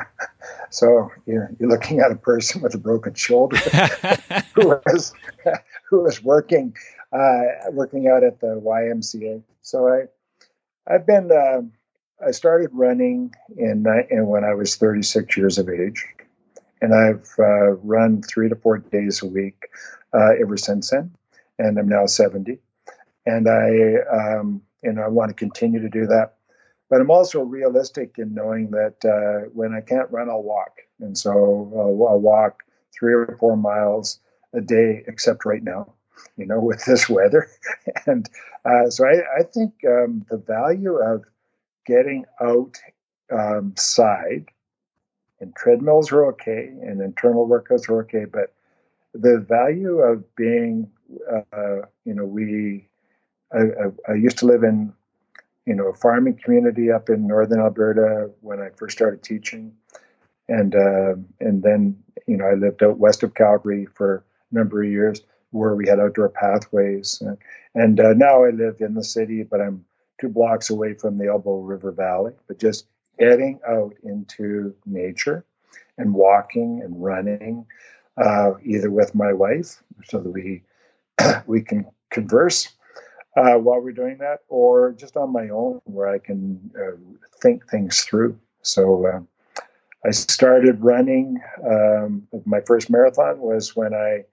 So 0.73 1.11
you're, 1.25 1.51
you're 1.59 1.67
looking 1.67 1.99
at 1.99 2.11
a 2.11 2.15
person 2.15 2.61
with 2.61 2.73
a 2.73 2.77
broken 2.77 3.13
shoulder 3.13 3.57
who 4.55 4.79
is 4.87 5.13
who 5.89 6.07
is 6.07 6.23
working 6.23 6.77
uh, 7.11 7.41
working 7.71 8.07
out 8.07 8.23
at 8.23 8.39
the 8.39 8.55
YMCA. 8.55 9.43
So 9.61 9.89
I 9.89 10.03
I've 10.87 11.05
been 11.05 11.29
uh, 11.29 11.63
I 12.25 12.31
started 12.31 12.69
running 12.71 13.35
in, 13.57 13.85
in 14.09 14.27
when 14.27 14.45
I 14.45 14.53
was 14.53 14.77
36 14.77 15.35
years 15.35 15.57
of 15.57 15.67
age, 15.67 16.05
and 16.81 16.95
I've 16.95 17.29
uh, 17.37 17.71
run 17.71 18.21
three 18.21 18.47
to 18.47 18.55
four 18.55 18.77
days 18.77 19.21
a 19.23 19.27
week 19.27 19.67
uh, 20.13 20.35
ever 20.39 20.55
since 20.55 20.91
then 20.91 21.11
and 21.61 21.77
I'm 21.77 21.87
now 21.87 22.05
70. 22.05 22.57
And 23.25 23.47
I, 23.47 23.97
um, 24.11 24.61
you 24.83 24.93
know, 24.93 25.03
I 25.03 25.07
want 25.07 25.29
to 25.29 25.35
continue 25.35 25.79
to 25.79 25.89
do 25.89 26.07
that. 26.07 26.35
But 26.89 26.99
I'm 26.99 27.11
also 27.11 27.41
realistic 27.41 28.15
in 28.17 28.33
knowing 28.33 28.71
that 28.71 29.05
uh, 29.05 29.49
when 29.53 29.73
I 29.73 29.81
can't 29.81 30.11
run, 30.11 30.29
I'll 30.29 30.43
walk. 30.43 30.79
And 30.99 31.17
so 31.17 31.31
I'll, 31.31 32.07
I'll 32.07 32.19
walk 32.19 32.63
three 32.97 33.13
or 33.13 33.37
four 33.39 33.55
miles 33.55 34.19
a 34.53 34.61
day, 34.61 35.03
except 35.07 35.45
right 35.45 35.63
now, 35.63 35.93
you 36.35 36.45
know, 36.45 36.59
with 36.69 36.83
this 36.85 37.07
weather. 37.07 37.47
and 38.05 38.29
uh, 38.65 38.89
so 38.89 39.05
I, 39.05 39.39
I 39.39 39.43
think 39.43 39.73
um, 39.87 40.25
the 40.29 40.37
value 40.37 40.95
of 40.97 41.23
getting 41.85 42.25
outside, 42.41 42.75
um, 43.31 43.75
and 45.39 45.55
treadmills 45.55 46.11
are 46.11 46.25
okay, 46.25 46.67
and 46.81 47.01
internal 47.01 47.47
workouts 47.47 47.89
are 47.89 48.01
okay, 48.01 48.25
but 48.25 48.53
the 49.13 49.39
value 49.39 49.99
of 49.99 50.35
being, 50.35 50.89
uh, 51.31 51.81
you 52.05 52.13
know, 52.13 52.25
we, 52.25 52.87
I, 53.53 53.59
I, 53.59 54.11
I, 54.11 54.13
used 54.15 54.37
to 54.39 54.45
live 54.45 54.63
in, 54.63 54.93
you 55.65 55.75
know, 55.75 55.87
a 55.87 55.93
farming 55.93 56.39
community 56.43 56.91
up 56.91 57.09
in 57.09 57.27
northern 57.27 57.59
Alberta 57.59 58.29
when 58.41 58.59
I 58.59 58.69
first 58.75 58.97
started 58.97 59.23
teaching, 59.23 59.73
and 60.47 60.75
uh, 60.75 61.15
and 61.39 61.63
then 61.63 62.01
you 62.27 62.37
know 62.37 62.45
I 62.45 62.53
lived 62.53 62.83
out 62.83 62.97
west 62.97 63.23
of 63.23 63.33
Calgary 63.33 63.85
for 63.93 64.23
a 64.51 64.55
number 64.55 64.83
of 64.83 64.89
years 64.89 65.21
where 65.51 65.75
we 65.75 65.87
had 65.87 65.99
outdoor 65.99 66.29
pathways, 66.29 67.21
and, 67.21 67.37
and 67.75 67.99
uh, 67.99 68.13
now 68.13 68.43
I 68.43 68.49
live 68.49 68.81
in 68.81 68.93
the 68.93 69.03
city, 69.03 69.43
but 69.43 69.61
I'm 69.61 69.85
two 70.19 70.29
blocks 70.29 70.69
away 70.69 70.93
from 70.93 71.17
the 71.17 71.27
Elbow 71.27 71.59
River 71.59 71.91
Valley. 71.91 72.33
But 72.47 72.59
just 72.59 72.85
getting 73.19 73.59
out 73.67 73.93
into 74.03 74.73
nature 74.85 75.45
and 75.97 76.13
walking 76.13 76.81
and 76.83 77.03
running 77.03 77.65
uh, 78.17 78.53
either 78.63 78.89
with 78.89 79.15
my 79.15 79.33
wife 79.33 79.81
so 80.05 80.19
that 80.19 80.29
we 80.29 80.63
we 81.45 81.61
can 81.61 81.85
converse 82.09 82.69
uh, 83.37 83.53
while 83.55 83.81
we're 83.81 83.91
doing 83.91 84.17
that, 84.19 84.39
or 84.49 84.91
just 84.91 85.15
on 85.15 85.31
my 85.31 85.49
own 85.49 85.81
where 85.85 86.07
I 86.07 86.19
can 86.19 86.71
uh, 86.75 86.97
think 87.41 87.69
things 87.69 88.01
through. 88.01 88.39
So 88.61 89.07
uh, 89.07 89.61
I 90.05 90.11
started 90.11 90.83
running. 90.83 91.39
Um, 91.65 92.27
my 92.45 92.61
first 92.61 92.89
marathon 92.89 93.39
was 93.39 93.75
when 93.75 93.93
I 93.93 94.25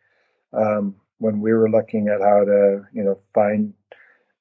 um, 0.52 0.96
when 1.18 1.40
we 1.40 1.52
were 1.52 1.70
looking 1.70 2.08
at 2.08 2.20
how 2.20 2.44
to 2.44 2.84
you 2.92 3.04
know 3.04 3.18
find 3.34 3.74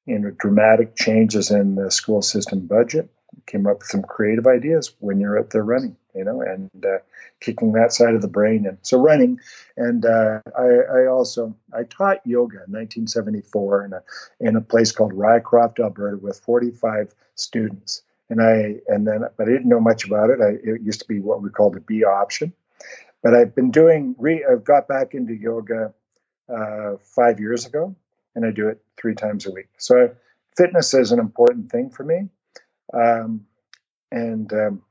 you 0.06 0.20
know 0.20 0.32
dramatic 0.32 0.96
changes 0.96 1.52
in 1.52 1.76
the 1.76 1.92
school 1.92 2.22
system 2.22 2.66
budget. 2.66 3.10
Came 3.46 3.68
up 3.68 3.80
with 3.80 3.88
some 3.88 4.04
creative 4.04 4.48
ideas 4.48 4.94
when 5.00 5.20
you're 5.20 5.38
out 5.38 5.52
there 5.52 5.64
running 5.64 5.96
you 6.18 6.24
know, 6.24 6.42
and 6.42 6.70
uh, 6.86 6.98
kicking 7.40 7.74
that 7.74 7.94
side 7.94 8.16
of 8.16 8.22
the 8.22 8.28
brain. 8.28 8.66
And 8.66 8.78
so 8.82 9.00
running, 9.00 9.40
and 9.76 10.06
uh, 10.06 10.42
I, 10.58 11.02
I, 11.02 11.08
also 11.08 11.56
I 11.74 11.84
taught 11.84 12.26
yoga 12.26 12.64
in 12.66 12.74
1974 12.74 13.86
in 13.86 13.94
a 13.94 14.04
in 14.40 14.56
a 14.56 14.62
place 14.62 14.92
called 14.92 15.14
Rycroft, 15.14 15.80
Alberta, 15.80 16.18
with 16.18 16.40
45 16.40 17.14
students. 17.36 18.02
And 18.30 18.42
I 18.42 18.82
and 18.88 19.08
then, 19.08 19.22
but 19.38 19.48
I 19.48 19.52
didn't 19.52 19.70
know 19.70 19.80
much 19.80 20.06
about 20.06 20.30
it. 20.30 20.40
I, 20.42 20.58
it 20.70 20.82
used 20.82 21.00
to 21.02 21.08
be 21.08 21.20
what 21.20 21.42
we 21.42 21.50
called 21.50 21.78
a 21.78 21.80
B 21.80 22.04
option, 22.04 22.52
but 23.24 23.34
I've 23.34 23.56
been 23.56 23.72
doing. 23.72 24.16
Re, 24.18 24.46
I've 24.50 24.66
got 24.66 24.88
back 24.88 25.14
into 25.14 25.34
yoga 25.34 25.94
uh, 26.54 26.98
five 27.02 27.40
years 27.40 27.66
ago, 27.66 27.96
and 28.36 28.46
I 28.46 28.52
do 28.52 28.68
it 28.68 28.82
three 28.98 29.16
times 29.16 29.46
a 29.46 29.52
week. 29.52 29.70
So 29.78 30.14
fitness 30.58 30.94
is 30.94 31.12
an 31.14 31.20
important 31.20 31.72
thing 31.72 31.90
for 31.90 32.04
me, 32.04 32.28
um, 32.94 33.46
and 34.12 34.52
um, 34.52 34.82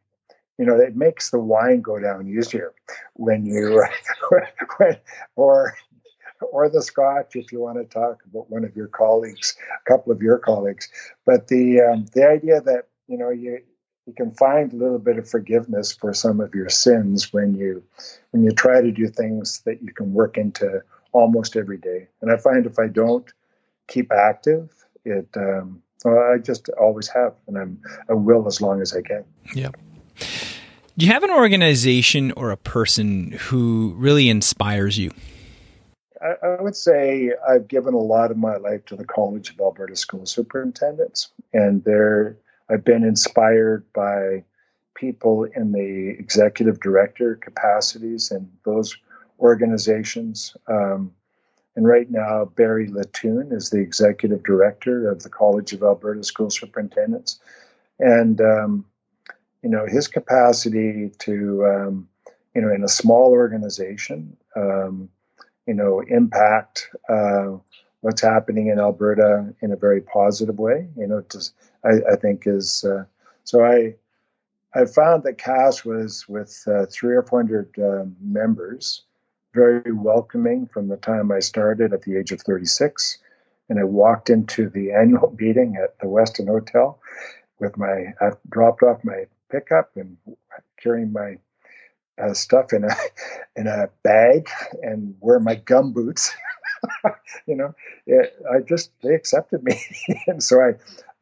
you 0.59 0.65
know 0.65 0.77
it 0.77 0.97
makes 0.97 1.31
the 1.31 1.39
wine 1.39 1.81
go 1.81 1.99
down 1.99 2.29
easier 2.29 2.73
when 3.15 3.45
you 3.47 3.85
when, 4.79 4.97
or 5.37 5.75
or 6.53 6.69
the 6.69 6.83
scotch 6.83 7.37
if 7.37 7.51
you 7.53 7.61
want 7.61 7.79
to 7.79 7.85
talk 7.85 8.23
about 8.31 8.51
one 8.51 8.65
of 8.65 8.77
your 8.77 8.89
colleagues, 8.89 9.57
a 9.75 9.91
couple 9.91 10.13
of 10.13 10.21
your 10.21 10.39
colleagues. 10.39 10.89
But 11.25 11.49
the 11.49 11.81
um, 11.81 12.07
the 12.13 12.29
idea 12.29 12.61
that 12.61 12.89
you 13.09 13.19
know 13.19 13.31
you 13.31 13.61
you 14.07 14.13
can 14.13 14.33
find 14.33 14.73
a 14.73 14.77
little 14.77 14.99
bit 14.99 15.19
of 15.19 15.29
forgiveness 15.29 15.93
for 15.93 16.15
some 16.15 16.41
of 16.41 16.55
your 16.55 16.69
sins 16.69 17.33
when 17.33 17.55
you 17.55 17.83
when 18.31 18.43
you 18.43 18.51
try 18.51 18.81
to 18.81 18.93
do 18.93 19.09
things 19.09 19.63
that 19.65 19.83
you 19.83 19.93
can 19.93 20.13
work 20.13 20.39
into 20.39 20.83
almost 21.13 21.57
every 21.57 21.79
day. 21.79 22.09
And 22.21 22.31
I 22.31 22.37
find 22.37 22.67
if 22.67 22.79
I 22.79 22.89
don't 22.89 23.31
keep 23.89 24.13
active, 24.13 24.71
it 25.05 25.29
um, 25.37 25.83
well, 26.05 26.33
I 26.33 26.39
just 26.39 26.69
always 26.81 27.09
have, 27.09 27.35
and 27.47 27.59
I'm 27.59 27.81
I 28.09 28.15
will 28.15 28.47
as 28.47 28.61
long 28.61 28.81
as 28.81 28.95
I 28.95 29.03
can. 29.03 29.25
Yeah. 29.55 29.71
Do 30.99 31.05
you 31.05 31.13
have 31.13 31.25
an 31.25 31.31
organization 31.31 32.33
or 32.33 32.51
a 32.51 32.57
person 32.57 33.33
who 33.33 33.93
really 33.99 34.31
inspires 34.31 34.97
you? 34.97 35.11
I, 36.23 36.47
I 36.47 36.63
would 36.63 36.75
say 36.75 37.33
I've 37.47 37.69
given 37.69 37.93
a 37.93 37.99
lot 37.99 38.31
of 38.31 38.39
my 38.39 38.57
life 38.57 38.87
to 38.87 38.97
the 38.97 39.05
College 39.05 39.51
of 39.51 39.61
Alberta 39.61 39.95
School 39.95 40.25
Superintendents, 40.25 41.29
and 41.53 41.85
they're 41.85 42.39
I've 42.71 42.83
been 42.83 43.05
inspired 43.05 43.85
by 43.93 44.45
people 44.95 45.45
in 45.45 45.73
the 45.73 46.17
executive 46.19 46.81
director 46.81 47.37
capacities 47.37 48.31
in 48.31 48.51
those 48.65 48.97
organizations. 49.39 50.57
Um, 50.67 51.13
and 51.77 51.87
right 51.87 52.11
now, 52.11 52.47
Barry 52.47 52.89
Litun 52.89 53.53
is 53.53 53.69
the 53.69 53.81
executive 53.81 54.43
director 54.45 55.11
of 55.11 55.23
the 55.23 55.29
College 55.29 55.75
of 55.75 55.83
Alberta 55.83 56.25
School 56.25 56.49
Superintendents. 56.49 57.39
And, 57.99 58.41
um, 58.41 58.87
you 59.67 59.73
know, 59.73 59.85
his 59.85 60.07
capacity 60.07 61.11
to, 61.19 61.67
um, 61.67 62.09
you 62.55 62.63
know, 62.63 62.73
in 62.73 62.85
a 62.85 62.89
small 62.89 63.33
organization, 63.33 64.37
um, 64.55 65.09
you 65.67 65.75
know, 65.75 66.05
impact 66.07 66.89
uh, 67.09 67.49
what's 68.01 68.23
happening 68.23 68.69
in 68.69 68.79
Alberta 68.79 69.53
in 69.63 69.73
a 69.73 69.77
very 69.77 70.01
positive 70.01 70.61
way. 70.61 70.87
You 70.97 71.09
know, 71.09 71.25
just, 71.33 71.53
I, 71.85 71.95
I, 72.13 72.15
think 72.15 72.45
is 72.47 72.85
uh, 72.85 73.07
so. 73.43 73.65
I 73.65 73.97
I 74.73 74.85
found 74.85 75.25
that 75.25 75.39
CASS 75.39 75.85
was 75.85 76.29
with 76.29 76.63
uh, 76.69 76.87
three 76.89 77.17
or 77.17 77.25
four 77.25 77.41
hundred 77.41 77.77
uh, 77.77 78.05
members, 78.21 79.03
very 79.53 79.91
welcoming 79.91 80.69
from 80.69 80.87
the 80.87 80.97
time 80.97 81.33
I 81.33 81.41
started 81.41 81.93
at 81.93 82.03
the 82.03 82.17
age 82.17 82.31
of 82.31 82.41
thirty 82.41 82.67
six, 82.67 83.19
and 83.69 83.81
I 83.81 83.85
walked 83.85 84.31
into 84.31 84.69
the 84.69 84.93
annual 85.03 85.35
meeting 85.37 85.75
at 85.75 85.99
the 85.99 86.07
Westin 86.07 86.47
Hotel 86.47 87.01
with 87.59 87.77
my 87.77 88.15
I 88.21 88.31
dropped 88.49 88.85
off 88.85 89.03
my 89.03 89.27
pickup 89.51 89.91
and 89.97 90.17
carrying 90.81 91.13
my 91.13 91.39
uh, 92.23 92.35
stuff 92.35 92.73
in 92.73 92.85
a 92.85 92.95
in 93.57 93.67
a 93.67 93.89
bag 94.03 94.49
and 94.83 95.15
wear 95.21 95.39
my 95.41 95.55
gum 95.55 95.93
boots. 95.93 96.35
you 97.47 97.57
know, 97.57 97.75
it, 98.07 98.35
I 98.51 98.61
just 98.61 98.91
they 99.03 99.15
accepted 99.15 99.63
me, 99.65 99.81
and 100.27 100.43
so 100.43 100.61
I, 100.61 100.75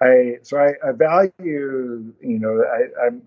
I 0.04 0.38
so 0.42 0.58
I, 0.58 0.72
I 0.86 0.92
value 0.92 2.12
you 2.20 2.38
know 2.38 2.62
I, 2.62 3.06
I'm 3.06 3.22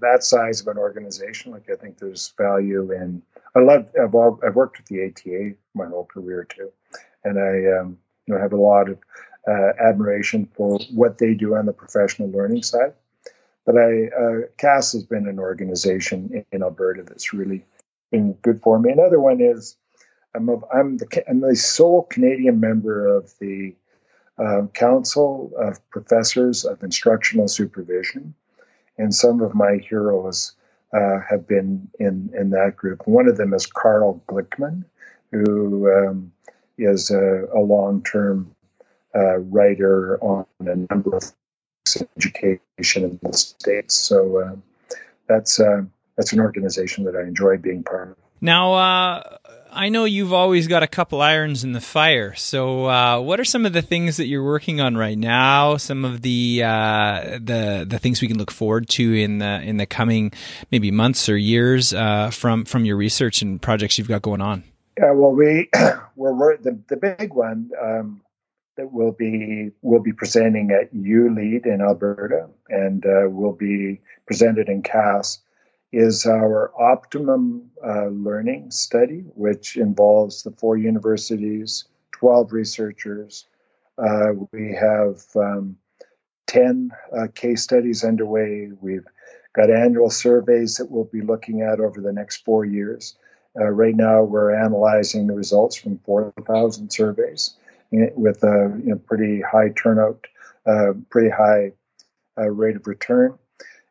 that 0.00 0.24
size 0.24 0.60
of 0.60 0.68
an 0.68 0.78
organization. 0.78 1.52
Like 1.52 1.68
I 1.70 1.76
think 1.76 1.98
there's 1.98 2.34
value 2.36 2.92
in. 2.92 3.22
I 3.56 3.60
love. 3.60 3.86
I've, 4.00 4.14
all, 4.14 4.38
I've 4.46 4.54
worked 4.54 4.78
with 4.78 4.86
the 4.86 5.06
ATA 5.06 5.56
my 5.74 5.86
whole 5.86 6.04
career 6.04 6.44
too, 6.44 6.70
and 7.24 7.38
I 7.38 7.80
um, 7.80 7.98
you 8.26 8.34
know 8.34 8.40
have 8.40 8.52
a 8.52 8.56
lot 8.56 8.88
of 8.88 8.98
uh, 9.48 9.72
admiration 9.80 10.48
for 10.54 10.78
what 10.92 11.18
they 11.18 11.34
do 11.34 11.54
on 11.56 11.66
the 11.66 11.72
professional 11.72 12.30
learning 12.30 12.62
side. 12.62 12.92
But 13.68 13.76
I, 13.76 14.06
uh, 14.06 14.40
CASS 14.56 14.92
has 14.92 15.04
been 15.04 15.28
an 15.28 15.38
organization 15.38 16.30
in, 16.32 16.44
in 16.52 16.62
Alberta 16.62 17.02
that's 17.02 17.34
really 17.34 17.66
been 18.10 18.32
good 18.40 18.62
for 18.62 18.78
me. 18.78 18.90
Another 18.90 19.20
one 19.20 19.42
is 19.42 19.76
I'm, 20.34 20.46
the, 20.46 21.22
I'm 21.28 21.40
the 21.42 21.54
sole 21.54 22.04
Canadian 22.04 22.60
member 22.60 23.06
of 23.06 23.30
the 23.40 23.76
uh, 24.38 24.68
Council 24.72 25.52
of 25.58 25.86
Professors 25.90 26.64
of 26.64 26.82
Instructional 26.82 27.46
Supervision, 27.46 28.32
and 28.96 29.14
some 29.14 29.42
of 29.42 29.54
my 29.54 29.76
heroes 29.86 30.54
uh, 30.94 31.18
have 31.28 31.46
been 31.46 31.90
in, 31.98 32.30
in 32.34 32.48
that 32.48 32.74
group. 32.74 33.06
One 33.06 33.28
of 33.28 33.36
them 33.36 33.52
is 33.52 33.66
Carl 33.66 34.22
Glickman, 34.28 34.86
who 35.30 35.92
um, 35.92 36.32
is 36.78 37.10
a, 37.10 37.44
a 37.54 37.60
long 37.60 38.02
term 38.02 38.56
uh, 39.14 39.40
writer 39.40 40.18
on 40.22 40.46
a 40.60 40.74
number 40.90 41.14
of 41.14 41.30
education 41.96 43.04
in 43.04 43.18
the 43.22 43.32
states. 43.32 43.94
So 43.94 44.38
uh, 44.38 44.56
that's 45.26 45.60
uh, 45.60 45.82
that's 46.16 46.32
an 46.32 46.40
organization 46.40 47.04
that 47.04 47.16
I 47.16 47.22
enjoy 47.22 47.58
being 47.58 47.84
part 47.84 48.10
of. 48.10 48.16
Now, 48.40 48.74
uh, 48.74 49.38
I 49.70 49.88
know 49.88 50.04
you've 50.04 50.32
always 50.32 50.66
got 50.66 50.82
a 50.82 50.86
couple 50.86 51.20
irons 51.20 51.64
in 51.64 51.72
the 51.72 51.80
fire. 51.80 52.34
So, 52.34 52.86
uh, 52.86 53.20
what 53.20 53.40
are 53.40 53.44
some 53.44 53.66
of 53.66 53.72
the 53.72 53.82
things 53.82 54.16
that 54.16 54.26
you're 54.26 54.44
working 54.44 54.80
on 54.80 54.96
right 54.96 55.18
now? 55.18 55.76
Some 55.76 56.04
of 56.04 56.22
the 56.22 56.62
uh, 56.64 57.38
the 57.40 57.86
the 57.88 57.98
things 57.98 58.20
we 58.20 58.28
can 58.28 58.38
look 58.38 58.50
forward 58.50 58.88
to 58.90 59.14
in 59.14 59.38
the 59.38 59.60
in 59.62 59.76
the 59.76 59.86
coming 59.86 60.32
maybe 60.70 60.90
months 60.90 61.28
or 61.28 61.36
years 61.36 61.92
uh, 61.92 62.30
from 62.30 62.64
from 62.64 62.84
your 62.84 62.96
research 62.96 63.42
and 63.42 63.60
projects 63.60 63.98
you've 63.98 64.08
got 64.08 64.22
going 64.22 64.40
on. 64.40 64.64
Yeah, 64.98 65.12
well, 65.12 65.32
we 65.32 65.68
we're, 66.16 66.56
the 66.56 66.78
the 66.88 66.96
big 66.96 67.32
one 67.34 67.70
um, 67.80 68.20
that 68.78 68.92
we'll 68.92 69.12
be 69.12 69.72
we'll 69.82 70.00
be 70.00 70.12
presenting 70.12 70.70
at 70.70 70.94
ULEAD 70.94 71.66
in 71.66 71.82
Alberta, 71.82 72.48
and 72.70 73.04
uh, 73.04 73.28
will 73.28 73.52
be 73.52 74.00
presented 74.24 74.68
in 74.68 74.82
CASS 74.82 75.40
is 75.90 76.26
our 76.26 76.70
optimum 76.80 77.70
uh, 77.84 78.06
learning 78.06 78.70
study, 78.70 79.24
which 79.34 79.76
involves 79.76 80.42
the 80.42 80.52
four 80.52 80.76
universities, 80.76 81.86
12 82.12 82.52
researchers. 82.52 83.46
Uh, 83.96 84.32
we 84.52 84.74
have 84.74 85.24
um, 85.34 85.76
10 86.46 86.90
uh, 87.16 87.26
case 87.34 87.62
studies 87.62 88.04
underway. 88.04 88.70
We've 88.80 89.06
got 89.54 89.70
annual 89.70 90.10
surveys 90.10 90.76
that 90.76 90.90
we'll 90.90 91.04
be 91.04 91.22
looking 91.22 91.62
at 91.62 91.80
over 91.80 92.00
the 92.00 92.12
next 92.12 92.44
four 92.44 92.64
years. 92.64 93.16
Uh, 93.58 93.64
right 93.64 93.96
now, 93.96 94.22
we're 94.22 94.54
analyzing 94.54 95.26
the 95.26 95.34
results 95.34 95.74
from 95.74 95.98
4,000 96.04 96.92
surveys 96.92 97.54
with 97.90 98.42
a 98.42 98.80
you 98.84 98.90
know, 98.90 98.96
pretty 98.96 99.40
high 99.40 99.70
turnout, 99.70 100.26
uh, 100.66 100.92
pretty 101.10 101.30
high 101.30 101.72
uh, 102.38 102.48
rate 102.48 102.76
of 102.76 102.86
return. 102.86 103.38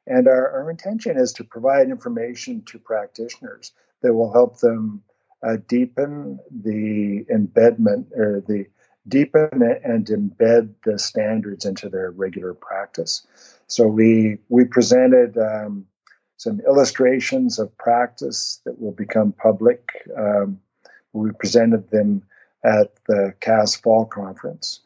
And 0.05 0.27
our, 0.27 0.49
our 0.51 0.69
intention 0.71 1.17
is 1.17 1.33
to 1.33 1.43
provide 1.43 1.89
information 1.89 2.63
to 2.67 2.79
practitioners 2.79 3.73
that 4.01 4.13
will 4.13 4.31
help 4.31 4.59
them 4.59 5.03
uh, 5.43 5.57
deepen 5.67 6.39
the 6.49 7.25
embedment 7.29 8.07
or 8.15 8.41
the 8.47 8.65
deepen 9.07 9.61
and 9.83 10.05
embed 10.07 10.73
the 10.83 10.99
standards 10.99 11.65
into 11.65 11.89
their 11.89 12.11
regular 12.11 12.53
practice. 12.53 13.25
So 13.67 13.87
we 13.87 14.39
we 14.49 14.65
presented 14.65 15.37
um, 15.37 15.85
some 16.37 16.61
illustrations 16.61 17.59
of 17.59 17.77
practice 17.77 18.61
that 18.65 18.79
will 18.79 18.91
become 18.91 19.31
public. 19.33 19.89
Um, 20.15 20.59
we 21.13 21.31
presented 21.31 21.89
them 21.89 22.23
at 22.67 22.93
the 23.07 23.33
CASS 23.39 23.77
Fall 23.77 24.05
Conference, 24.05 24.81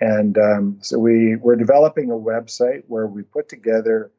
and 0.00 0.38
um, 0.38 0.78
so 0.80 0.98
we 0.98 1.36
we're 1.36 1.56
developing 1.56 2.10
a 2.10 2.14
website 2.14 2.84
where 2.86 3.06
we 3.06 3.22
put 3.22 3.48
together 3.48 4.10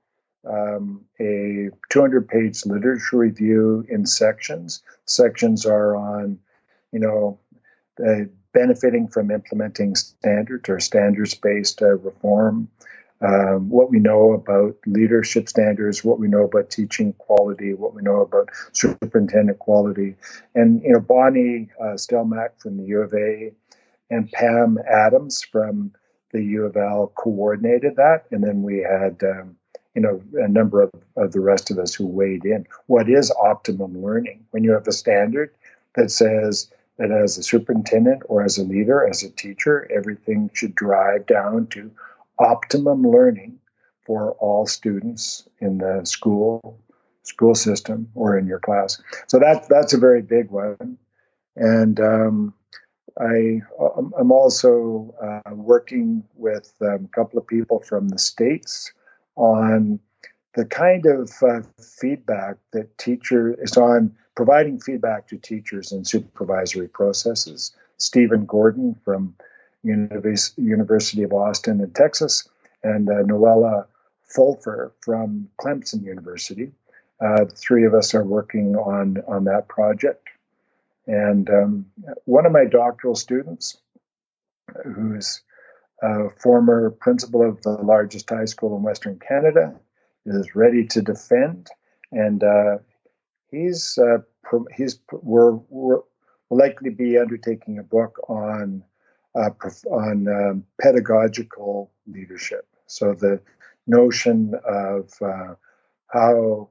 um, 0.48 1.06
a 1.20 1.70
200 1.90 2.28
page 2.28 2.66
literature 2.66 3.18
review 3.18 3.86
in 3.90 4.06
sections. 4.06 4.82
Sections 5.06 5.66
are 5.66 5.96
on, 5.96 6.40
you 6.92 7.00
know, 7.00 7.40
benefiting 8.54 9.08
from 9.08 9.32
implementing 9.32 9.96
standards 9.96 10.70
or 10.70 10.80
standards 10.80 11.34
based 11.36 11.82
uh, 11.82 11.98
reform, 11.98 12.70
um, 13.22 13.70
what 13.70 13.90
we 13.90 14.00
know 14.00 14.34
about 14.34 14.76
leadership 14.86 15.50
standards, 15.50 16.04
what 16.04 16.20
we 16.20 16.28
know 16.28 16.44
about 16.44 16.70
teaching 16.70 17.14
quality, 17.14 17.74
what 17.74 17.94
we 17.94 18.02
know 18.02 18.22
about 18.22 18.50
superintendent 18.74 19.60
quality. 19.60 20.16
And, 20.56 20.82
you 20.84 20.94
know, 20.94 21.00
Bonnie 21.00 21.70
uh, 21.80 21.96
Stelmach 21.96 22.60
from 22.60 22.78
the 22.78 22.86
U 22.86 23.02
of 23.02 23.14
A 23.14 23.52
and 24.10 24.32
Pam 24.32 24.78
Adams 24.90 25.42
from 25.42 25.94
the 26.32 26.44
U 26.44 26.66
of 26.66 26.78
L 26.78 27.12
coordinated 27.16 27.96
that. 27.96 28.26
And 28.32 28.44
then 28.44 28.62
we 28.62 28.80
had 28.80 29.22
um, 29.24 29.56
you 29.98 30.04
know, 30.04 30.22
a 30.36 30.48
number 30.48 30.84
of, 30.84 30.92
of 31.16 31.32
the 31.32 31.40
rest 31.40 31.72
of 31.72 31.80
us 31.80 31.96
who 31.96 32.06
weighed 32.06 32.46
in. 32.46 32.68
What 32.86 33.10
is 33.10 33.32
optimum 33.32 34.00
learning? 34.00 34.46
When 34.52 34.64
you 34.64 34.72
have 34.74 34.88
a 34.88 34.92
standard 34.92 35.56
that 35.96 36.12
says 36.12 36.72
that 37.00 37.10
as 37.10 37.40
a 37.40 37.44
superintendent 37.44 38.22
or 38.28 38.44
as 38.44 38.60
a 38.60 38.64
leader, 38.64 39.08
as 39.08 39.24
a 39.24 39.32
teacher, 39.32 39.90
everything 39.92 40.52
should 40.54 40.76
drive 40.76 41.26
down 41.26 41.66
to 41.72 41.90
optimum 42.40 43.04
learning 43.04 43.60
for 44.06 44.32
all 44.34 44.66
students 44.66 45.48
in 45.60 45.80
the 45.80 46.06
school 46.06 46.80
school 47.24 47.56
system 47.56 48.10
or 48.16 48.38
in 48.38 48.48
your 48.48 48.60
class. 48.60 49.02
So 49.28 49.40
that 49.40 49.68
that's 49.70 49.94
a 49.94 49.98
very 49.98 50.22
big 50.22 50.50
one. 50.50 50.98
And 51.56 52.00
um, 52.00 52.54
I 53.20 53.62
am 54.20 54.32
also 54.32 55.14
uh, 55.22 55.54
working 55.54 56.24
with 56.36 56.74
um, 56.82 57.06
a 57.06 57.16
couple 57.16 57.40
of 57.40 57.48
people 57.48 57.80
from 57.80 58.10
the 58.10 58.20
states 58.20 58.92
on 59.36 60.00
the 60.56 60.66
kind 60.66 61.06
of 61.06 61.32
uh, 61.42 61.62
feedback 61.80 62.58
that 62.74 62.98
teacher 62.98 63.56
is 63.62 63.78
on 63.78 64.16
providing 64.36 64.80
feedback 64.80 65.28
to 65.28 65.38
teachers 65.38 65.92
in 65.92 66.06
supervisory 66.06 66.88
processes. 66.88 67.76
Stephen 67.98 68.46
Gordon 68.46 68.96
from 69.04 69.36
University 70.58 71.24
of 71.24 71.34
Austin 71.34 71.82
in 71.82 71.92
Texas, 71.92 72.48
and 72.84 73.10
uh, 73.10 73.24
Noella 73.24 73.86
Paufler 74.36 74.92
from 75.02 75.50
Clemson 75.60 76.04
University. 76.04 76.72
Uh, 77.20 77.46
three 77.46 77.86
of 77.86 77.94
us 77.94 78.14
are 78.14 78.24
working 78.24 78.76
on 78.76 79.24
on 79.28 79.46
that 79.46 79.68
project. 79.68 80.28
And 81.08 81.50
um, 81.50 81.86
one 82.26 82.46
of 82.46 82.52
my 82.52 82.66
doctoral 82.66 83.16
students, 83.16 83.78
who's 84.84 85.42
a 86.04 86.30
former 86.30 86.92
principal 86.92 87.48
of 87.48 87.62
the 87.62 87.72
largest 87.72 88.30
high 88.30 88.46
school 88.46 88.76
in 88.76 88.84
Western 88.84 89.18
Canada, 89.20 89.74
is 90.26 90.56
ready 90.56 90.86
to 90.88 91.02
defend, 91.02 91.70
and 92.12 92.44
uh, 92.44 92.78
he's 93.50 93.98
uh, 93.98 94.18
he's 94.76 95.00
we're, 95.12 95.54
we're 95.70 96.02
likely 96.50 96.90
be 96.90 97.18
undertaking 97.18 97.80
a 97.80 97.84
book 97.84 98.20
on 98.30 98.84
uh, 99.38 99.50
on 99.90 100.28
um, 100.28 100.64
pedagogical 100.82 101.92
leadership. 102.08 102.66
So 102.88 103.14
the 103.14 103.40
notion 103.86 104.54
of 104.66 105.12
uh, 105.22 105.56
how 106.08 106.70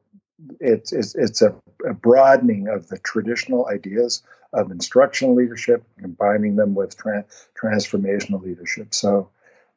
it's, 0.60 0.92
it's, 0.92 1.14
it's 1.14 1.42
a, 1.42 1.54
a, 1.88 1.94
broadening 1.94 2.68
of 2.68 2.88
the 2.88 2.98
traditional 2.98 3.68
ideas 3.68 4.22
of 4.52 4.70
instructional 4.70 5.34
leadership, 5.34 5.84
combining 5.98 6.56
them 6.56 6.74
with 6.74 6.96
tra- 6.96 7.24
transformational 7.60 8.42
leadership. 8.42 8.94
So 8.94 9.30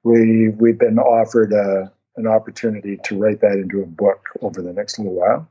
we 0.04 0.50
we've 0.50 0.80
been 0.80 1.00
offered 1.00 1.54
a, 1.54 1.92
an 2.18 2.28
opportunity 2.28 2.98
to 3.06 3.18
write 3.18 3.42
that 3.42 3.54
into 3.54 3.82
a 3.82 3.86
book 3.86 4.26
over 4.42 4.62
the 4.62 4.74
next 4.74 5.00
little 5.00 5.14
while, 5.14 5.50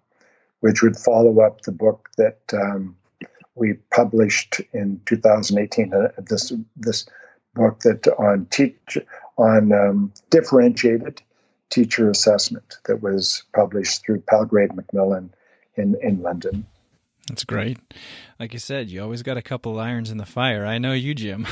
which 0.60 0.82
would 0.82 0.96
follow 0.96 1.40
up 1.40 1.62
the 1.62 1.72
book 1.72 2.08
that 2.16 2.40
um, 2.52 2.96
we 3.54 3.74
published 3.94 4.60
in 4.72 5.00
2018. 5.06 5.92
Uh, 5.92 6.08
this 6.18 6.52
this 6.76 7.06
book 7.58 7.80
that 7.80 8.06
on 8.18 8.46
teach 8.46 8.98
on 9.36 9.72
um, 9.72 10.12
differentiated 10.30 11.22
teacher 11.70 12.10
assessment 12.10 12.78
that 12.86 13.02
was 13.02 13.42
published 13.54 14.04
through 14.04 14.20
Palgrave 14.20 14.74
Macmillan 14.74 15.32
in, 15.76 15.96
in 16.02 16.22
London. 16.22 16.66
That's 17.28 17.44
great. 17.44 17.78
Like 18.40 18.52
you 18.52 18.58
said, 18.58 18.88
you 18.88 19.02
always 19.02 19.22
got 19.22 19.36
a 19.36 19.42
couple 19.42 19.78
irons 19.78 20.10
in 20.10 20.16
the 20.16 20.26
fire. 20.26 20.64
I 20.64 20.78
know 20.78 20.92
you, 20.92 21.14
Jim. 21.14 21.46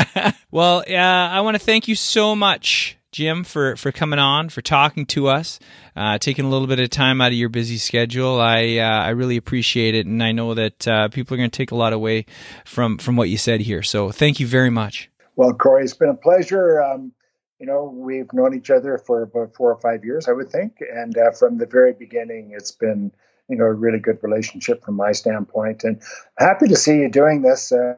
well, 0.50 0.82
uh, 0.88 0.92
I 0.92 1.40
want 1.40 1.54
to 1.54 1.64
thank 1.64 1.86
you 1.86 1.94
so 1.94 2.34
much, 2.34 2.96
Jim, 3.12 3.44
for, 3.44 3.76
for 3.76 3.92
coming 3.92 4.18
on, 4.18 4.48
for 4.48 4.60
talking 4.60 5.06
to 5.06 5.28
us, 5.28 5.60
uh, 5.94 6.18
taking 6.18 6.44
a 6.44 6.48
little 6.48 6.66
bit 6.66 6.80
of 6.80 6.90
time 6.90 7.20
out 7.20 7.28
of 7.28 7.34
your 7.34 7.48
busy 7.48 7.76
schedule. 7.76 8.40
I 8.40 8.78
uh, 8.78 9.02
I 9.02 9.10
really 9.10 9.36
appreciate 9.36 9.94
it, 9.94 10.06
and 10.06 10.22
I 10.22 10.32
know 10.32 10.54
that 10.54 10.88
uh, 10.88 11.08
people 11.08 11.34
are 11.34 11.38
going 11.38 11.50
to 11.50 11.56
take 11.56 11.70
a 11.70 11.76
lot 11.76 11.92
away 11.92 12.26
from 12.64 12.98
from 12.98 13.16
what 13.16 13.28
you 13.28 13.36
said 13.36 13.60
here. 13.60 13.82
So, 13.82 14.10
thank 14.10 14.40
you 14.40 14.46
very 14.46 14.70
much. 14.70 15.09
Well, 15.40 15.54
Corey, 15.54 15.84
it's 15.84 15.94
been 15.94 16.10
a 16.10 16.14
pleasure. 16.14 16.82
Um, 16.82 17.12
you 17.58 17.64
know, 17.64 17.84
we've 17.84 18.30
known 18.34 18.54
each 18.54 18.68
other 18.68 18.98
for 18.98 19.22
about 19.22 19.54
four 19.54 19.72
or 19.72 19.80
five 19.80 20.04
years, 20.04 20.28
I 20.28 20.32
would 20.32 20.50
think. 20.50 20.82
And 20.82 21.16
uh, 21.16 21.30
from 21.30 21.56
the 21.56 21.64
very 21.64 21.94
beginning, 21.94 22.50
it's 22.54 22.72
been, 22.72 23.10
you 23.48 23.56
know, 23.56 23.64
a 23.64 23.72
really 23.72 24.00
good 24.00 24.18
relationship 24.20 24.84
from 24.84 24.96
my 24.96 25.12
standpoint. 25.12 25.82
And 25.82 26.02
happy 26.38 26.68
to 26.68 26.76
see 26.76 26.98
you 26.98 27.08
doing 27.08 27.40
this. 27.40 27.72
Uh, 27.72 27.94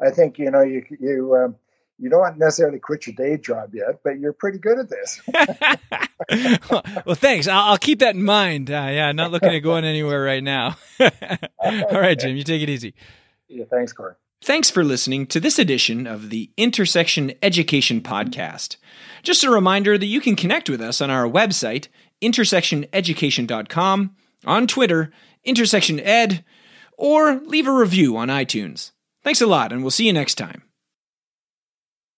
I 0.00 0.10
think, 0.12 0.38
you 0.38 0.52
know, 0.52 0.62
you, 0.62 0.84
you, 1.00 1.34
um, 1.34 1.56
you 1.98 2.10
don't 2.10 2.38
necessarily 2.38 2.78
quit 2.78 3.08
your 3.08 3.16
day 3.16 3.38
job 3.38 3.74
yet, 3.74 3.98
but 4.04 4.20
you're 4.20 4.32
pretty 4.32 4.58
good 4.58 4.78
at 4.78 4.88
this. 4.88 5.20
well, 7.04 7.16
thanks. 7.16 7.48
I'll, 7.48 7.72
I'll, 7.72 7.76
keep 7.76 7.98
that 7.98 8.14
in 8.14 8.22
mind. 8.22 8.70
Uh, 8.70 8.86
yeah, 8.92 9.10
not 9.10 9.32
looking 9.32 9.52
at 9.52 9.58
going 9.64 9.84
anywhere 9.84 10.22
right 10.22 10.44
now. 10.44 10.76
All 11.00 11.90
right, 11.90 12.16
Jim, 12.16 12.36
you 12.36 12.44
take 12.44 12.62
it 12.62 12.70
easy. 12.70 12.94
Yeah, 13.48 13.64
thanks, 13.68 13.92
Corey. 13.92 14.14
Thanks 14.44 14.68
for 14.68 14.84
listening 14.84 15.26
to 15.28 15.40
this 15.40 15.58
edition 15.58 16.06
of 16.06 16.28
the 16.28 16.50
Intersection 16.58 17.32
Education 17.42 18.02
Podcast. 18.02 18.76
Just 19.22 19.42
a 19.42 19.48
reminder 19.48 19.96
that 19.96 20.04
you 20.04 20.20
can 20.20 20.36
connect 20.36 20.68
with 20.68 20.82
us 20.82 21.00
on 21.00 21.08
our 21.08 21.26
website, 21.26 21.88
intersectioneducation.com, 22.20 24.16
on 24.44 24.66
Twitter, 24.66 25.10
intersectioned, 25.46 26.44
or 26.98 27.40
leave 27.46 27.66
a 27.66 27.72
review 27.72 28.18
on 28.18 28.28
iTunes. 28.28 28.90
Thanks 29.22 29.40
a 29.40 29.46
lot, 29.46 29.72
and 29.72 29.80
we'll 29.80 29.90
see 29.90 30.06
you 30.06 30.12
next 30.12 30.34
time. 30.34 30.64